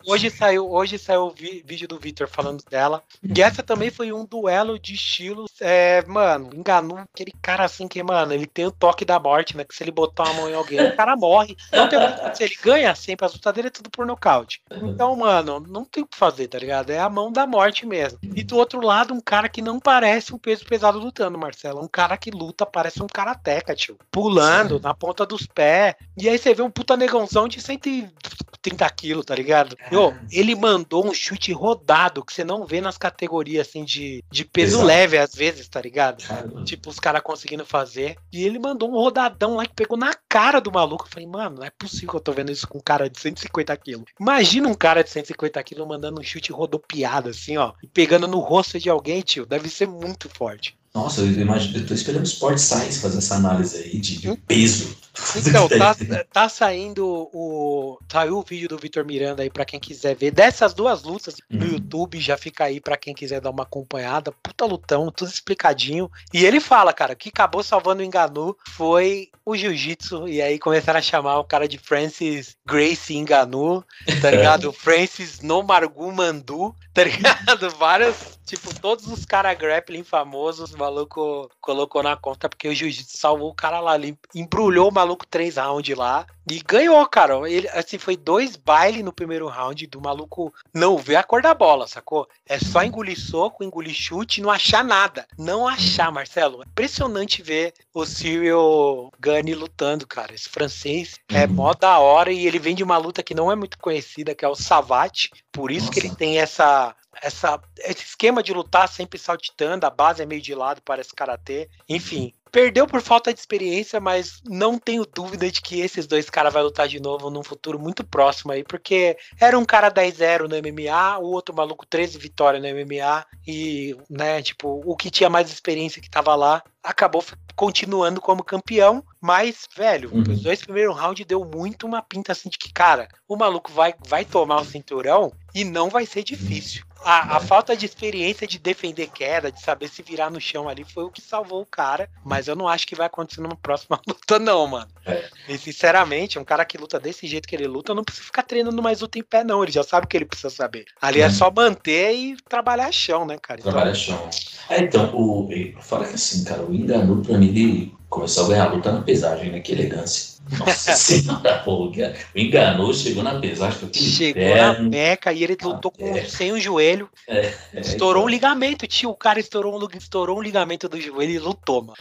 hoje 0.06 0.28
saiu, 0.28 0.70
hoje 0.70 0.98
saiu 0.98 1.22
o 1.22 1.30
vídeo 1.30 1.88
do 1.88 1.98
Victor 1.98 2.28
falando 2.28 2.62
dela. 2.68 3.02
E 3.22 3.40
essa 3.40 3.62
também 3.62 3.90
foi 3.90 4.12
um 4.12 4.26
duelo 4.26 4.78
de 4.78 4.92
estilos. 4.92 5.50
É, 5.58 6.04
mano, 6.06 6.50
enganou 6.54 6.98
aquele 6.98 7.32
cara 7.40 7.64
assim 7.64 7.88
que, 7.88 8.02
mano, 8.02 8.34
ele 8.34 8.46
tem 8.46 8.66
o 8.66 8.70
toque 8.70 9.06
da 9.06 9.18
morte, 9.18 9.56
né? 9.56 9.64
Que 9.64 9.74
se 9.74 9.82
ele 9.82 9.90
botar 9.90 10.24
uma 10.24 10.34
mão 10.34 10.50
em 10.50 10.54
alguém, 10.54 10.86
o 10.86 10.94
cara 10.94 11.16
morre. 11.16 11.56
Não 11.72 11.88
tem 11.88 11.98
muito 11.98 12.42
Ele 12.42 12.58
ganha 12.62 12.94
sempre, 12.94 13.24
as 13.24 13.32
lutas 13.32 13.54
dele 13.54 13.68
é 13.68 13.70
tudo 13.70 13.88
por 13.88 14.04
nocaute. 14.04 14.60
Então, 14.70 15.16
mano, 15.16 15.64
não 15.66 15.86
tem 15.86 16.02
o 16.02 16.06
que 16.06 16.18
fazer, 16.18 16.46
tá 16.48 16.58
ligado? 16.58 16.90
É 16.90 16.98
a 16.98 17.08
mão 17.08 17.32
da 17.32 17.46
morte 17.46 17.86
mesmo. 17.86 18.18
E 18.22 18.44
do 18.44 18.58
outro 18.58 18.82
lado, 18.82 19.14
um 19.14 19.20
cara 19.20 19.48
que 19.48 19.62
não 19.62 19.80
parece 19.80 20.34
um 20.34 20.38
peso 20.38 20.66
pesado 20.66 20.98
lutando, 20.98 21.38
Marcelo. 21.38 21.82
Um 21.82 21.88
cara 21.88 22.18
que 22.18 22.30
luta, 22.30 22.66
parece 22.66 23.02
um 23.02 23.06
karateca, 23.14 23.76
tio. 23.76 23.96
Pulando 24.10 24.76
Sim. 24.76 24.82
na 24.82 24.92
ponta 24.92 25.24
dos 25.24 25.46
pés. 25.46 25.94
E 26.16 26.28
aí 26.28 26.36
você 26.36 26.52
vê 26.52 26.62
um 26.62 26.70
puta 26.70 26.96
negãozão 26.96 27.46
de 27.46 27.60
130 27.60 28.90
quilos, 28.90 29.24
tá 29.24 29.36
ligado? 29.36 29.76
É. 29.80 29.90
ele 30.32 30.56
mandou 30.56 31.06
um 31.06 31.14
chute 31.14 31.52
rodado 31.52 32.24
que 32.24 32.32
você 32.32 32.42
não 32.42 32.66
vê 32.66 32.80
nas 32.80 32.98
categorias 32.98 33.68
assim 33.68 33.84
de, 33.84 34.24
de 34.28 34.44
peso 34.44 34.76
Exato. 34.76 34.86
leve 34.86 35.18
às 35.18 35.32
vezes, 35.32 35.68
tá 35.68 35.80
ligado? 35.80 36.26
Caramba. 36.26 36.64
Tipo, 36.64 36.90
os 36.90 36.98
caras 36.98 37.22
conseguindo 37.22 37.64
fazer. 37.64 38.16
E 38.32 38.44
ele 38.44 38.58
mandou 38.58 38.90
um 38.90 38.94
rodadão 38.94 39.54
lá 39.54 39.64
que 39.64 39.74
pegou 39.74 39.96
na 39.96 40.12
cara 40.28 40.60
do 40.60 40.72
maluco. 40.72 41.04
Eu 41.04 41.10
falei, 41.10 41.28
mano, 41.28 41.58
não 41.58 41.64
é 41.64 41.70
possível 41.70 42.10
que 42.10 42.16
eu 42.16 42.20
tô 42.20 42.32
vendo 42.32 42.50
isso 42.50 42.66
com 42.66 42.78
um 42.78 42.82
cara 42.82 43.08
de 43.08 43.20
150 43.20 43.76
quilos. 43.76 44.04
Imagina 44.18 44.68
um 44.68 44.74
cara 44.74 45.04
de 45.04 45.10
150 45.10 45.62
quilos 45.62 45.86
mandando 45.86 46.20
um 46.20 46.24
chute 46.24 46.50
rodopiado 46.50 47.28
assim, 47.28 47.56
ó. 47.56 47.72
E 47.80 47.86
pegando 47.86 48.26
no 48.26 48.40
rosto 48.40 48.80
de 48.80 48.90
alguém, 48.90 49.20
tio. 49.20 49.46
Deve 49.46 49.68
ser 49.68 49.86
muito 49.86 50.28
forte. 50.28 50.76
Nossa, 50.94 51.22
eu 51.22 51.26
imagino, 51.26 51.78
eu 51.78 51.86
tô 51.86 51.92
esperando 51.92 52.22
o 52.22 52.28
Sport 52.28 52.56
Science 52.56 53.00
fazer 53.00 53.18
essa 53.18 53.34
análise 53.34 53.76
aí 53.76 53.98
de, 53.98 54.18
de 54.18 54.36
peso. 54.36 54.96
Então, 55.36 55.66
tá, 55.76 55.96
tá 56.32 56.48
saindo 56.48 57.28
o. 57.32 57.98
Saiu 58.10 58.38
o 58.38 58.42
vídeo 58.42 58.68
do 58.68 58.78
Vitor 58.78 59.04
Miranda 59.04 59.42
aí 59.42 59.50
para 59.50 59.64
quem 59.64 59.80
quiser 59.80 60.14
ver. 60.14 60.30
Dessas 60.30 60.72
duas 60.72 61.02
lutas 61.02 61.34
no 61.50 61.64
uhum. 61.64 61.72
YouTube, 61.72 62.20
já 62.20 62.36
fica 62.36 62.64
aí 62.64 62.80
para 62.80 62.96
quem 62.96 63.12
quiser 63.12 63.40
dar 63.40 63.50
uma 63.50 63.64
acompanhada. 63.64 64.30
Puta 64.30 64.64
lutão, 64.66 65.10
tudo 65.10 65.30
explicadinho. 65.30 66.08
E 66.32 66.44
ele 66.44 66.60
fala, 66.60 66.92
cara, 66.92 67.16
que 67.16 67.28
acabou 67.28 67.64
salvando 67.64 68.00
o 68.00 68.04
Enganu 68.04 68.56
foi 68.68 69.30
o 69.44 69.56
Jiu-Jitsu. 69.56 70.28
E 70.28 70.40
aí 70.40 70.60
começaram 70.60 71.00
a 71.00 71.02
chamar 71.02 71.40
o 71.40 71.44
cara 71.44 71.66
de 71.66 71.76
Francis 71.76 72.56
Gracie 72.64 73.16
Enganu, 73.16 73.84
tá 74.22 74.30
ligado? 74.32 74.72
Francis 74.72 75.40
Nomargu 75.40 76.12
Mandu, 76.12 76.72
tá 76.94 77.04
ligado? 77.04 77.70
Vários 77.76 78.34
Tipo, 78.44 78.74
todos 78.78 79.06
os 79.06 79.24
caras 79.24 79.56
grappling 79.56 80.04
famosos, 80.04 80.74
o 80.74 80.78
maluco 80.78 81.50
colocou 81.62 82.02
na 82.02 82.14
conta 82.14 82.46
porque 82.46 82.68
o 82.68 82.74
jiu-jitsu 82.74 83.16
salvou 83.16 83.50
o 83.50 83.54
cara 83.54 83.80
lá. 83.80 83.94
Ele 83.94 84.18
embrulhou 84.34 84.90
o 84.90 84.92
maluco 84.92 85.26
três 85.26 85.56
rounds 85.56 85.96
lá 85.96 86.26
e 86.50 86.60
ganhou, 86.60 87.04
cara. 87.06 87.34
Ele, 87.50 87.68
assim, 87.68 87.98
foi 87.98 88.16
dois 88.16 88.56
bailes 88.56 89.04
no 89.04 89.12
primeiro 89.12 89.48
round 89.48 89.86
do 89.86 90.00
maluco 90.00 90.52
não 90.72 90.96
ver 90.96 91.16
a 91.16 91.22
cor 91.22 91.42
da 91.42 91.54
bola, 91.54 91.86
sacou? 91.86 92.28
É 92.46 92.58
só 92.58 92.82
engolir 92.82 93.18
soco, 93.18 93.64
engolir 93.64 93.94
chute 93.94 94.40
e 94.40 94.42
não 94.42 94.50
achar 94.50 94.84
nada. 94.84 95.26
Não 95.38 95.66
achar, 95.66 96.12
Marcelo. 96.12 96.62
É 96.62 96.66
impressionante 96.66 97.42
ver 97.42 97.72
o 97.92 98.04
Cyril 98.04 99.10
Gani 99.18 99.54
lutando, 99.54 100.06
cara. 100.06 100.34
Esse 100.34 100.48
francês 100.48 101.18
é 101.28 101.46
mó 101.46 101.72
da 101.72 101.98
hora 101.98 102.32
e 102.32 102.46
ele 102.46 102.58
vem 102.58 102.74
de 102.74 102.84
uma 102.84 102.98
luta 102.98 103.22
que 103.22 103.34
não 103.34 103.50
é 103.50 103.56
muito 103.56 103.78
conhecida, 103.78 104.34
que 104.34 104.44
é 104.44 104.48
o 104.48 104.54
Savate. 104.54 105.30
Por 105.50 105.70
isso 105.70 105.86
Nossa. 105.86 106.00
que 106.00 106.06
ele 106.06 106.14
tem 106.14 106.38
essa 106.38 106.94
essa, 107.22 107.60
esse 107.78 108.04
esquema 108.04 108.42
de 108.42 108.52
lutar 108.52 108.88
sempre 108.88 109.18
saltitando, 109.18 109.86
a 109.86 109.90
base 109.90 110.22
é 110.22 110.26
meio 110.26 110.42
de 110.42 110.54
lado, 110.54 110.82
parece 110.82 111.14
karatê. 111.14 111.68
Enfim, 111.88 112.32
perdeu 112.54 112.86
por 112.86 113.02
falta 113.02 113.34
de 113.34 113.40
experiência, 113.40 113.98
mas 113.98 114.40
não 114.44 114.78
tenho 114.78 115.04
dúvida 115.04 115.50
de 115.50 115.60
que 115.60 115.80
esses 115.80 116.06
dois 116.06 116.30
caras 116.30 116.52
vão 116.52 116.62
lutar 116.62 116.86
de 116.86 117.00
novo 117.00 117.28
num 117.28 117.42
futuro 117.42 117.80
muito 117.80 118.04
próximo 118.04 118.52
aí, 118.52 118.62
porque 118.62 119.16
era 119.40 119.58
um 119.58 119.64
cara 119.64 119.90
10-0 119.90 120.42
no 120.42 120.56
MMA, 120.56 121.18
o 121.18 121.32
outro 121.32 121.52
maluco 121.52 121.84
13 121.84 122.16
vitórias 122.16 122.62
no 122.62 122.68
MMA, 122.68 123.26
e, 123.44 123.96
né, 124.08 124.40
tipo, 124.40 124.80
o 124.86 124.96
que 124.96 125.10
tinha 125.10 125.28
mais 125.28 125.50
experiência 125.50 126.00
que 126.00 126.08
tava 126.08 126.32
lá 126.36 126.62
acabou 126.80 127.24
continuando 127.56 128.20
como 128.20 128.44
campeão, 128.44 129.02
mas, 129.20 129.66
velho, 129.76 130.10
uhum. 130.14 130.22
os 130.22 130.42
dois 130.42 130.62
primeiros 130.62 130.96
rounds 130.96 131.26
deu 131.26 131.44
muito 131.44 131.86
uma 131.86 132.02
pinta 132.02 132.30
assim 132.30 132.48
de 132.48 132.56
que, 132.56 132.72
cara, 132.72 133.08
o 133.26 133.36
maluco 133.36 133.72
vai, 133.72 133.94
vai 134.06 134.24
tomar 134.24 134.60
o 134.60 134.64
cinturão 134.64 135.32
e 135.52 135.64
não 135.64 135.88
vai 135.88 136.06
ser 136.06 136.22
difícil 136.22 136.84
a, 137.04 137.36
a, 137.36 137.40
falta 137.40 137.76
de 137.76 137.84
experiência 137.84 138.46
de 138.46 138.58
defender 138.58 139.08
queda, 139.08 139.52
de 139.52 139.60
saber 139.60 139.88
se 139.88 140.02
virar 140.02 140.30
no 140.30 140.40
chão 140.40 140.68
ali, 140.68 140.84
foi 140.84 141.04
o 141.04 141.10
que 141.10 141.20
salvou 141.20 141.60
o 141.60 141.66
cara. 141.66 142.08
Mas 142.24 142.48
eu 142.48 142.56
não 142.56 142.66
acho 142.66 142.86
que 142.86 142.96
vai 142.96 143.06
acontecer 143.06 143.40
numa 143.40 143.56
próxima 143.56 144.00
luta, 144.08 144.38
não, 144.38 144.66
mano. 144.66 144.88
É. 145.04 145.24
E 145.48 145.58
sinceramente, 145.58 146.38
um 146.38 146.44
cara 146.44 146.64
que 146.64 146.78
luta 146.78 146.98
desse 146.98 147.26
jeito 147.26 147.46
que 147.46 147.54
ele 147.54 147.66
luta, 147.66 147.94
não 147.94 148.04
precisa 148.04 148.24
ficar 148.26 148.42
treinando 148.42 148.82
mais 148.82 149.00
luta 149.00 149.18
em 149.18 149.22
pé, 149.22 149.44
não. 149.44 149.62
Ele 149.62 149.72
já 149.72 149.82
sabe 149.82 150.06
o 150.06 150.08
que 150.08 150.16
ele 150.16 150.24
precisa 150.24 150.50
saber. 150.50 150.86
Ali 151.00 151.20
é, 151.20 151.24
é 151.24 151.30
só 151.30 151.50
manter 151.50 152.14
e 152.14 152.36
trabalhar 152.48 152.90
chão, 152.90 153.26
né, 153.26 153.36
cara? 153.40 153.60
Então, 153.60 153.72
trabalhar 153.72 153.94
chão. 153.94 154.30
É, 154.68 154.80
então, 154.80 155.14
o, 155.14 155.48
fala 155.80 156.06
que 156.06 156.14
assim, 156.14 156.44
cara, 156.44 156.62
o 156.62 156.74
Enganu, 156.74 157.22
pra 157.22 157.36
mim, 157.36 157.48
ele 157.48 157.94
começou 158.08 158.46
a 158.46 158.48
ganhar 158.48 158.64
a 158.64 158.72
luta 158.72 158.92
na 158.92 159.02
pesagem, 159.02 159.50
né? 159.50 159.60
Que 159.60 159.72
elegância. 159.72 160.33
Nossa 160.58 160.92
senhora, 160.96 161.58
pô, 161.64 161.90
me 161.90 162.14
enganou, 162.34 162.92
chegou 162.92 163.22
na 163.22 163.40
pesagem. 163.40 163.92
Chegou 163.92 164.56
na 164.56 164.78
meca 164.78 165.32
e 165.32 165.42
ele 165.42 165.56
lutou 165.60 165.90
com, 165.90 166.14
sem 166.28 166.52
o 166.52 166.60
joelho. 166.60 167.08
É, 167.26 167.54
é, 167.72 167.80
estourou 167.80 168.22
então. 168.22 168.24
um 168.24 168.28
ligamento, 168.28 168.86
tio. 168.86 169.08
O 169.08 169.16
cara 169.16 169.40
estourou 169.40 169.80
um, 169.80 169.88
estourou 169.96 170.38
um 170.38 170.42
ligamento 170.42 170.90
do 170.90 171.00
joelho 171.00 171.32
e 171.32 171.38
lutou, 171.38 171.82
mano. 171.82 171.96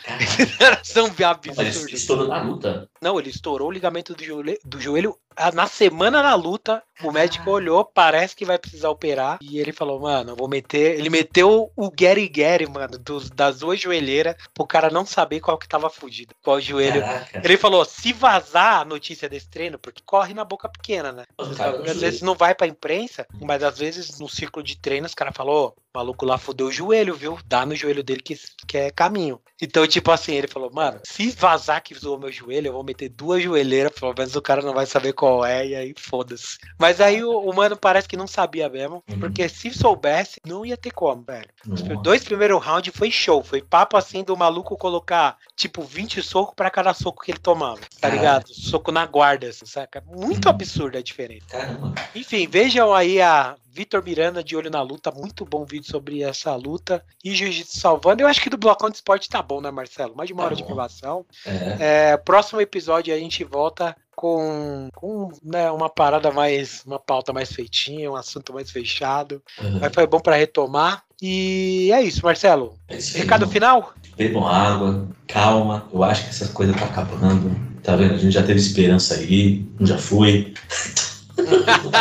São 0.83 1.09
Mas 1.55 1.75
estourou 1.93 2.27
na 2.27 2.41
luta. 2.41 2.89
Não, 3.01 3.17
ele 3.17 3.29
estourou 3.29 3.69
o 3.69 3.71
ligamento 3.71 4.13
do 4.13 4.23
joelho, 4.23 4.59
do 4.65 4.81
joelho 4.81 5.15
na 5.53 5.67
semana 5.67 6.21
da 6.21 6.35
luta. 6.35 6.83
O 7.01 7.11
médico 7.11 7.49
olhou, 7.49 7.83
parece 7.83 8.35
que 8.35 8.45
vai 8.45 8.57
precisar 8.57 8.89
operar. 8.89 9.39
E 9.41 9.59
ele 9.59 9.73
falou, 9.73 9.99
mano, 9.99 10.31
eu 10.31 10.35
vou 10.35 10.47
meter. 10.47 10.99
Ele 10.99 11.09
meteu 11.09 11.71
o 11.75 11.91
Gary 11.91 12.29
Gary, 12.29 12.67
mano, 12.67 12.97
dos, 12.97 13.29
das 13.29 13.59
duas 13.59 13.79
joelheiras, 13.79 14.35
pro 14.53 14.65
cara 14.65 14.89
não 14.89 15.05
saber 15.05 15.39
qual 15.39 15.57
que 15.57 15.67
tava 15.67 15.89
fugido. 15.89 16.35
Qual 16.41 16.61
joelho. 16.61 17.01
Caraca. 17.01 17.41
Ele 17.43 17.57
falou: 17.57 17.83
se 17.83 18.13
vazar 18.13 18.81
a 18.81 18.85
notícia 18.85 19.27
desse 19.27 19.49
treino, 19.49 19.79
porque 19.79 20.01
corre 20.05 20.33
na 20.33 20.45
boca 20.45 20.69
pequena, 20.69 21.11
né? 21.11 21.25
às 21.37 21.99
vezes 21.99 22.21
não 22.21 22.35
vai 22.35 22.53
pra 22.55 22.67
imprensa, 22.67 23.27
mas 23.41 23.63
às 23.63 23.77
vezes 23.77 24.19
no 24.19 24.29
círculo 24.29 24.63
de 24.63 24.77
treino 24.77 25.05
os 25.05 25.15
caras 25.15 25.35
falou, 25.35 25.75
o 25.95 25.99
maluco 25.99 26.25
lá 26.25 26.39
fodeu 26.39 26.67
o 26.67 26.71
joelho, 26.71 27.13
viu? 27.13 27.37
Dá 27.45 27.65
no 27.67 27.75
joelho 27.75 28.03
dele 28.03 28.19
que, 28.19 28.35
que 28.67 28.77
é 28.77 28.89
caminho. 28.89 29.39
Então, 29.61 29.85
tipo 29.85 30.09
assim, 30.11 30.33
ele 30.33 30.47
falou, 30.47 30.71
mano, 30.73 30.99
se 31.03 31.29
vazar 31.29 31.83
que 31.83 31.93
zoou 31.93 32.19
meu 32.19 32.31
joelho, 32.31 32.67
eu 32.67 32.73
vou 32.73 32.83
meter 32.83 33.09
duas 33.09 33.43
joelheiras, 33.43 33.91
pelo 33.91 34.13
menos 34.17 34.35
o 34.35 34.41
cara 34.41 34.63
não 34.63 34.73
vai 34.73 34.87
saber 34.87 35.13
qual 35.13 35.45
é, 35.45 35.67
e 35.67 35.75
aí 35.75 35.93
foda-se. 35.95 36.57
Mas 36.79 36.99
aí 36.99 37.23
o, 37.23 37.37
o, 37.37 37.55
mano 37.55 37.77
parece 37.77 38.07
que 38.07 38.17
não 38.17 38.25
sabia 38.25 38.67
mesmo, 38.67 39.03
uhum. 39.07 39.19
porque 39.19 39.47
se 39.47 39.71
soubesse, 39.71 40.41
não 40.45 40.65
ia 40.65 40.75
ter 40.75 40.89
como, 40.89 41.23
velho. 41.23 41.47
Os 41.69 41.81
dois 42.01 42.23
primeiros 42.23 42.63
rounds 42.63 42.91
foi 42.95 43.11
show, 43.11 43.43
foi 43.43 43.61
papo 43.61 43.95
assim 43.95 44.23
do 44.23 44.35
maluco 44.35 44.75
colocar, 44.75 45.37
tipo, 45.55 45.83
20 45.83 46.23
socos 46.23 46.55
para 46.55 46.71
cada 46.71 46.93
soco 46.95 47.23
que 47.23 47.31
ele 47.31 47.39
tomava, 47.39 47.81
tá 48.01 48.09
ligado? 48.09 48.47
Soco 48.51 48.91
na 48.91 49.05
guarda, 49.05 49.47
assim, 49.47 49.65
saca? 49.67 50.03
Muito 50.07 50.45
uhum. 50.45 50.51
absurda 50.51 50.97
a 50.97 51.03
diferença. 51.03 51.45
Caramba. 51.49 51.93
Enfim, 52.15 52.47
vejam 52.47 52.91
aí 52.91 53.21
a 53.21 53.55
Vitor 53.73 54.03
Miranda 54.03 54.43
de 54.43 54.55
Olho 54.55 54.69
na 54.69 54.83
Luta, 54.83 55.11
muito 55.11 55.43
bom 55.43 55.65
vídeo 55.65 55.89
sobre 55.89 56.21
essa 56.21 56.55
luta. 56.55 57.03
E 57.23 57.33
Jiu-Jitsu 57.33 57.79
salvando. 57.79 58.21
Eu 58.21 58.27
acho 58.27 58.39
que 58.39 58.49
do 58.49 58.57
Blocão 58.57 58.87
de 58.87 58.97
Esporte 58.97 59.27
tá 59.27 59.41
bom, 59.41 59.59
né, 59.59 59.71
Marcelo? 59.71 60.15
Mais 60.15 60.27
de 60.27 60.33
uma 60.33 60.43
tá 60.43 60.45
hora 60.45 60.55
bom. 60.55 60.61
de 60.61 60.67
gravação. 60.67 61.25
É. 61.43 62.11
É, 62.11 62.17
próximo 62.17 62.61
episódio 62.61 63.11
a 63.11 63.17
gente 63.17 63.43
volta 63.43 63.95
com, 64.15 64.89
com 64.93 65.31
né, 65.43 65.71
uma 65.71 65.89
parada 65.89 66.31
mais, 66.31 66.83
uma 66.85 66.99
pauta 66.99 67.33
mais 67.33 67.51
feitinha, 67.51 68.11
um 68.11 68.15
assunto 68.15 68.53
mais 68.53 68.69
fechado. 68.69 69.41
Uhum. 69.59 69.79
Mas 69.81 69.91
foi 69.91 70.05
bom 70.05 70.19
para 70.19 70.35
retomar. 70.35 71.03
E 71.19 71.89
é 71.91 72.01
isso, 72.03 72.23
Marcelo. 72.23 72.77
É 72.87 72.97
isso 72.97 73.17
Recado 73.17 73.47
final? 73.47 73.91
Bebam 74.15 74.45
água, 74.45 75.07
calma. 75.27 75.89
Eu 75.91 76.03
acho 76.03 76.25
que 76.25 76.29
essa 76.29 76.47
coisa 76.49 76.73
tá 76.73 76.85
acabando. 76.85 77.73
Tá 77.81 77.95
vendo? 77.95 78.13
A 78.13 78.17
gente 78.17 78.33
já 78.33 78.43
teve 78.43 78.59
esperança 78.59 79.15
aí, 79.15 79.65
já 79.81 79.97
foi. 79.97 80.53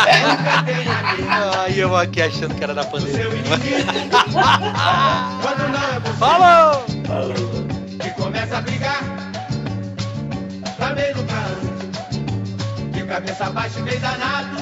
Ai, 1.28 1.74
eu 1.76 1.96
aqui 1.96 2.20
achando 2.20 2.54
que 2.54 2.62
era 2.62 2.74
da 2.74 2.84
pandemia. 2.84 3.30
Falou! 6.18 6.84
Falou! 7.06 7.34
Que 7.98 8.10
começa 8.10 8.58
a 8.58 8.60
brigar, 8.60 9.02
também 10.78 11.14
nunca 11.14 11.34
antes. 11.34 12.92
De 12.92 13.04
cabeça 13.04 13.48
baixa 13.50 13.80
e 13.80 13.82
bem 13.82 13.98
danado. 14.00 14.60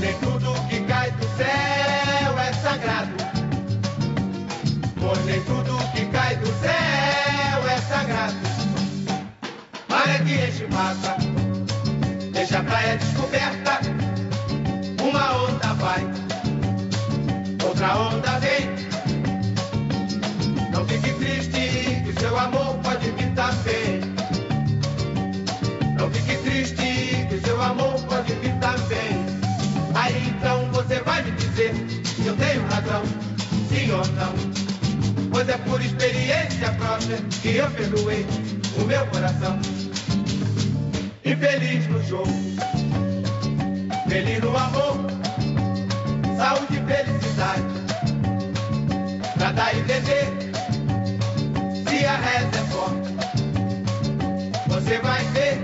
Nem 0.00 0.14
tudo 0.18 0.52
que 0.68 0.80
cai 0.82 1.10
do 1.12 1.24
céu 1.36 2.38
é 2.38 2.52
sagrado. 2.52 3.16
Nem 5.24 5.40
tudo 5.42 5.78
que 5.92 6.04
cai 6.06 6.36
do 6.36 6.46
céu 6.46 7.66
é 7.68 7.78
sagrado. 7.88 8.36
Para 9.88 10.18
que 10.20 10.34
enche 10.34 10.66
massa 10.68 11.16
por 35.66 35.80
experiência 35.80 36.70
própria 36.72 37.18
que 37.42 37.56
eu 37.56 37.70
perdoei 37.70 38.26
o 38.76 38.84
meu 38.84 39.06
coração. 39.06 39.58
Infeliz 41.24 41.86
no 41.88 42.02
jogo, 42.04 42.32
feliz 44.08 44.40
no 44.40 44.56
amor, 44.56 44.96
saúde 46.36 46.78
e 46.78 46.82
felicidade, 46.86 47.62
pra 49.36 49.52
dar 49.52 49.76
e 49.76 49.80
vender, 49.82 50.28
se 51.86 52.04
a 52.06 52.16
reza 52.16 52.58
é 52.58 52.64
forte, 52.72 53.12
você 54.68 54.98
vai 55.00 55.24
ver, 55.26 55.58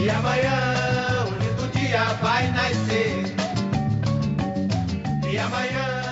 e 0.00 0.10
amanhã 0.10 1.26
um 1.28 1.34
lindo 1.38 1.78
dia 1.78 2.04
vai 2.20 2.50
nascer, 2.50 3.34
e 5.30 5.38
amanhã 5.38 6.03